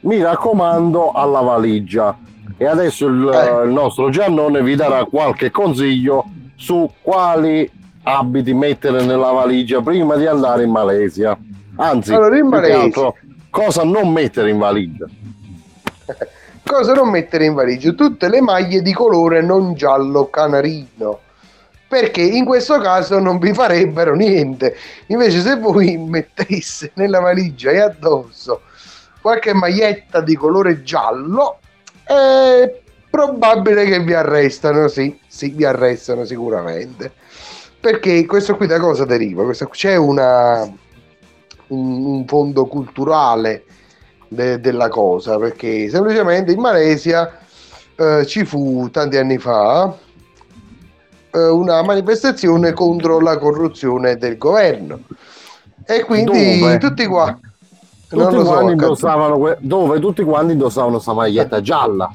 Mi 0.00 0.20
raccomando 0.22 1.12
alla 1.12 1.40
valigia. 1.40 2.14
E 2.58 2.66
adesso 2.66 3.06
il, 3.06 3.30
Eh. 3.32 3.64
il 3.64 3.70
nostro 3.72 4.10
Giannone 4.10 4.62
vi 4.62 4.74
darà 4.76 5.04
qualche 5.06 5.50
consiglio 5.50 6.24
su 6.56 6.90
quali 7.00 7.68
abiti 8.02 8.52
mettere 8.52 9.02
nella 9.02 9.30
valigia 9.30 9.80
prima 9.80 10.16
di 10.16 10.26
andare 10.26 10.64
in 10.64 10.70
Malesia. 10.70 11.38
Anzi, 11.76 12.12
Allora, 12.12 12.36
in 12.36 12.48
Malesia- 12.48 12.80
altro, 12.82 13.16
cosa 13.52 13.84
non 13.84 14.10
mettere 14.10 14.48
in 14.48 14.56
valigia. 14.56 15.04
cosa 16.64 16.94
non 16.94 17.10
mettere 17.10 17.44
in 17.44 17.52
valigia? 17.52 17.92
Tutte 17.92 18.30
le 18.30 18.40
maglie 18.40 18.80
di 18.80 18.94
colore 18.94 19.42
non 19.42 19.74
giallo 19.74 20.30
canarino. 20.30 21.20
Perché 21.86 22.22
in 22.22 22.46
questo 22.46 22.80
caso 22.80 23.18
non 23.18 23.38
vi 23.38 23.52
farebbero 23.52 24.14
niente. 24.14 24.74
Invece, 25.08 25.42
se 25.42 25.56
voi 25.56 25.98
mettesse 26.00 26.92
nella 26.94 27.20
valigia 27.20 27.70
e 27.70 27.80
addosso 27.80 28.62
qualche 29.20 29.52
maglietta 29.52 30.22
di 30.22 30.34
colore 30.34 30.82
giallo, 30.82 31.58
è 32.04 32.80
probabile 33.10 33.84
che 33.84 34.00
vi 34.00 34.14
arrestano. 34.14 34.88
Sì, 34.88 35.18
sì, 35.26 35.50
vi 35.50 35.66
arrestano 35.66 36.24
sicuramente. 36.24 37.12
Perché 37.78 38.24
questo 38.24 38.56
qui 38.56 38.66
da 38.66 38.80
cosa 38.80 39.04
deriva? 39.04 39.44
Questo 39.44 39.68
c'è 39.68 39.96
una, 39.96 40.66
un, 41.72 42.04
un 42.04 42.26
fondo 42.26 42.66
culturale 42.66 43.64
de- 44.28 44.60
della 44.60 44.88
cosa 44.88 45.36
perché 45.38 45.88
semplicemente 45.88 46.52
in 46.52 46.60
Malesia 46.60 47.38
eh, 47.96 48.24
ci 48.26 48.44
fu 48.44 48.88
tanti 48.90 49.16
anni 49.16 49.38
fa 49.38 49.94
eh, 51.30 51.48
una 51.48 51.82
manifestazione 51.82 52.72
contro 52.72 53.20
la 53.20 53.38
corruzione 53.38 54.16
del 54.16 54.38
governo 54.38 55.00
e 55.84 56.04
quindi 56.04 56.58
Dove? 56.60 56.78
tutti 56.78 57.06
qua 57.06 57.38
non 58.14 58.28
Tutti 58.28 58.36
lo 58.36 58.94
so, 58.94 59.56
dove 59.60 59.98
tutti 59.98 60.22
quanti 60.22 60.52
indossavano 60.52 60.92
questa 60.92 61.14
maglietta 61.14 61.62
gialla. 61.62 62.14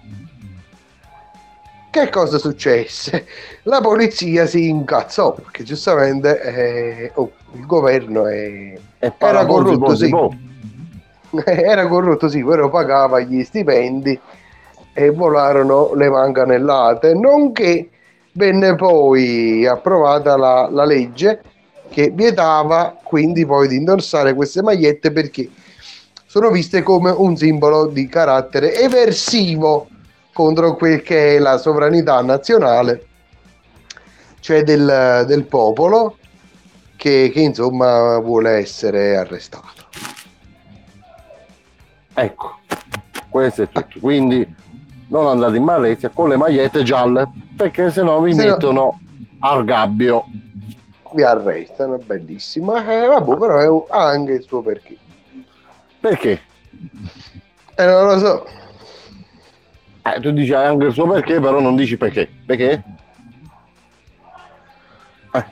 Che 2.00 2.10
cosa 2.10 2.38
successe? 2.38 3.26
La 3.64 3.82
polizia 3.82 4.46
si 4.46 4.70
incazzò 4.70 5.34
perché 5.34 5.64
giustamente 5.64 6.42
eh, 6.42 7.12
oh, 7.16 7.32
il 7.54 7.66
governo 7.66 8.28
è- 8.28 8.78
era 9.00 9.46
corrotto, 9.46 9.96
sì. 9.96 10.14
era 11.46 11.88
corrotto, 11.88 12.30
sì, 12.30 12.44
però 12.44 12.70
pagava 12.70 13.20
gli 13.20 13.44
stipendi 13.44 14.20
e 14.94 15.10
volarono 15.12 15.94
le 15.94 16.10
manganellate, 16.10 17.14
nonché 17.14 17.90
venne 18.34 18.76
poi 18.76 19.66
approvata 19.66 20.38
la, 20.38 20.70
la 20.72 20.86
legge 20.86 21.42
che 21.90 22.10
vietava 22.10 22.96
quindi 23.02 23.46
poi 23.46 23.68
di 23.68 23.78
indossare 23.78 24.34
queste 24.34 24.62
magliette 24.62 25.12
perché 25.12 25.50
sono 26.26 26.52
viste 26.52 26.84
come 26.84 27.10
un 27.10 27.36
simbolo 27.38 27.88
di 27.88 28.08
carattere 28.08 28.76
eversivo 28.76 29.88
contro 30.38 30.76
quel 30.76 31.02
che 31.02 31.38
è 31.38 31.40
la 31.40 31.58
sovranità 31.58 32.22
nazionale, 32.22 33.08
cioè 34.40 34.62
del, 34.62 35.24
del 35.26 35.46
popolo 35.46 36.18
che, 36.96 37.32
che 37.34 37.40
insomma 37.40 38.20
vuole 38.20 38.52
essere 38.52 39.18
arrestato. 39.18 39.86
Ecco, 42.14 42.60
questo 43.30 43.64
è 43.64 43.70
tutto. 43.70 44.00
Quindi 44.00 44.48
non 45.08 45.26
andate 45.26 45.58
in 45.58 45.64
Malesia 45.64 46.10
con 46.10 46.30
le 46.30 46.38
magliette 46.38 46.84
gialle 46.84 47.28
perché 47.56 47.90
sennò 47.90 48.22
vi 48.22 48.36
Se 48.36 48.46
no- 48.46 48.52
mettono 48.52 49.00
al 49.40 49.66
gabbio. 49.66 50.26
vi 51.14 51.24
arrestano, 51.24 51.98
bellissimo. 51.98 52.76
Eh, 52.76 53.08
vabbè, 53.08 53.38
però 53.38 53.88
ha 53.90 54.06
anche 54.06 54.34
il 54.34 54.44
suo 54.44 54.62
perché. 54.62 54.96
Perché? 56.00 56.42
Eh, 57.74 57.86
non 57.86 58.06
lo 58.06 58.20
so. 58.20 58.48
Eh, 60.16 60.22
tu 60.22 60.32
dici 60.32 60.54
anche 60.54 60.86
il 60.86 60.94
suo 60.94 61.06
perché, 61.08 61.40
però 61.40 61.60
non 61.60 61.76
dici 61.76 61.98
perché. 61.98 62.30
Perché? 62.46 62.84
Eh. 65.34 65.46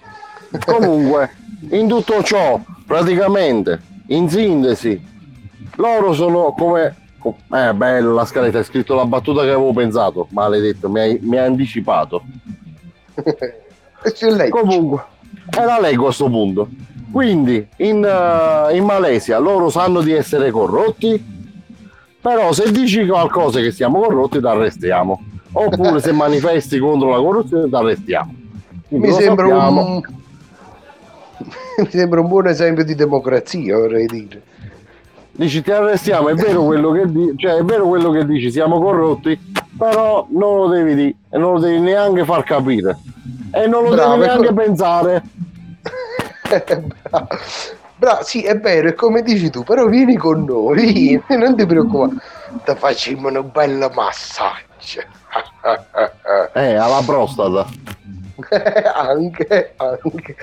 Comunque, 0.65 1.31
in 1.71 1.87
tutto 1.87 2.23
ciò, 2.23 2.59
praticamente, 2.85 3.81
in 4.07 4.29
sintesi, 4.29 5.03
loro 5.75 6.13
sono 6.13 6.53
come... 6.57 7.03
Eh, 7.51 7.73
bello, 7.73 8.13
la 8.13 8.23
scaletta, 8.23 8.59
hai 8.59 8.63
scritto 8.63 8.93
la 8.93 9.05
battuta 9.05 9.41
che 9.41 9.49
avevo 9.49 9.73
pensato, 9.73 10.27
maledetto, 10.29 10.89
mi 10.89 10.99
hai, 10.99 11.19
mi 11.21 11.37
hai 11.37 11.47
anticipato. 11.47 12.21
Comunque, 14.51 15.03
e 15.49 15.65
la 15.65 15.79
leggo 15.79 16.07
a 16.07 16.11
sto 16.11 16.29
punto. 16.29 16.69
Quindi, 17.11 17.67
in, 17.77 18.05
eh, 18.05 18.75
in 18.77 18.83
Malesia 18.85 19.39
loro 19.39 19.69
sanno 19.69 20.01
di 20.01 20.11
essere 20.11 20.51
corrotti, 20.51 21.34
però 22.25 22.51
se 22.53 22.71
dici 22.71 23.05
qualcosa 23.05 23.59
che 23.59 23.69
siamo 23.69 23.99
corrotti 23.99 24.39
ti 24.39 24.45
arrestiamo. 24.47 25.21
Oppure 25.51 25.99
se 26.01 26.09
manifesti 26.11 26.79
contro 26.79 27.11
la 27.11 27.17
corruzione 27.17 27.69
ti 27.69 27.75
arrestiamo. 27.75 28.33
Quindi 28.87 29.07
Mi 29.09 29.13
sembra, 29.13 29.47
sappiamo. 29.47 29.85
un... 29.85 30.01
mi 31.83 31.87
sembra 31.91 32.21
un 32.21 32.27
buon 32.27 32.47
esempio 32.47 32.83
di 32.83 32.95
democrazia, 32.95 33.77
vorrei 33.77 34.07
dire. 34.07 34.41
Dici 35.33 35.61
ti 35.61 35.69
arrestiamo, 35.69 36.29
è 36.29 36.33
vero 36.33 36.63
quello 36.63 36.89
che 36.89 37.05
dici, 37.11 37.33
cioè 37.37 37.57
è 37.57 37.63
vero 37.63 37.87
quello 37.87 38.09
che 38.09 38.25
dici, 38.25 38.49
siamo 38.49 38.81
corrotti, 38.81 39.39
però 39.77 40.25
non 40.31 40.57
lo 40.57 40.67
devi 40.69 40.95
dire 40.95 41.13
e 41.29 41.37
non 41.37 41.53
lo 41.53 41.59
devi 41.59 41.79
neanche 41.79 42.25
far 42.25 42.43
capire. 42.43 42.97
E 43.51 43.67
non 43.67 43.83
lo 43.83 43.91
Bravo, 43.91 44.13
devi 44.15 44.25
neanche 44.25 44.45
ecco- 44.45 44.53
pensare. 44.55 45.23
Bravo. 47.97 48.15
Bravo, 48.15 48.23
sì, 48.23 48.43
è 48.43 48.57
vero, 48.59 48.89
è 48.89 48.93
come 48.93 49.21
dici 49.21 49.49
tu, 49.49 49.63
però 49.63 49.85
vieni 49.87 50.15
con 50.15 50.43
noi, 50.43 51.21
non 51.29 51.55
ti 51.55 51.65
preoccupare. 51.65 52.11
Ti 52.63 52.75
facciamo 52.75 53.27
un 53.29 53.49
bello 53.51 53.91
massaggio. 53.93 55.01
Eh, 56.53 56.75
alla 56.75 57.01
prostata. 57.03 57.65
anche, 58.95 59.73
anche. 59.75 60.35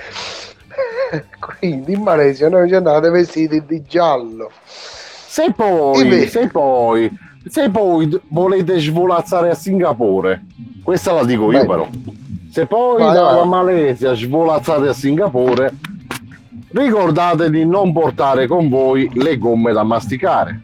Quindi 1.39 1.93
in 1.93 2.01
Malesia 2.01 2.49
noi 2.49 2.67
ci 2.67 2.75
andate 2.75 3.09
vestiti 3.09 3.63
di 3.65 3.83
giallo. 3.83 4.51
Se 4.65 5.51
poi, 5.55 6.27
se 6.27 6.47
poi, 6.47 7.09
se 7.47 7.69
poi 7.69 8.21
volete 8.27 8.79
svolazzare 8.79 9.49
a 9.49 9.55
Singapore, 9.55 10.43
questa 10.83 11.13
la 11.13 11.23
dico 11.23 11.51
io 11.51 11.65
però. 11.65 11.87
Se 12.51 12.67
poi 12.67 13.01
Vai, 13.01 13.13
dalla 13.13 13.37
vai. 13.37 13.47
Malesia 13.47 14.13
svolazzate 14.13 14.89
a 14.89 14.93
Singapore, 14.93 15.71
ricordate 16.73 17.49
di 17.49 17.65
non 17.65 17.93
portare 17.93 18.47
con 18.47 18.69
voi 18.69 19.09
le 19.13 19.37
gomme 19.37 19.71
da 19.71 19.83
masticare. 19.83 20.61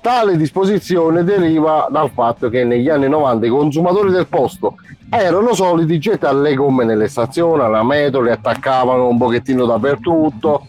Tale 0.00 0.36
disposizione 0.36 1.24
deriva 1.24 1.88
dal 1.90 2.10
fatto 2.10 2.50
che 2.50 2.62
negli 2.62 2.90
anni 2.90 3.08
90 3.08 3.46
i 3.46 3.48
consumatori 3.48 4.10
del 4.10 4.26
posto 4.26 4.76
erano 5.08 5.54
soliti 5.54 5.98
gettare 5.98 6.38
le 6.40 6.54
gomme 6.54 6.84
nelle 6.84 7.08
stazioni, 7.08 7.62
alla 7.62 7.82
metro, 7.82 8.20
le 8.20 8.32
attaccavano 8.32 9.08
un 9.08 9.16
pochettino 9.16 9.64
dappertutto, 9.64 10.66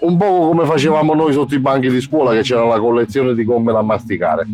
un 0.00 0.16
po' 0.16 0.46
come 0.46 0.64
facevamo 0.64 1.12
noi 1.12 1.32
sotto 1.32 1.54
i 1.54 1.58
banchi 1.58 1.90
di 1.90 2.00
scuola 2.00 2.32
che 2.32 2.40
c'era 2.40 2.64
la 2.64 2.78
collezione 2.78 3.34
di 3.34 3.44
gomme 3.44 3.72
da 3.72 3.82
masticare. 3.82 4.46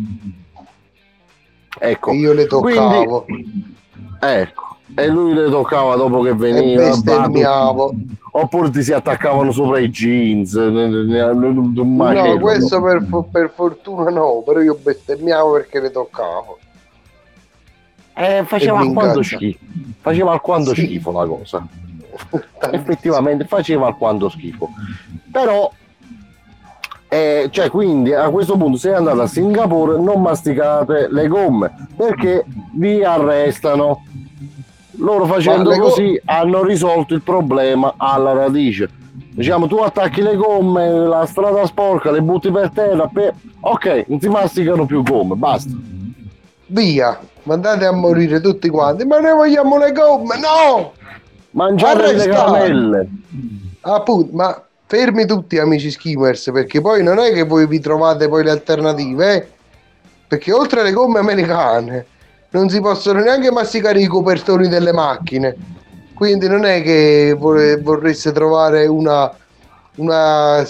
Ecco. 1.79 2.11
Io 2.11 2.33
le 2.33 2.47
toccavo. 2.47 3.23
Quindi- 3.23 3.75
ecco. 4.19 4.70
E 4.93 5.07
lui 5.07 5.33
le 5.33 5.49
toccava 5.49 5.95
dopo 5.95 6.21
che 6.21 6.33
veniva. 6.33 6.83
bestemmiavo. 6.89 7.93
Oppure 8.33 8.69
ti 8.69 8.83
si 8.83 8.93
attaccavano 8.93 9.51
sopra 9.51 9.79
i 9.79 9.89
jeans. 9.89 10.53
No, 10.53 12.39
questo 12.39 12.81
per, 12.81 13.05
per 13.31 13.51
fortuna 13.53 14.09
no, 14.09 14.41
però 14.45 14.59
io 14.61 14.75
bestemmiavo 14.81 15.51
perché 15.53 15.79
le 15.79 15.91
toccavo. 15.91 16.57
Eh, 18.15 18.43
faceva 18.45 18.79
alquanto 18.79 19.21
schifo. 19.23 19.59
Faceva 20.01 20.31
alquanto 20.31 20.73
Sì. 20.73 20.85
schifo 20.85 21.11
la 21.11 21.25
cosa. 21.25 21.65
Effettivamente 22.71 23.45
faceva 23.45 23.87
alquanto 23.87 24.29
schifo. 24.29 24.69
Però, 25.31 25.71
eh, 27.07 27.47
cioè, 27.51 27.69
quindi 27.69 28.13
a 28.13 28.29
questo 28.29 28.55
punto, 28.57 28.77
se 28.77 28.93
andate 28.93 29.21
a 29.21 29.27
Singapore, 29.27 29.97
non 30.01 30.21
masticate 30.21 31.07
le 31.09 31.27
gomme 31.27 31.87
perché 31.95 32.45
vi 32.73 33.03
arrestano. 33.03 34.05
Loro 34.97 35.25
facendo 35.25 35.69
le 35.69 35.77
go- 35.77 35.89
così 35.89 36.19
hanno 36.25 36.63
risolto 36.63 37.13
il 37.13 37.21
problema 37.21 37.93
alla 37.97 38.33
radice. 38.33 38.89
Diciamo, 39.33 39.67
tu 39.67 39.77
attacchi 39.77 40.21
le 40.21 40.35
gomme, 40.35 40.89
la 40.89 41.25
strada 41.25 41.65
sporca, 41.65 42.11
le 42.11 42.21
butti 42.21 42.51
per 42.51 42.69
terra, 42.71 43.07
per- 43.07 43.33
ok, 43.61 44.05
non 44.07 44.19
si 44.19 44.27
masticano 44.27 44.85
più 44.85 45.01
gomme, 45.03 45.35
basta. 45.35 45.71
Via, 46.67 47.19
mandate 47.43 47.85
a 47.85 47.91
morire 47.93 48.41
tutti 48.41 48.67
quanti. 48.69 49.05
Ma 49.05 49.19
noi 49.19 49.33
vogliamo 49.33 49.77
le 49.77 49.91
gomme, 49.93 50.35
no! 50.37 50.91
Mangiare 51.51 51.99
le 52.13 52.23
Arrestate. 52.23 52.29
caramelle. 52.29 53.07
Appunto, 53.81 54.35
ma 54.35 54.61
fermi 54.85 55.25
tutti 55.25 55.57
amici 55.57 55.89
skimmers, 55.91 56.49
perché 56.53 56.81
poi 56.81 57.01
non 57.03 57.17
è 57.19 57.31
che 57.33 57.43
voi 57.43 57.65
vi 57.67 57.79
trovate 57.79 58.27
poi 58.27 58.43
le 58.43 58.51
alternative, 58.51 59.33
eh? 59.35 59.47
Perché 60.27 60.51
oltre 60.53 60.81
alle 60.81 60.91
gomme 60.91 61.19
americane 61.19 62.05
non 62.51 62.69
si 62.69 62.79
possono 62.81 63.19
neanche 63.21 63.51
masticare 63.51 64.01
i 64.01 64.07
copertoni 64.07 64.67
delle 64.67 64.91
macchine. 64.93 65.55
Quindi 66.13 66.47
non 66.47 66.65
è 66.65 66.81
che 66.81 67.35
vorre- 67.37 67.77
vorreste 67.77 68.31
trovare 68.31 68.85
una, 68.85 69.33
una 69.95 70.63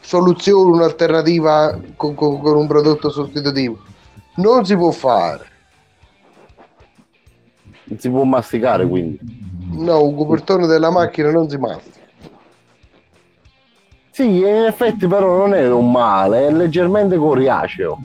soluzione, 0.00 0.76
un'alternativa 0.76 1.78
con, 1.96 2.14
con- 2.14 2.40
con 2.40 2.56
un 2.56 2.66
prodotto 2.66 3.10
sostitutivo. 3.10 3.78
Non 4.36 4.64
si 4.64 4.76
può 4.76 4.90
fare. 4.90 5.44
Non 7.84 7.98
si 7.98 8.08
può 8.08 8.22
masticare 8.24 8.86
quindi. 8.86 9.18
No, 9.72 10.02
un 10.02 10.14
copertone 10.16 10.66
della 10.66 10.90
macchina 10.90 11.30
non 11.30 11.48
si 11.48 11.56
mastica. 11.58 11.94
Sì, 14.10 14.38
in 14.38 14.64
effetti 14.66 15.06
però 15.06 15.36
non 15.36 15.52
è 15.52 15.68
un 15.70 15.90
male, 15.90 16.46
è 16.46 16.50
leggermente 16.50 17.16
coriaceo. 17.16 17.98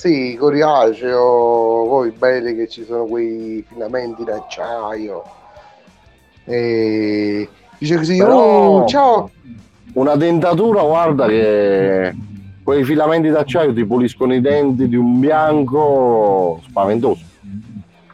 Sì, 0.00 0.34
coriaceo, 0.40 1.84
poi 1.86 2.10
belli 2.12 2.54
che 2.54 2.68
ci 2.68 2.86
sono 2.86 3.04
quei 3.04 3.62
filamenti 3.68 4.24
d'acciaio. 4.24 5.22
E 6.46 7.46
dice 7.76 7.96
così, 7.96 8.16
Però- 8.16 8.78
oh, 8.78 8.86
ciao. 8.86 9.30
Una 9.92 10.16
dentatura, 10.16 10.80
guarda 10.84 11.26
che 11.26 12.14
quei 12.64 12.82
filamenti 12.82 13.28
d'acciaio 13.28 13.74
ti 13.74 13.84
puliscono 13.84 14.32
i 14.32 14.40
denti 14.40 14.88
di 14.88 14.96
un 14.96 15.20
bianco 15.20 16.62
spaventoso. 16.66 17.22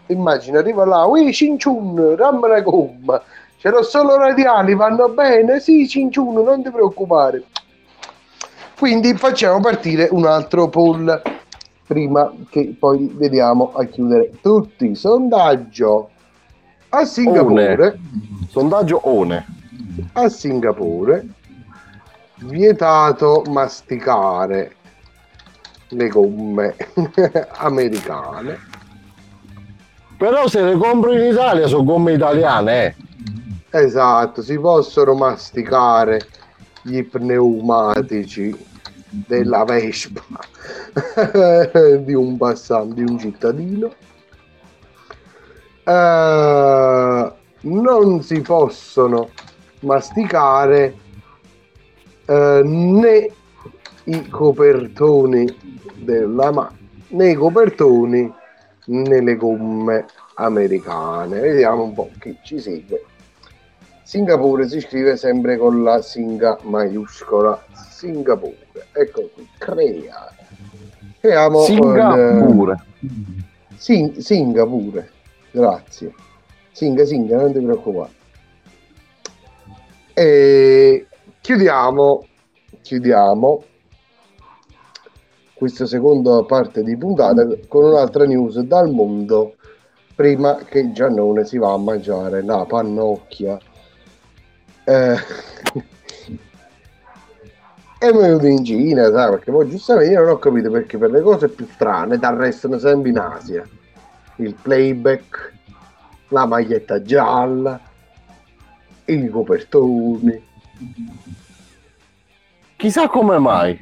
Immagina, 0.07 0.59
arriva 0.59 0.85
là, 0.85 1.05
ui, 1.05 1.33
cinciun, 1.33 2.17
dammi 2.17 2.47
una 2.47 2.61
gomma. 2.63 3.23
Ce 3.59 3.69
l'ho 3.71 3.85
solo 3.85 4.17
radiali, 4.17 4.75
vanno 4.75 5.09
bene? 5.11 5.61
Sì, 5.61 5.87
cinciun, 5.87 6.35
non 6.35 6.65
ti 6.65 6.71
preoccupare. 6.71 7.45
Quindi 8.77 9.15
facciamo 9.15 9.61
partire 9.61 10.09
un 10.11 10.27
altro 10.27 10.69
poll 10.69 11.23
prima 11.87 12.33
che 12.49 12.75
poi 12.79 13.11
vediamo 13.15 13.73
a 13.75 13.85
chiudere 13.85 14.33
tutti. 14.41 14.95
Sondaggio 14.95 16.11
a 16.91 17.05
Singapore. 17.05 17.87
One. 17.87 18.49
Sondaggio 18.49 19.01
ONE. 19.09 19.47
a 20.13 20.29
Singapore 20.29 21.27
vietato 22.39 23.43
masticare 23.49 24.77
le 25.89 26.09
gomme 26.09 26.77
americane 27.57 28.59
Però 30.17 30.49
se 30.49 30.63
le 30.63 30.77
compro 30.77 31.13
in 31.13 31.31
Italia 31.33 31.67
sono 31.67 31.85
gomme 31.85 32.13
italiane, 32.13 32.85
eh. 32.87 32.95
esatto 33.71 34.43
si 34.43 34.59
possono 34.59 35.15
masticare 35.15 36.21
gli 36.83 37.05
pneumatici 37.05 38.57
della 39.09 39.65
Vespa 39.65 40.23
di 41.99 42.15
un 42.15 42.37
passante 42.37 42.95
di 42.95 43.11
un 43.11 43.19
cittadino. 43.19 43.95
Eh, 45.85 47.33
non 47.61 48.23
si 48.23 48.41
possono 48.41 49.31
masticare 49.81 50.95
eh, 52.27 52.61
né 52.65 53.29
i 54.05 54.29
copertoni 54.29 55.57
della 55.97 56.51
ma 56.51 56.71
né 57.09 57.31
i 57.31 57.35
copertoni 57.35 58.33
né 58.87 59.37
gomme 59.37 60.07
americane. 60.35 61.41
Vediamo 61.41 61.85
un 61.85 61.95
po' 61.95 62.11
chi 62.19 62.37
ci 62.43 62.61
segue. 62.61 63.05
Singapore 64.03 64.69
si 64.69 64.81
scrive 64.81 65.17
sempre 65.17 65.57
con 65.57 65.83
la 65.83 66.01
singa 66.01 66.59
maiuscola 66.63 67.61
Singapore. 67.97 68.57
Ecco 68.93 69.31
qui 69.35 69.49
crea. 69.57 70.35
Creiamo 71.21 71.61
Singapore. 71.63 72.77
il- 73.01 73.45
Sing- 73.77 74.19
Singapore. 74.19 75.11
Grazie. 75.51 76.13
Singa 76.73 77.05
Singa 77.07 77.37
non 77.37 77.53
ti 77.53 77.61
preoccupare. 77.61 78.11
E 80.13 81.07
chiudiamo 81.41 82.27
chiudiamo 82.83 83.63
questa 85.55 85.87
seconda 85.87 86.45
parte 86.45 86.83
di 86.83 86.97
puntata 86.97 87.47
con 87.67 87.85
un'altra 87.85 88.25
news 88.27 88.59
dal 88.61 88.91
mondo 88.91 89.57
prima 90.15 90.57
che 90.57 90.93
Giannone 90.93 91.45
si 91.47 91.57
va 91.59 91.73
a 91.73 91.79
mangiare 91.79 92.43
la 92.43 92.65
pannocchia. 92.67 93.59
Eh, 94.85 95.17
è 97.99 98.13
venuto 98.13 98.47
in 98.47 98.65
Cina 98.65 99.11
sai 99.11 99.31
perché 99.31 99.51
poi 99.51 99.69
giustamente 99.69 100.13
io 100.13 100.21
non 100.21 100.31
ho 100.31 100.39
capito 100.39 100.71
perché 100.71 100.99
per 100.99 101.11
le 101.11 101.23
cose 101.23 101.49
più 101.49 101.67
strane 101.71 102.19
ti 102.19 102.25
arrestano 102.25 102.79
sempre 102.79 103.11
in 103.11 103.19
Asia 103.19 103.65
il 104.37 104.55
playback 104.55 105.53
la 106.29 106.47
maglietta 106.47 107.03
gialla 107.03 107.81
i 109.05 109.29
copertoni 109.29 110.45
Chissà 112.77 113.09
come 113.09 113.39
mai. 113.39 113.79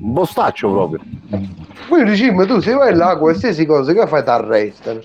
Un 0.00 0.12
bostaccio 0.14 0.70
proprio. 0.70 1.00
Poi 1.86 2.04
dici, 2.04 2.30
ma 2.30 2.46
tu 2.46 2.60
se 2.60 2.72
vai 2.72 2.94
là, 2.94 3.18
qualsiasi 3.18 3.66
cosa 3.66 3.92
che 3.92 4.06
fai 4.06 4.22
ti 4.22 4.30
arrestano. 4.30 5.00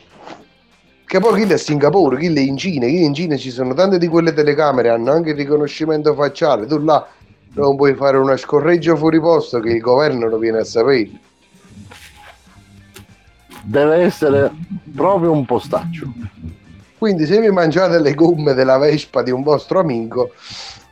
Che 1.05 1.19
poi 1.19 1.43
chi 1.43 1.51
è 1.51 1.53
a 1.53 1.57
Singapore, 1.57 2.17
chi 2.17 2.33
è 2.33 2.39
in 2.39 2.55
Cina, 2.55 2.85
chi 2.85 3.03
in 3.03 3.13
Cina 3.13 3.35
ci 3.35 3.51
sono 3.51 3.73
tante 3.73 3.97
di 3.97 4.07
quelle 4.07 4.33
telecamere, 4.33 4.89
hanno 4.89 5.11
anche 5.11 5.31
il 5.31 5.35
riconoscimento 5.35 6.13
facciale. 6.13 6.65
Tu 6.65 6.79
là 6.79 7.05
non 7.53 7.75
puoi 7.75 7.93
fare 7.95 8.17
una 8.17 8.37
scorreggia 8.37 8.95
fuori 8.95 9.19
posto 9.19 9.59
che 9.59 9.69
il 9.69 9.81
governo 9.81 10.27
lo 10.27 10.37
viene 10.37 10.59
a 10.59 10.63
sapere. 10.63 11.11
Deve 13.63 13.97
essere 13.97 14.51
proprio 14.95 15.31
un 15.31 15.45
postaccio. 15.45 16.11
Quindi 16.97 17.25
se 17.25 17.39
vi 17.39 17.49
mangiate 17.49 17.99
le 17.99 18.13
gomme 18.13 18.53
della 18.53 18.77
Vespa 18.77 19.21
di 19.21 19.31
un 19.31 19.43
vostro 19.43 19.79
amico, 19.79 20.31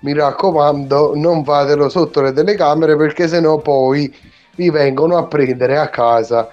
mi 0.01 0.13
raccomando, 0.13 1.13
non 1.15 1.43
fatelo 1.43 1.89
sotto 1.89 2.21
le 2.21 2.33
telecamere 2.33 2.95
perché 2.95 3.27
sennò 3.27 3.57
poi 3.59 4.13
vi 4.55 4.69
vengono 4.69 5.17
a 5.17 5.25
prendere 5.25 5.77
a 5.77 5.89
casa 5.89 6.49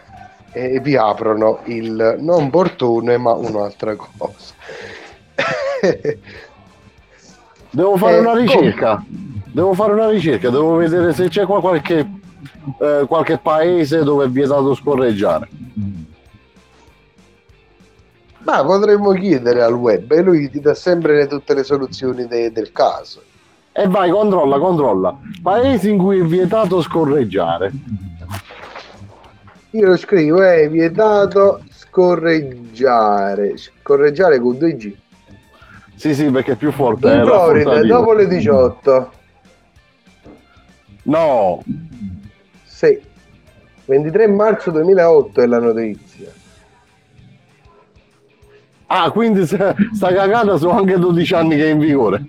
e 0.53 0.81
vi 0.81 0.97
aprono 0.97 1.61
il 1.65 2.17
non 2.21 2.51
portone 2.51 3.17
ma 3.19 3.33
un'altra 3.33 3.97
cosa. 3.97 4.55
Devo 7.71 7.97
fare 7.97 8.17
Eh, 8.17 8.21
una 8.21 8.31
come? 8.31 8.41
ricerca. 8.43 9.05
Devo 9.51 9.75
fare 9.75 9.93
una 9.93 10.09
ricerca, 10.11 10.51
devo 10.51 10.77
vedere 10.77 11.13
se 11.13 11.29
c'è 11.29 11.45
qua 11.45 11.61
qualche, 11.61 12.07
eh, 12.81 13.05
qualche 13.09 13.39
paese 13.39 14.03
dove 14.03 14.27
è 14.27 14.29
vietato 14.29 14.75
scorreggiare. 14.75 15.49
Ma 18.41 18.65
potremmo 18.65 19.13
chiedere 19.13 19.63
al 19.63 19.75
web 19.75 20.11
e 20.13 20.23
lui 20.23 20.49
ti 20.51 20.61
dà 20.61 20.73
sempre 20.75 21.27
tutte 21.27 21.55
le 21.55 21.65
soluzioni 21.65 22.27
de- 22.27 22.53
del 22.53 22.73
caso. 22.73 23.23
E 23.73 23.87
vai, 23.89 24.11
controlla, 24.11 24.59
controlla. 24.59 25.17
Paesi 25.43 25.91
in 25.91 25.99
cui 25.99 26.21
è 26.21 26.25
vietato 26.25 26.81
scorreggiare. 26.81 27.71
Io 29.71 29.87
lo 29.87 29.97
scrivo, 29.97 30.41
è 30.43 30.69
vietato 30.71 31.61
scorreggiare. 31.71 33.57
Scorreggiare 33.57 34.41
con 34.41 34.57
2G. 34.57 34.95
Sì, 35.99 36.15
sì, 36.15 36.31
perché 36.31 36.53
è 36.53 36.57
più 36.57 36.71
forte. 36.71 37.09
In 37.13 37.21
è 37.21 37.25
Florida, 37.25 37.83
dopo 37.83 38.13
le 38.13 38.29
18. 38.29 39.13
No, 41.03 41.63
Sì. 42.65 43.01
23 43.87 44.29
marzo 44.29 44.71
2008 44.71 45.41
è 45.43 45.47
la 45.47 45.59
notizia. 45.59 46.31
Ah, 48.87 49.11
quindi 49.11 49.45
sta 49.45 49.75
cagata 49.99 50.57
sono 50.57 50.79
anche 50.79 50.97
12 50.99 51.35
anni 51.35 51.57
che 51.57 51.65
è 51.65 51.71
in 51.71 51.79
vigore. 51.79 52.25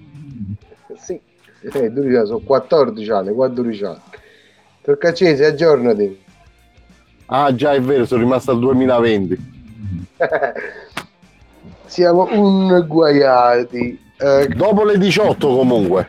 Sì. 0.97 1.19
Eh, 1.61 1.91
12 1.91 2.15
anni, 2.15 2.25
sono 2.25 2.39
14 2.39 3.11
anni, 3.11 3.33
14 3.33 3.83
anni. 3.83 3.99
Torcacese, 4.81 5.45
aggiornati. 5.45 6.23
Ah, 7.27 7.53
già 7.53 7.73
è 7.73 7.81
vero, 7.81 8.05
sono 8.05 8.21
rimasto 8.23 8.49
al 8.51 8.59
2020. 8.59 9.37
Siamo 11.89 12.27
unguaiati. 12.31 13.99
Eh, 14.17 14.47
Dopo 14.49 14.83
le 14.83 14.97
18 14.97 15.47
comunque. 15.47 16.07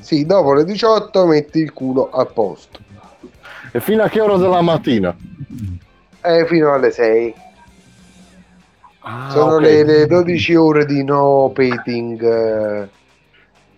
sì, 0.00 0.24
dopo 0.24 0.54
le 0.54 0.64
18 0.64 1.26
metti 1.26 1.58
il 1.60 1.72
culo 1.72 2.08
a 2.10 2.24
posto. 2.24 2.78
E 3.70 3.80
fino 3.80 4.02
a 4.02 4.08
che 4.08 4.20
ora 4.20 4.36
della 4.36 4.62
mattina? 4.62 5.14
Eh, 6.22 6.46
fino 6.46 6.72
alle 6.72 6.90
6. 6.90 7.34
Ah, 9.00 9.28
Sono 9.30 9.56
ok. 9.56 9.60
le, 9.62 9.84
le 9.84 10.06
12 10.06 10.54
ore 10.54 10.86
di 10.86 11.04
no 11.04 11.50
petting. 11.52 12.22
eh. 12.22 12.88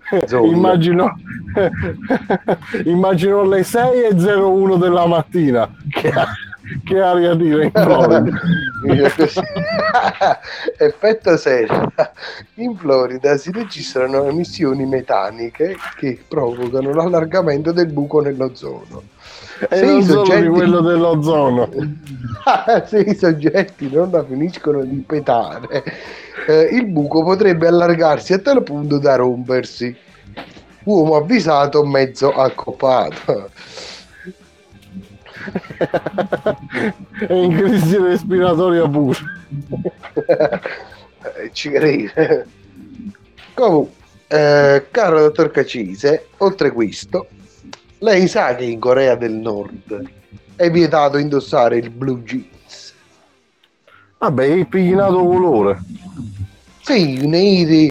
Immagino, 0.30 1.16
immagino 2.84 3.42
le 3.42 3.64
6 3.64 4.02
e 4.04 4.14
01 4.14 4.76
della 4.76 5.06
mattina. 5.06 5.68
Che, 6.84 7.00
aria 7.00 7.34
dire 7.34 7.64
in 7.64 7.70
Florida. 7.72 8.24
Effetto 10.78 11.36
serio. 11.36 11.92
In 12.54 12.76
Florida 12.76 13.36
si 13.36 13.52
registrano 13.52 14.24
emissioni 14.24 14.84
metaniche 14.84 15.76
che 15.96 16.18
provocano 16.26 16.92
l'allargamento 16.92 17.72
del 17.72 17.86
buco 17.86 18.20
nell'ozono. 18.20 19.02
E 19.68 19.76
Se 19.76 19.84
i 19.84 19.88
non 19.88 20.02
solo 20.02 20.22
di 20.22 20.28
soggetti- 20.30 20.48
quello 20.48 20.80
dell'ozono. 20.80 21.68
Se 22.86 22.98
i 22.98 23.14
soggetti 23.14 23.90
non 23.90 24.10
la 24.10 24.24
finiscono 24.24 24.82
di 24.82 25.02
petare, 25.06 25.84
eh, 26.46 26.68
il 26.72 26.86
buco 26.86 27.22
potrebbe 27.22 27.66
allargarsi 27.68 28.32
a 28.32 28.38
tal 28.38 28.62
punto 28.62 28.98
da 28.98 29.16
rompersi. 29.16 29.96
Uomo 30.84 31.16
avvisato, 31.16 31.84
mezzo 31.84 32.32
accoppato. 32.32 33.50
È 37.26 37.32
in 37.32 37.56
crisi 37.56 37.96
respiratoria 37.96 38.88
pure. 38.88 39.18
Eh, 41.36 41.50
Ci 41.52 41.70
credo. 41.70 42.44
Comunque, 43.54 43.92
eh, 44.28 44.86
caro 44.92 45.20
dottor 45.20 45.50
Cacise, 45.50 46.28
oltre 46.36 46.70
questo, 46.70 47.26
lei 47.98 48.28
sa 48.28 48.54
che 48.54 48.64
in 48.64 48.78
Corea 48.78 49.16
del 49.16 49.32
Nord 49.32 50.08
è 50.54 50.70
vietato 50.70 51.18
indossare 51.18 51.78
il 51.78 51.90
blue 51.90 52.22
jeans. 52.22 52.94
Vabbè, 54.18 54.44
il 54.44 54.66
piglinato 54.68 55.24
colore. 55.24 55.78
Sì, 56.82 57.26
neri, 57.26 57.90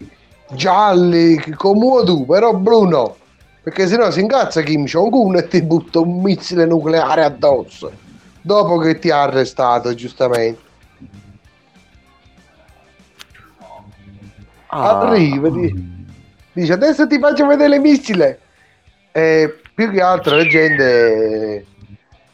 gialli, 0.51 1.37
come 1.55 2.03
tu, 2.05 2.25
però 2.25 2.53
blu 2.53 2.83
no. 2.85 3.17
Perché 3.65 3.87
sennò 3.87 4.11
si 4.11 4.19
incazza 4.19 4.61
Kim 4.61 4.85
Jong-un 4.85 5.37
e 5.37 5.47
ti 5.47 5.59
butta 5.63 5.97
un 5.97 6.21
missile 6.21 6.67
nucleare 6.67 7.23
addosso. 7.23 7.91
Dopo 8.39 8.77
che 8.77 8.99
ti 8.99 9.09
ha 9.09 9.23
arrestato, 9.23 9.91
giustamente. 9.95 10.61
Ah. 14.67 14.99
Arriva, 14.99 15.49
di- 15.49 16.05
dice 16.53 16.73
adesso 16.73 17.07
ti 17.07 17.17
faccio 17.17 17.47
vedere 17.47 17.77
il 17.77 17.81
missile. 17.81 18.39
E 19.11 19.61
più 19.73 19.89
che 19.89 19.99
altro 19.99 20.35
la 20.35 20.45
gente 20.45 21.65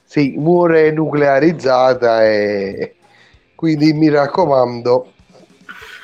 sì, 0.03 0.35
muore 0.37 0.91
nuclearizzata 0.91 2.25
e 2.25 2.95
quindi 3.55 3.93
mi 3.93 4.09
raccomando 4.09 5.13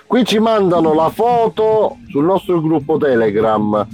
Qui 0.06 0.24
ci 0.24 0.40
mandano 0.40 0.94
la 0.94 1.10
foto 1.10 1.98
sul 2.08 2.24
nostro 2.24 2.62
gruppo 2.62 2.98
Telegram 2.98 3.86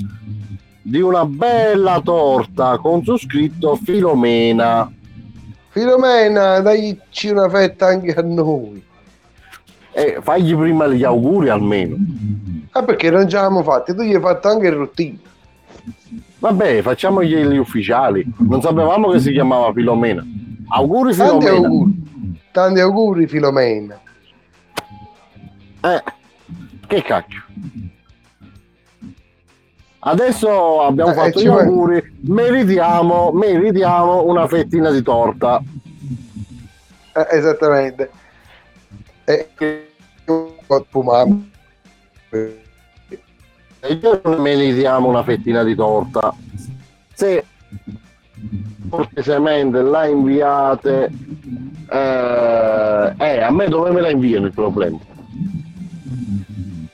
di 0.85 0.99
una 1.01 1.25
bella 1.25 2.01
torta 2.03 2.77
con 2.77 3.03
su 3.03 3.17
scritto 3.17 3.75
Filomena. 3.77 4.91
Filomena 5.69 6.59
daici 6.59 7.29
una 7.29 7.49
fetta 7.49 7.87
anche 7.87 8.13
a 8.13 8.21
noi 8.21 8.83
E 9.91 10.17
fagli 10.21 10.55
prima 10.55 10.85
gli 10.87 11.03
auguri 11.03 11.49
almeno. 11.49 11.95
ah 12.71 12.83
perché 12.83 13.09
non 13.09 13.27
ce 13.27 13.37
l'abbiamo 13.37 13.63
fatti 13.63 13.95
tu 13.95 14.03
gli 14.03 14.13
hai 14.13 14.21
fatto 14.21 14.49
anche 14.49 14.67
il 14.67 14.73
routine 14.73 15.17
Vabbè, 16.39 16.81
facciamogli 16.81 17.35
gli 17.47 17.57
ufficiali. 17.57 18.25
Non 18.39 18.61
sapevamo 18.61 19.09
che 19.11 19.19
si 19.19 19.31
chiamava 19.31 19.71
Filomena. 19.71 20.21
Auguri 20.67 21.15
tanti 21.15 21.45
Filomena. 21.45 21.67
auguri 21.67 22.03
tanti 22.51 22.79
auguri 22.81 23.27
Filomena 23.27 23.99
Eh, 25.81 26.03
che 26.87 27.01
cacchio. 27.01 27.41
Adesso 30.05 30.81
abbiamo 30.81 31.11
Eh, 31.11 31.13
fatto 31.13 31.39
gli 31.39 31.47
vuoi- 31.47 31.65
auguri, 31.65 32.17
meritiamo, 32.21 33.31
meritiamo 33.31 34.25
una 34.25 34.47
fettina 34.47 34.91
di 34.91 35.01
torta. 35.01 35.61
Eh, 37.15 37.27
esattamente 37.31 38.09
e 39.25 39.49
fumare 40.89 41.29
E 42.31 43.93
io 44.01 44.21
non 44.23 44.41
meritiamo 44.41 45.07
una 45.07 45.23
fettina 45.23 45.63
di 45.63 45.75
torta. 45.75 46.33
Se 47.13 47.45
cortesemente 48.89 49.81
la 49.81 50.05
inviate, 50.07 51.09
eh, 51.89 53.13
eh, 53.17 53.41
a 53.41 53.51
me 53.51 53.67
dove 53.67 53.91
me 53.91 54.01
la 54.01 54.09
inviano 54.09 54.47
il 54.47 54.53
problema? 54.53 54.97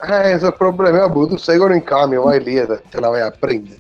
Eh, 0.02 0.40
sono 0.40 0.54
problemi, 0.54 0.98
vabbè, 0.98 1.28
tu 1.28 1.36
sei 1.36 1.58
con 1.58 1.76
il 1.76 1.84
camion, 1.84 2.24
vai 2.24 2.42
lì 2.42 2.56
e 2.56 2.66
te, 2.66 3.00
la 3.00 3.10
vai 3.10 3.22
a 3.22 3.32
prendere. 3.32 3.80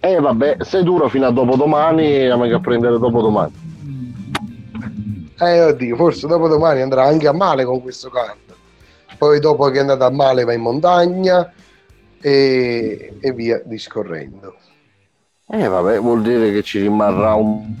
E 0.00 0.12
eh, 0.12 0.20
vabbè, 0.20 0.56
se 0.60 0.82
dura 0.82 1.08
fino 1.08 1.26
a 1.26 1.30
dopodomani, 1.30 2.26
la 2.26 2.36
vengo 2.36 2.56
a 2.56 2.60
prendere 2.60 2.98
dopodomani. 2.98 3.52
Eh, 5.38 5.62
oddio, 5.62 5.96
forse 5.96 6.26
dopo 6.26 6.48
domani 6.48 6.80
andrà 6.80 7.04
anche 7.04 7.28
a 7.28 7.32
male 7.32 7.64
con 7.64 7.80
questo 7.80 8.10
camion. 8.10 8.36
Poi 9.16 9.38
dopo 9.38 9.70
che 9.70 9.78
è 9.78 9.80
andata 9.80 10.06
a 10.06 10.10
male 10.10 10.44
va 10.44 10.52
in 10.52 10.62
montagna 10.62 11.52
e, 12.20 13.16
e 13.20 13.32
via 13.32 13.62
discorrendo. 13.64 14.56
Eh 15.48 15.66
vabbè, 15.66 16.00
vuol 16.00 16.22
dire 16.22 16.52
che 16.52 16.62
ci 16.62 16.80
rimarrà 16.80 17.34
un 17.34 17.74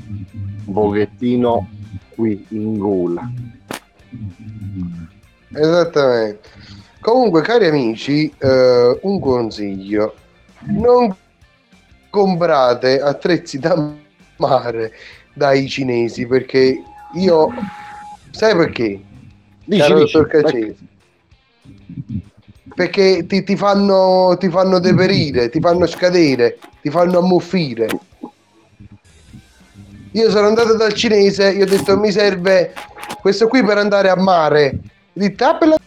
pochettino 0.72 1.68
qui 2.14 2.46
in 2.50 2.78
gola. 2.78 3.28
Esattamente. 5.52 6.48
Comunque, 7.00 7.42
cari 7.42 7.66
amici, 7.66 8.32
eh, 8.38 8.98
un 9.02 9.20
consiglio. 9.20 10.14
Non 10.66 11.14
comprate 12.10 13.00
attrezzi 13.00 13.58
da 13.58 13.92
mare 14.36 14.92
dai 15.32 15.68
cinesi 15.68 16.26
perché 16.26 16.82
io... 17.14 17.48
Sai 18.30 18.54
perché? 18.54 19.00
Dici, 19.64 19.94
dici, 19.94 20.26
Cacesi. 20.26 20.88
Perché 22.74 23.26
ti, 23.26 23.42
ti 23.42 23.56
fanno, 23.56 24.36
ti 24.38 24.48
fanno 24.48 24.78
deperire, 24.78 25.48
ti 25.48 25.60
fanno 25.60 25.86
scadere, 25.86 26.58
ti 26.80 26.90
fanno 26.90 27.18
ammuffire. 27.18 27.88
Io 30.12 30.30
sono 30.30 30.46
andato 30.46 30.76
dal 30.76 30.92
cinese, 30.92 31.54
gli 31.54 31.62
ho 31.62 31.66
detto 31.66 31.96
mi 31.98 32.10
serve 32.10 32.72
questo 33.20 33.48
qui 33.48 33.62
per 33.62 33.78
andare 33.78 34.08
a 34.08 34.16
mare. 34.16 34.78
Ho 35.12 35.18
detto, 35.20 35.44
"Ah, 35.44 35.56
per 35.58 35.68
la- 35.68 35.78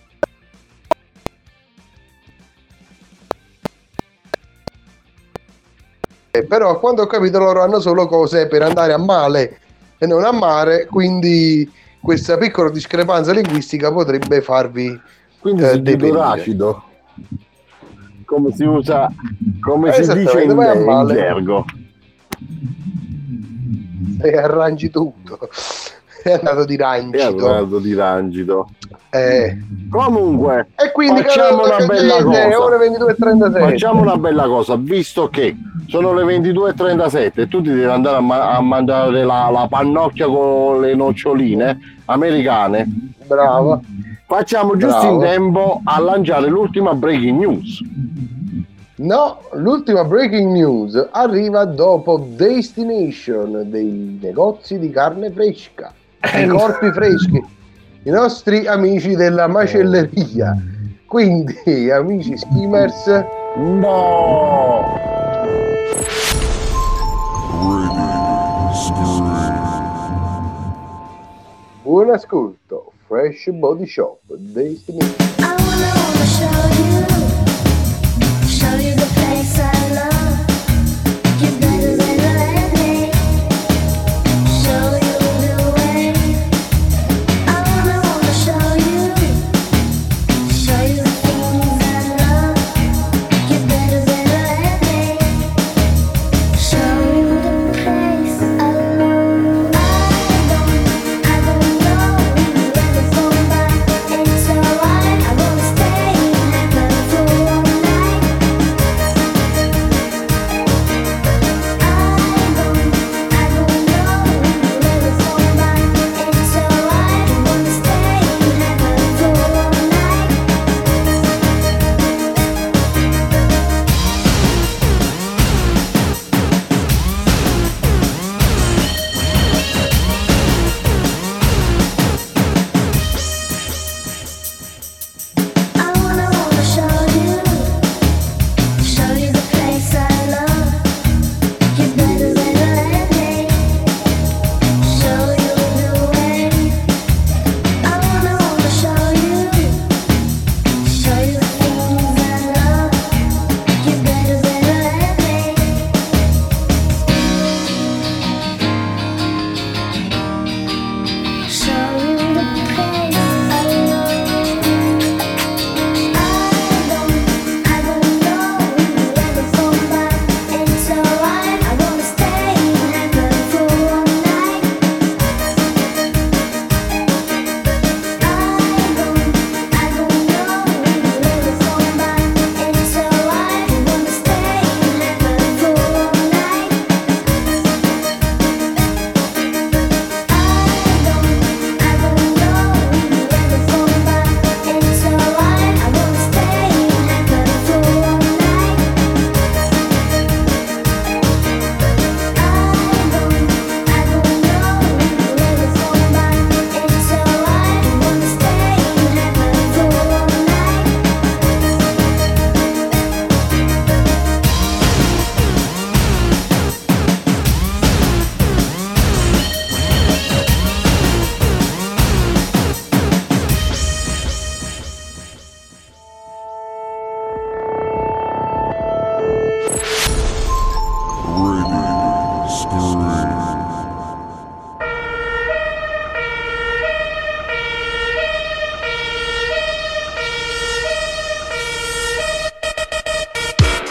Eh, 6.32 6.44
però 6.46 6.80
quando 6.80 7.04
ho 7.04 7.08
capito 7.08 7.38
loro 7.38 7.62
hanno 7.62 7.80
solo 7.80 8.08
cose 8.08 8.48
per 8.48 8.64
andare 8.64 8.92
a 8.94 8.98
male 8.98 9.60
e 10.00 10.08
non 10.08 10.24
a 10.24 10.32
mare, 10.32 10.88
quindi 10.88 11.72
questa 12.02 12.38
piccola 12.38 12.70
discrepanza 12.72 13.32
linguistica 13.32 13.92
potrebbe 13.92 14.42
farvi 14.42 15.00
Quindi 15.40 15.62
eh, 15.62 15.70
si 15.70 15.82
dice 15.84 15.96
deperire. 15.98 16.20
acido. 16.22 16.84
Come 18.26 18.52
si 18.52 18.64
usa, 18.64 19.12
come 19.60 19.90
Eh, 19.96 20.04
si 20.04 20.12
dice 20.14 20.42
in, 20.42 20.58
a 20.60 20.74
in 20.74 21.08
gergo. 21.08 21.66
e 24.22 24.38
arrangi 24.38 24.90
tutto. 24.90 25.38
È 26.30 26.32
andato 26.34 26.66
di 26.66 26.76
È 26.76 26.80
rancito. 26.80 27.48
andato 27.50 27.80
di 27.80 27.94
Rangido. 27.94 28.70
Eh. 29.10 29.58
Comunque, 29.90 30.70
E 30.76 30.92
quindi 30.92 31.22
facciamo 31.22 31.66
una 31.66 31.78
bella 31.86 32.16
Cacese, 32.18 32.24
cosa. 32.24 32.62
ore 32.64 32.90
22.37. 32.90 33.60
Facciamo 33.60 34.02
una 34.02 34.18
bella 34.18 34.46
cosa, 34.48 34.76
visto 34.76 35.28
che 35.28 35.56
sono 35.88 36.14
le 36.14 36.24
22.37 36.24 37.32
e 37.42 37.48
tu 37.48 37.62
ti 37.62 37.70
devi 37.70 37.84
andare 37.84 38.18
a, 38.18 38.22
ma- 38.22 38.52
a 38.56 38.62
mangiare 38.62 39.24
la, 39.24 39.50
la 39.52 39.68
pannocchia 39.70 40.26
con 40.28 40.82
le 40.82 40.96
noccioline 40.96 41.78
americane. 42.06 42.88
Bravo. 43.28 43.82
Facciamo 44.26 44.76
giusto 44.78 45.00
Bravo. 45.00 45.14
in 45.14 45.20
tempo 45.30 45.82
a 45.84 46.00
lanciare 46.00 46.48
l'ultima 46.48 46.94
breaking 46.96 47.38
news. 47.40 47.82
No, 48.96 49.40
l'ultima 49.54 50.04
breaking 50.06 50.52
news 50.54 51.10
arriva 51.12 51.66
dopo 51.66 52.26
Destination 52.36 53.64
dei 53.70 54.18
negozi 54.22 54.80
di 54.80 54.90
carne 54.92 55.30
fresca, 55.32 55.92
i 56.36 56.48
corpi 56.48 56.92
freschi, 56.92 57.44
i 58.04 58.10
nostri 58.10 58.66
amici 58.68 59.16
della 59.16 59.48
macelleria. 59.48 60.56
Quindi, 61.06 61.90
amici 61.92 62.38
skimmers, 62.38 63.06
no! 63.58 65.04
buon 71.94 72.10
ascolto. 72.10 72.92
Fresh 73.08 73.50
Body 73.52 73.86
Shop, 73.86 74.20
Destination. 74.28 75.14
Show 76.26 77.13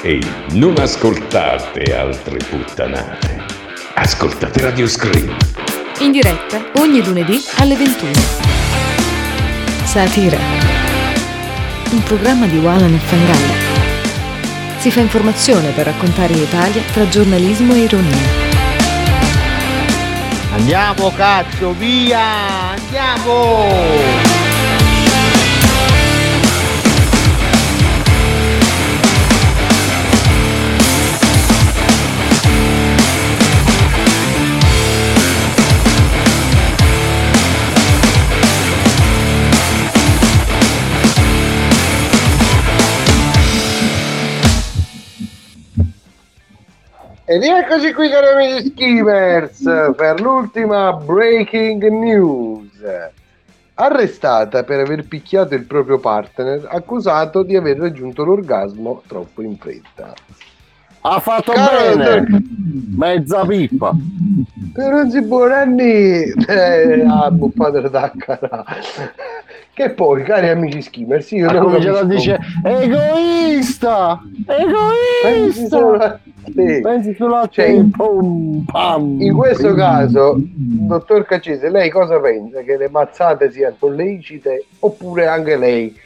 Ehi, 0.05 0.21
non 0.55 0.75
ascoltate 0.79 1.97
altre 1.97 2.39
puttanate. 2.39 3.45
Ascoltate 3.95 4.61
Radio 4.61 4.89
Scream. 4.89 5.37
In 6.01 6.11
diretta 6.11 6.73
ogni 6.79 7.05
lunedì 7.05 7.41
alle 7.59 7.77
21. 7.77 8.11
Satira. 9.85 10.39
Un 11.93 12.03
programma 12.03 12.47
di 12.47 12.59
Walan 12.59 12.93
e 12.93 12.99
Fangalli. 12.99 13.55
Si 14.79 14.91
fa 14.91 14.99
informazione 14.99 15.71
per 15.71 15.87
raccontare 15.87 16.35
l'Italia 16.35 16.83
tra 16.93 17.09
giornalismo 17.09 17.73
e 17.75 17.79
ironia. 17.79 18.51
Andiamo 20.53 21.13
cazzo, 21.13 21.75
via! 21.75 22.71
Andiamo! 22.73 24.42
E 47.33 47.39
rieccoci 47.39 47.95
qui 47.95 48.11
cari 48.11 48.27
amici 48.27 48.69
skimmers 48.69 49.63
per 49.97 50.21
l'ultima 50.21 50.93
breaking 50.93 51.83
news. 51.89 52.85
Arrestata 53.73 54.65
per 54.65 54.81
aver 54.81 55.07
picchiato 55.09 55.55
il 55.55 55.65
proprio 55.65 55.99
partner 55.99 56.67
accusato 56.69 57.43
di 57.43 57.57
aver 57.57 57.79
raggiunto 57.79 58.23
l'orgasmo 58.23 59.01
troppo 59.07 59.41
in 59.41 59.57
fretta. 59.57 60.13
Ha 61.05 61.19
fatto 61.21 61.53
Caro 61.53 61.97
bene! 61.97 62.05
dottor- 62.21 62.43
Mezza 62.97 63.45
pippa! 63.45 63.93
Può 65.27 65.47
Nanni 65.47 66.33
eh, 66.49 67.05
ha 67.07 67.31
buffato 67.31 67.81
cara. 68.17 68.65
Che 69.75 69.91
poi, 69.91 70.23
cari 70.23 70.49
amici 70.49 70.81
skimmers, 70.83 71.31
io 71.33 71.49
Ha 71.49 71.53
non 71.53 71.73
capisco- 71.73 72.05
dire 72.05 72.39
egoista! 72.65 74.21
Egoista! 74.47 76.21
te. 76.55 76.81
Pensi 76.83 77.15
solo 77.15 77.37
a 77.37 77.49
Cioè, 77.49 77.67
te! 77.75 77.89
Pam, 78.71 79.21
In 79.21 79.35
questo 79.35 79.75
caso, 79.75 80.37
dottor 80.39 81.25
Caccese, 81.25 81.69
lei 81.71 81.91
cosa 81.91 82.19
pensa? 82.21 82.61
Che 82.63 82.77
le 82.77 82.89
mazzate 82.91 83.51
siano 83.51 83.77
lecite 83.89 84.67
oppure 84.81 85.27
anche 85.27 85.57
lei 85.57 85.97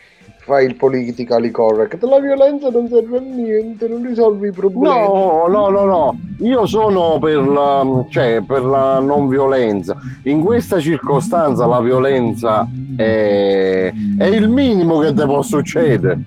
fa 0.46 0.60
il 0.60 0.76
politically 0.76 1.50
correct? 1.50 2.00
La 2.04 2.20
violenza 2.20 2.70
non 2.70 2.86
serve 2.88 3.18
a 3.18 3.20
niente, 3.20 3.88
non 3.88 4.06
risolve 4.06 4.48
i 4.48 4.52
problemi. 4.52 4.84
No, 4.84 5.46
no, 5.48 5.68
no, 5.68 5.84
no, 5.84 6.18
io 6.38 6.66
sono 6.66 7.18
per 7.18 7.38
la, 7.46 7.84
cioè, 8.10 8.40
per 8.46 8.62
la 8.62 9.00
non 9.00 9.26
violenza. 9.26 9.96
In 10.22 10.42
questa 10.42 10.78
circostanza 10.78 11.66
la 11.66 11.80
violenza 11.80 12.68
è, 12.96 13.92
è 14.18 14.24
il 14.24 14.48
minimo 14.48 15.00
che 15.00 15.12
ti 15.12 15.24
può 15.24 15.42
succedere, 15.42 16.20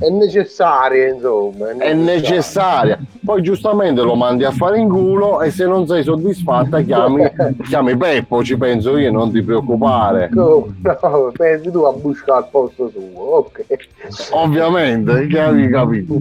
È 0.00 0.08
necessaria, 0.08 1.14
insomma. 1.14 1.70
è 1.78 1.94
necessaria. 1.94 2.98
Poi 3.24 3.40
giustamente 3.40 4.02
lo 4.02 4.16
mandi 4.16 4.44
a 4.44 4.50
fare 4.50 4.78
in 4.78 4.88
culo 4.88 5.40
e 5.40 5.50
se 5.50 5.64
non 5.64 5.86
sei 5.86 6.02
soddisfatta 6.02 6.82
chiami, 6.82 7.24
chiami 7.64 7.96
Peppo, 7.96 8.42
ci 8.44 8.56
penso 8.56 8.98
io, 8.98 9.10
non 9.10 9.30
ti 9.32 9.40
preoccupare. 9.42 10.28
Come? 10.34 10.74
No, 10.82 11.32
pensi 11.32 11.70
tu 11.70 11.78
a 11.80 11.92
buscare 11.92 12.44
al 12.44 12.48
posto 12.50 12.90
suo, 12.90 13.43
ok. 13.44 13.64
Ovviamente, 14.32 15.26
che 15.26 15.40
avevi 15.40 15.68
capito. 15.70 16.16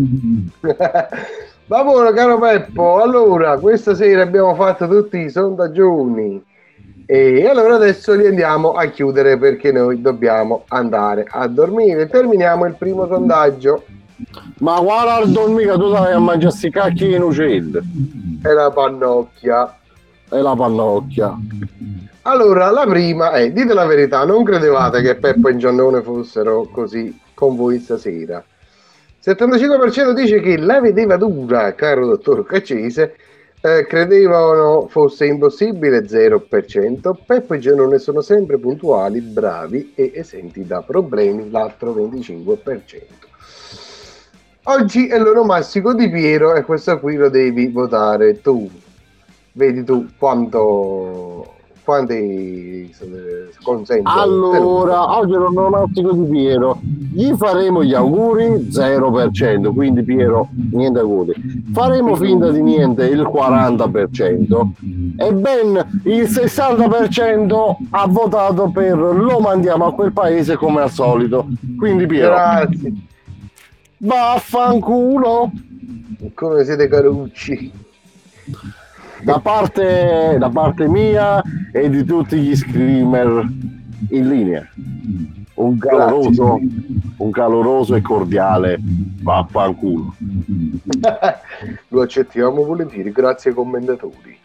Va 1.65 1.83
buono 1.83 2.11
caro 2.11 2.39
Peppo, 2.39 3.01
allora 3.01 3.57
questa 3.57 3.95
sera 3.95 4.21
abbiamo 4.21 4.53
fatto 4.53 4.87
tutti 4.87 5.17
i 5.17 5.29
sondaggioni 5.29 6.43
e 7.05 7.47
allora 7.47 7.75
adesso 7.75 8.13
li 8.13 8.27
andiamo 8.27 8.73
a 8.73 8.85
chiudere 8.85 9.37
perché 9.37 9.71
noi 9.71 10.01
dobbiamo 10.01 10.63
andare 10.67 11.25
a 11.29 11.47
dormire. 11.47 12.07
Terminiamo 12.07 12.65
il 12.65 12.75
primo 12.75 13.07
sondaggio. 13.07 13.83
Ma 14.59 14.79
guarda, 14.79 15.47
mica 15.47 15.75
tu 15.75 15.89
stai 15.89 16.13
a 16.13 16.19
mangiare 16.19 16.53
sti 16.53 16.69
cacchi 16.69 17.11
in 17.11 17.21
uccelli. 17.21 18.39
È 18.41 18.49
la 18.49 18.71
pannocchia. 18.71 19.75
È 20.29 20.37
la 20.37 20.55
pannocchia. 20.55 21.37
Allora, 22.25 22.69
la 22.69 22.85
prima 22.85 23.31
è, 23.31 23.51
dite 23.51 23.73
la 23.73 23.85
verità, 23.85 24.23
non 24.23 24.45
credevate 24.45 25.01
che 25.01 25.15
Peppo 25.15 25.49
e 25.49 25.57
Giannone 25.57 26.01
fossero 26.01 26.69
così 26.71 27.19
con 27.33 27.57
voi 27.57 27.79
stasera. 27.79 28.41
75% 29.21 30.11
dice 30.13 30.39
che 30.39 30.57
la 30.57 30.79
vedeva 30.79 31.17
dura, 31.17 31.75
caro 31.75 32.05
dottor 32.05 32.45
Caccese, 32.45 33.15
eh, 33.59 33.85
credevano 33.85 34.87
fosse 34.87 35.25
impossibile 35.25 36.07
0%, 36.07 37.13
Peppo 37.25 37.55
e 37.55 37.59
Giannone 37.59 37.99
sono 37.99 38.21
sempre 38.21 38.57
puntuali, 38.57 39.19
bravi 39.19 39.91
e 39.93 40.13
esenti 40.15 40.65
da 40.65 40.81
problemi, 40.81 41.51
l'altro 41.51 41.93
25%. 41.93 43.27
Oggi 44.63 45.07
è 45.07 45.19
l'onomastico 45.19 45.93
di 45.93 46.09
Piero 46.09 46.55
e 46.55 46.63
questo 46.63 46.97
qui 47.01 47.17
lo 47.17 47.27
devi 47.27 47.67
votare 47.67 48.39
tu. 48.39 48.69
Vedi 49.51 49.83
tu 49.83 50.07
quanto 50.17 51.55
quanti 51.83 52.89
eh, 52.89 53.49
consentono. 53.61 54.19
Allora, 54.21 55.17
un 55.19 55.57
onomastico 55.57 56.13
di 56.13 56.29
Piero. 56.29 56.79
Gli 56.81 57.31
faremo 57.35 57.83
gli 57.83 57.93
auguri 57.93 58.67
0%, 58.71 59.73
quindi 59.73 60.03
Piero 60.03 60.49
niente 60.71 60.99
auguri. 60.99 61.33
Faremo 61.71 62.15
finta 62.15 62.49
di 62.51 62.61
niente 62.61 63.05
il 63.05 63.21
40% 63.21 64.67
e 65.17 65.33
ben 65.33 66.01
il 66.05 66.23
60% 66.23 67.75
ha 67.91 68.07
votato 68.07 68.69
per 68.69 68.97
lo 68.97 69.39
mandiamo 69.39 69.85
a 69.85 69.93
quel 69.93 70.11
paese 70.11 70.55
come 70.55 70.81
al 70.81 70.91
solito. 70.91 71.47
Quindi 71.77 72.07
Piero, 72.07 72.33
Grazie. 72.33 72.93
vaffanculo. 73.97 75.51
Come 76.33 76.63
siete 76.63 76.87
carucci. 76.87 77.71
Da 79.23 79.39
parte, 79.39 80.35
da 80.37 80.49
parte 80.49 80.85
mia 80.85 81.41
e 81.71 81.89
di 81.89 82.03
tutti 82.03 82.37
gli 82.37 82.53
screamer 82.53 83.47
in 84.09 84.27
linea. 84.27 84.67
Un 85.55 85.77
caloroso, 85.77 86.59
un 87.17 87.31
caloroso 87.31 87.95
e 87.95 88.01
cordiale 88.01 88.77
vaffanculo. 89.21 90.13
Lo 91.87 92.01
accettiamo 92.01 92.65
volentieri, 92.65 93.13
grazie 93.13 93.51
ai 93.51 93.55
commentatori. 93.55 94.37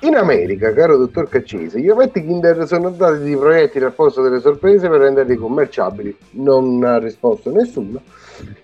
In 0.00 0.16
America, 0.16 0.72
caro 0.74 0.98
dottor 0.98 1.28
Caccese, 1.30 1.80
gli 1.80 1.88
ovetti 1.88 2.22
Kinder 2.22 2.66
sono 2.66 2.90
dati 2.90 3.22
di 3.22 3.36
proiettili 3.36 3.86
al 3.86 3.92
posto 3.92 4.20
delle 4.20 4.40
sorprese 4.40 4.90
per 4.90 5.00
renderli 5.00 5.36
commerciabili. 5.36 6.14
Non 6.32 6.84
ha 6.84 6.98
risposto 6.98 7.50
nessuno. 7.50 8.02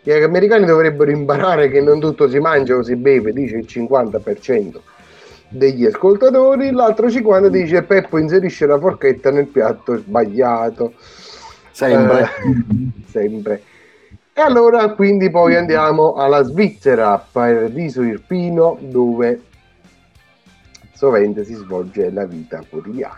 Gli 0.03 0.11
americani 0.11 0.67
dovrebbero 0.67 1.11
imparare 1.11 1.71
che 1.71 1.81
non 1.81 1.99
tutto 1.99 2.29
si 2.29 2.39
mangia 2.41 2.77
o 2.77 2.83
si 2.83 2.97
beve, 2.97 3.33
dice 3.33 3.57
il 3.57 3.67
50% 3.67 4.81
degli 5.49 5.85
ascoltatori. 5.85 6.71
L'altro 6.71 7.09
50% 7.09 7.47
dice 7.47 7.83
Peppo 7.83 8.19
inserisce 8.19 8.67
la 8.67 8.79
forchetta 8.79 9.31
nel 9.31 9.47
piatto 9.47 9.97
sbagliato. 9.97 10.95
Sempre. 11.71 12.21
Eh, 12.21 13.03
sempre. 13.11 13.63
E 14.33 14.41
allora 14.41 14.91
quindi 14.91 15.31
poi 15.31 15.57
andiamo 15.57 16.15
alla 16.15 16.43
Svizzera, 16.43 17.19
paradiso 17.31 18.03
irpino, 18.03 18.77
dove 18.81 19.41
sovente 20.93 21.45
si 21.45 21.55
svolge 21.55 22.11
la 22.11 22.27
vita 22.27 22.63
quotidiana. 22.69 23.17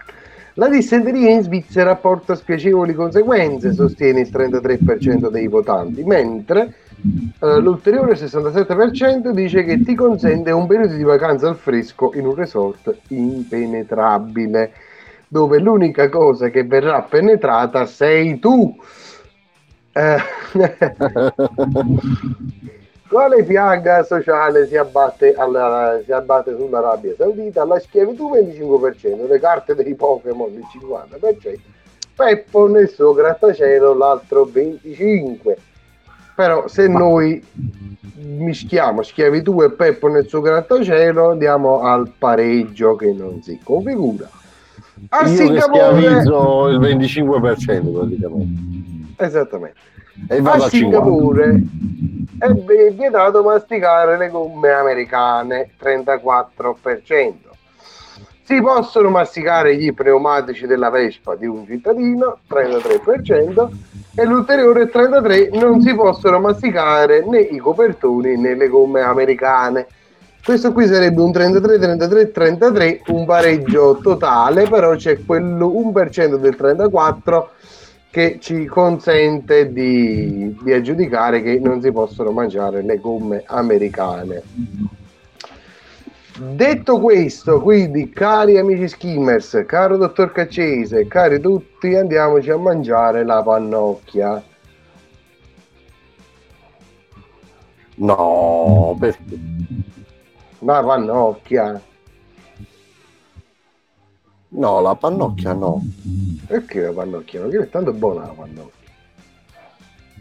La 0.55 0.69
dissenteria 0.69 1.31
in 1.31 1.43
Svizzera 1.43 1.95
porta 1.95 2.35
spiacevoli 2.35 2.95
conseguenze, 2.95 3.73
sostiene 3.73 4.21
il 4.21 4.29
33% 4.29 5.31
dei 5.31 5.47
votanti, 5.47 6.03
mentre 6.03 6.75
eh, 7.41 7.61
l'ulteriore 7.61 8.15
67% 8.15 9.31
dice 9.31 9.65
che 9.65 9.83
ti 9.83 9.95
consente 9.95 10.51
un 10.51 10.67
periodo 10.67 10.95
di 10.95 11.05
vacanza 11.05 11.49
al 11.49 11.57
fresco 11.57 12.13
in 12.15 12.27
un 12.27 12.35
resort 12.35 12.95
impenetrabile, 13.09 14.73
dove 15.29 15.59
l'unica 15.59 16.09
cosa 16.09 16.49
che 16.49 16.65
verrà 16.65 17.03
penetrata 17.03 17.87
sei 17.87 18.39
tu. 18.39 18.75
Eh, 19.93 20.19
Quale 23.09 23.43
piaga 23.43 24.03
sociale 24.03 24.67
si 24.67 24.77
abbatte, 24.77 25.35
alla- 25.35 25.99
si 26.05 26.13
abbatte 26.13 26.55
sull'Arabia 26.55 27.15
Saudita? 27.17 27.65
La 27.65 27.79
schiavitù 27.79 28.31
25%, 28.31 29.27
le 29.27 29.41
carte 29.41 29.75
dei 29.75 29.95
Pokémon 29.95 30.53
il 30.53 30.67
50%, 30.71 31.59
Peppo 32.15 32.69
nel 32.69 32.91
suo 32.91 33.15
grattacielo 33.15 33.95
l'altro 33.95 34.45
25%. 34.45 35.57
Però 36.39 36.69
se 36.69 36.87
noi 36.87 37.45
mischiamo 38.15 39.03
schiavitù 39.03 39.61
e 39.61 39.73
Peppo 39.73 40.07
nel 40.07 40.29
suo 40.29 40.41
grattacielo 40.41 41.31
andiamo 41.33 41.81
al 41.81 42.13
pareggio 42.17 42.95
che 42.95 43.13
non 43.13 43.43
si 43.43 43.59
configura. 43.61 44.29
A 45.09 45.27
Io 45.27 45.35
Singapore, 45.35 45.97
schiavizzo 45.99 46.69
il 46.69 46.79
25% 46.79 47.93
praticamente. 47.93 49.15
esattamente. 49.17 49.79
E 50.29 50.37
a 50.37 50.39
a 50.39 50.43
50. 50.43 50.69
Singapore 50.69 51.61
è 52.39 52.53
vi- 52.53 52.95
vietato 52.97 53.43
masticare 53.43 54.17
le 54.17 54.29
gomme 54.29 54.71
americane 54.71 55.71
34%. 55.77 57.33
Si 58.45 58.61
possono 58.61 59.11
masticare 59.11 59.77
gli 59.77 59.93
pneumatici 59.93 60.67
della 60.69 60.89
Vespa 60.91 61.35
di 61.35 61.47
un 61.47 61.67
cittadino 61.67 62.39
33% 62.49 63.69
e 64.19 64.25
l'ulteriore 64.25 64.91
33% 64.91 65.57
non 65.61 65.81
si 65.81 65.95
possono 65.95 66.41
masticare 66.41 67.25
né 67.25 67.39
i 67.39 67.59
copertoni 67.59 68.37
né 68.37 68.57
le 68.57 68.67
gomme 68.67 69.01
americane. 69.01 69.87
Questo 70.45 70.73
qui 70.73 70.89
sarebbe 70.89 71.21
un 71.21 71.31
33, 71.31 71.79
33, 71.79 72.33
33, 72.33 73.03
un 73.09 73.25
pareggio 73.25 74.01
totale, 74.03 74.69
però 74.69 74.97
c'è 74.97 75.25
quello 75.25 75.69
1% 75.69 76.35
del 76.35 76.57
34 76.57 77.51
che 78.11 78.39
ci 78.41 78.65
consente 78.65 79.73
di, 79.73 80.57
di 80.63 80.73
aggiudicare 80.73 81.41
che 81.41 81.61
non 81.61 81.81
si 81.81 81.93
possono 81.93 82.33
mangiare 82.33 82.83
le 82.83 82.99
gomme 82.99 83.45
americane. 83.47 84.43
Detto 86.41 87.01
questo, 87.01 87.61
quindi, 87.61 88.11
cari 88.11 88.59
amici 88.59 88.87
skimmers, 88.87 89.65
caro 89.67 89.97
dottor 89.97 90.31
Caccese, 90.31 91.09
cari 91.09 91.41
tutti, 91.41 91.97
andiamoci 91.97 92.49
a 92.51 92.57
mangiare 92.57 93.25
la 93.25 93.43
pannocchia. 93.43 94.41
No, 97.97 98.97
perché? 99.01 99.39
La 100.61 100.85
pannocchia. 100.85 101.83
No, 104.51 104.81
la 104.81 104.95
pannocchia 104.95 105.53
no. 105.55 105.83
Perché 106.47 106.83
la 106.83 106.93
pannocchia? 106.93 107.41
Perché 107.41 107.65
è 107.65 107.69
tanto 107.69 107.93
buona 107.93 108.27
la 108.27 108.33
pannocchia. 108.33 108.78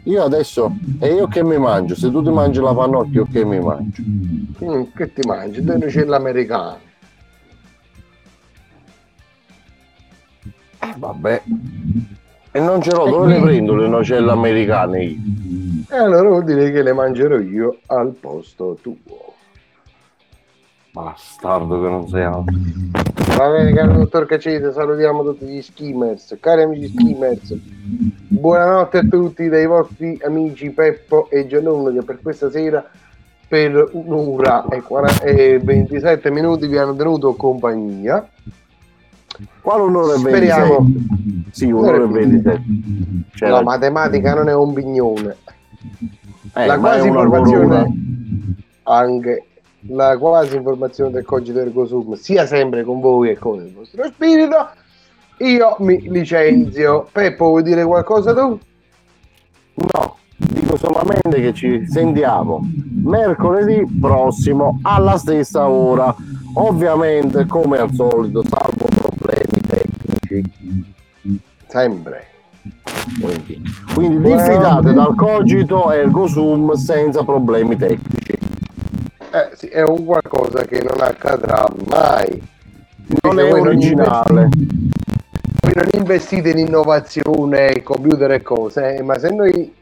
Io 0.08 0.22
adesso, 0.22 0.74
e 1.00 1.08
io 1.08 1.28
che 1.28 1.44
mi 1.44 1.58
mangio? 1.58 1.94
Se 1.94 2.10
tu 2.10 2.22
ti 2.22 2.30
mangi 2.30 2.60
la 2.60 2.72
pannocchia, 2.72 3.20
io 3.20 3.28
che 3.30 3.44
mi 3.44 3.60
mangio? 3.60 4.02
Mm, 4.64 4.82
che 4.96 5.12
ti 5.12 5.20
mangi? 5.26 5.62
Dove 5.62 5.86
c'è 5.86 6.04
l'americano? 6.04 6.78
Eh, 10.78 10.94
vabbè. 10.96 11.42
E 12.52 12.60
non 12.60 12.80
ce 12.80 12.90
l'ho, 12.90 13.10
dove 13.10 13.34
le 13.34 13.40
prendo 13.42 13.74
le 13.74 13.86
nocelle 13.86 14.30
americane 14.30 15.04
io? 15.04 15.18
E 15.90 15.96
allora 15.96 16.28
vuol 16.28 16.44
dire 16.44 16.72
che 16.72 16.82
le 16.82 16.94
mangerò 16.94 17.38
io 17.38 17.80
al 17.86 18.14
posto 18.18 18.78
tuo. 18.80 19.34
Bastardo 20.90 21.82
che 21.82 21.88
non 21.88 22.08
sei 22.08 22.22
altro. 22.24 23.17
Va 23.36 23.48
bene, 23.50 23.72
caro 23.72 23.92
dottor 23.94 24.26
Cacete, 24.26 24.72
salutiamo 24.72 25.22
tutti 25.22 25.44
gli 25.46 25.62
skimmers. 25.62 26.36
Cari 26.40 26.62
amici 26.62 26.88
skimmers, 26.88 27.54
buonanotte 28.28 28.98
a 28.98 29.02
tutti 29.08 29.48
dai 29.48 29.66
vostri 29.66 30.18
amici 30.24 30.70
Peppo 30.70 31.28
e 31.30 31.46
Giannuno 31.46 31.90
che 31.92 32.02
per 32.02 32.20
questa 32.20 32.50
sera 32.50 32.84
per 33.46 33.90
un'ora 33.92 34.66
e, 34.68 34.82
40 34.82 35.22
e 35.22 35.58
27 35.62 36.30
minuti 36.30 36.66
vi 36.66 36.78
hanno 36.78 36.94
tenuto 36.96 37.34
compagnia. 37.34 38.26
Quale 39.60 39.82
un'ora 39.82 40.14
e 40.14 40.20
27? 40.22 40.36
Speriamo. 40.36 40.86
Sì, 41.50 41.70
un'ora 41.70 41.96
e 41.96 42.06
27. 42.06 42.62
C'era- 43.34 43.50
La 43.52 43.62
matematica 43.62 44.34
non 44.34 44.48
è 44.48 44.54
un 44.54 44.72
pignone. 44.72 45.36
Eh, 46.54 46.66
la 46.66 46.78
quasi 46.78 47.06
informazione 47.06 47.66
corona. 47.66 47.86
anche 48.84 49.47
la 49.88 50.16
quasi 50.18 50.56
informazione 50.56 51.10
del 51.10 51.24
cogito 51.24 51.60
ergo 51.60 51.86
sum 51.86 52.14
sia 52.14 52.46
sempre 52.46 52.84
con 52.84 53.00
voi 53.00 53.30
e 53.30 53.38
con 53.38 53.60
il 53.60 53.72
vostro 53.72 54.04
spirito 54.04 54.68
io 55.38 55.76
mi 55.80 56.10
licenzio 56.10 57.08
Peppo 57.10 57.46
vuoi 57.46 57.62
dire 57.62 57.84
qualcosa 57.84 58.34
tu? 58.34 58.58
No, 59.74 60.16
dico 60.36 60.76
solamente 60.76 61.40
che 61.40 61.54
ci 61.54 61.86
sentiamo 61.86 62.60
mercoledì 63.08 63.86
prossimo 64.00 64.78
alla 64.82 65.16
stessa 65.16 65.68
ora. 65.68 66.14
Ovviamente, 66.54 67.46
come 67.46 67.78
al 67.78 67.92
solito, 67.92 68.42
salvo 68.42 68.86
problemi 68.86 69.60
tecnici. 69.66 70.94
Sempre. 71.66 72.26
Quindi, 73.20 73.62
quindi 73.94 74.30
diffidate 74.30 74.92
dal 74.92 75.14
cogito 75.14 75.90
ergo 75.90 76.26
sum 76.26 76.72
senza 76.72 77.22
problemi 77.24 77.76
tecnici. 77.76 78.36
Eh, 79.30 79.50
sì, 79.56 79.66
è 79.68 79.82
un 79.82 80.04
qualcosa 80.04 80.64
che 80.64 80.80
non 80.82 81.00
accadrà 81.00 81.66
mai 81.90 82.40
Non 83.22 83.38
è 83.38 83.52
originale. 83.52 84.48
voi 85.60 85.72
non 85.74 85.88
investite 85.92 86.50
in 86.50 86.58
innovazione, 86.58 87.82
computer 87.82 88.30
e 88.32 88.42
cose, 88.42 88.96
eh, 88.96 89.02
ma 89.02 89.18
se 89.18 89.28
noi 89.30 89.74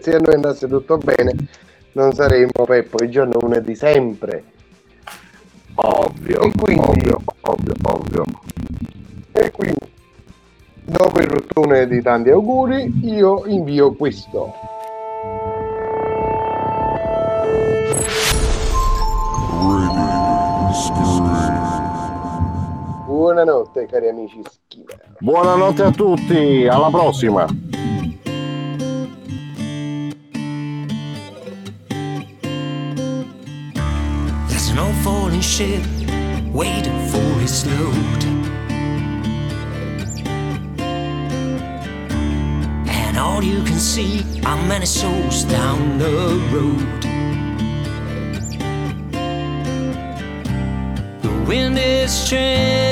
se 0.00 0.14
a 0.14 0.18
noi 0.18 0.34
andasse 0.34 0.66
tutto 0.66 0.98
bene, 0.98 1.32
non 1.92 2.12
saremmo 2.12 2.64
Peppo 2.66 2.98
e 2.98 3.08
Giannone 3.08 3.60
di 3.62 3.74
sempre. 3.76 4.42
Ovvio, 5.74 6.40
E 6.40 6.50
quindi, 6.60 6.84
ovvio, 6.86 7.22
ovvio, 7.42 7.74
ovvio. 7.82 8.24
e 9.30 9.50
quindi, 9.52 9.78
dopo 10.84 11.20
il 11.20 11.28
rottone 11.28 11.86
di 11.86 12.02
tanti 12.02 12.30
auguri, 12.30 12.92
io 13.04 13.44
invio 13.46 13.92
questo. 13.92 14.52
Buonanotte 23.38 23.86
cari 23.86 24.08
amici 24.08 24.42
skimmer. 24.42 25.00
Buonanotte 25.20 25.84
a 25.84 25.92
tutti, 25.92 26.66
alla 26.66 26.90
prossima. 26.90 27.46
There's 34.48 34.72
no 34.74 34.90
falling 35.02 35.40
ship 35.40 35.84
waiting 36.52 36.98
for 37.10 37.40
its 37.40 37.64
load. 37.64 38.24
And 42.88 43.16
all 43.18 43.44
you 43.44 43.62
can 43.62 43.78
see 43.78 44.24
are 44.44 44.60
many 44.66 44.86
souls 44.86 45.44
down 45.44 45.98
the 45.98 46.40
road. 46.50 47.06
The 51.22 51.30
wind 51.46 51.78
is 51.78 52.28
gently 52.28 52.87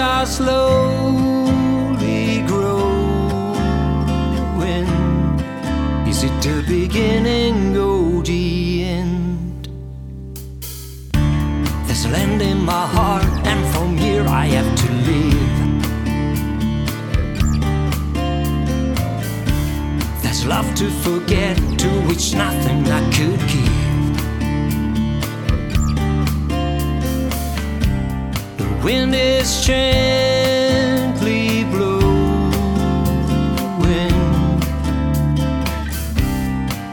Are 0.00 0.26
slowly 0.26 1.50
growing. 2.46 3.58
Is 6.06 6.22
it 6.22 6.40
the 6.40 6.62
beginning 6.68 7.76
or 7.76 8.22
the 8.22 8.84
end? 8.84 9.68
There's 11.86 12.06
land 12.06 12.42
in 12.42 12.64
my 12.64 12.86
heart, 12.86 13.24
and 13.44 13.66
from 13.74 13.96
here 13.96 14.24
I 14.26 14.46
have 14.46 14.76
to 14.82 14.92
live. 15.08 15.58
There's 20.22 20.44
love 20.46 20.72
to 20.76 20.90
forget, 21.02 21.56
to 21.56 21.88
which 22.06 22.34
nothing 22.34 22.88
I 22.88 23.00
could 23.10 23.40
give. 23.48 23.67
Wind 28.82 29.14
is 29.14 29.64
gently 29.64 31.64
blowing. 31.64 32.08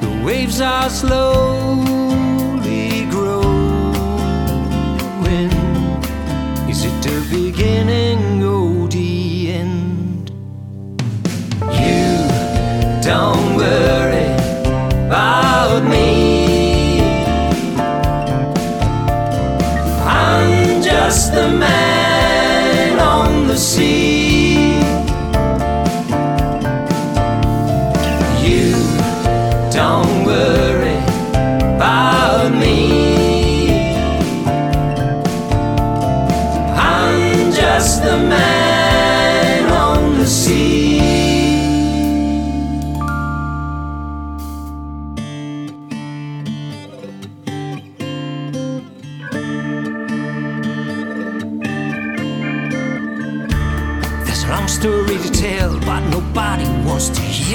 The 0.02 0.22
waves 0.26 0.62
are 0.62 0.90
slowly 0.90 1.86
growing. 3.10 3.56
Is 6.70 6.86
it 6.86 7.04
the 7.04 7.26
beginning 7.30 8.44
or 8.44 8.88
the 8.88 9.52
end? 9.52 10.32
You 11.84 12.28
don't 13.02 13.56
worry 13.56 14.34
about 15.06 15.84
me. 15.84 16.25
Just 21.16 21.34
the 21.34 21.48
man 21.48 23.00
on 23.00 23.48
the 23.48 23.56
sea. 23.56 24.05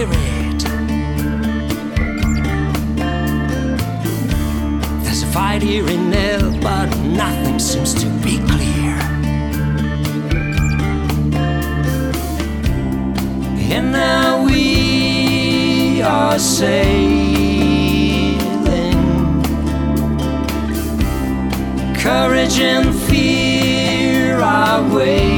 Wants 0.06 0.14
to 0.14 0.16
hear 0.16 0.48
it. 0.48 0.64
There's 5.02 5.22
a 5.22 5.26
fight 5.26 5.62
here 5.62 5.86
in 5.88 6.12
hell, 6.12 6.50
but 6.60 6.86
nothing 7.00 7.58
seems 7.58 7.94
to 7.94 8.06
be 8.22 8.38
clear. 8.46 8.98
And 13.72 13.92
now 13.92 14.44
we 14.44 16.02
are 16.02 16.38
sailing. 16.38 17.80
Courage 21.94 22.58
and 22.60 22.94
fear 22.94 24.40
are 24.40 24.82
waving. 24.94 25.29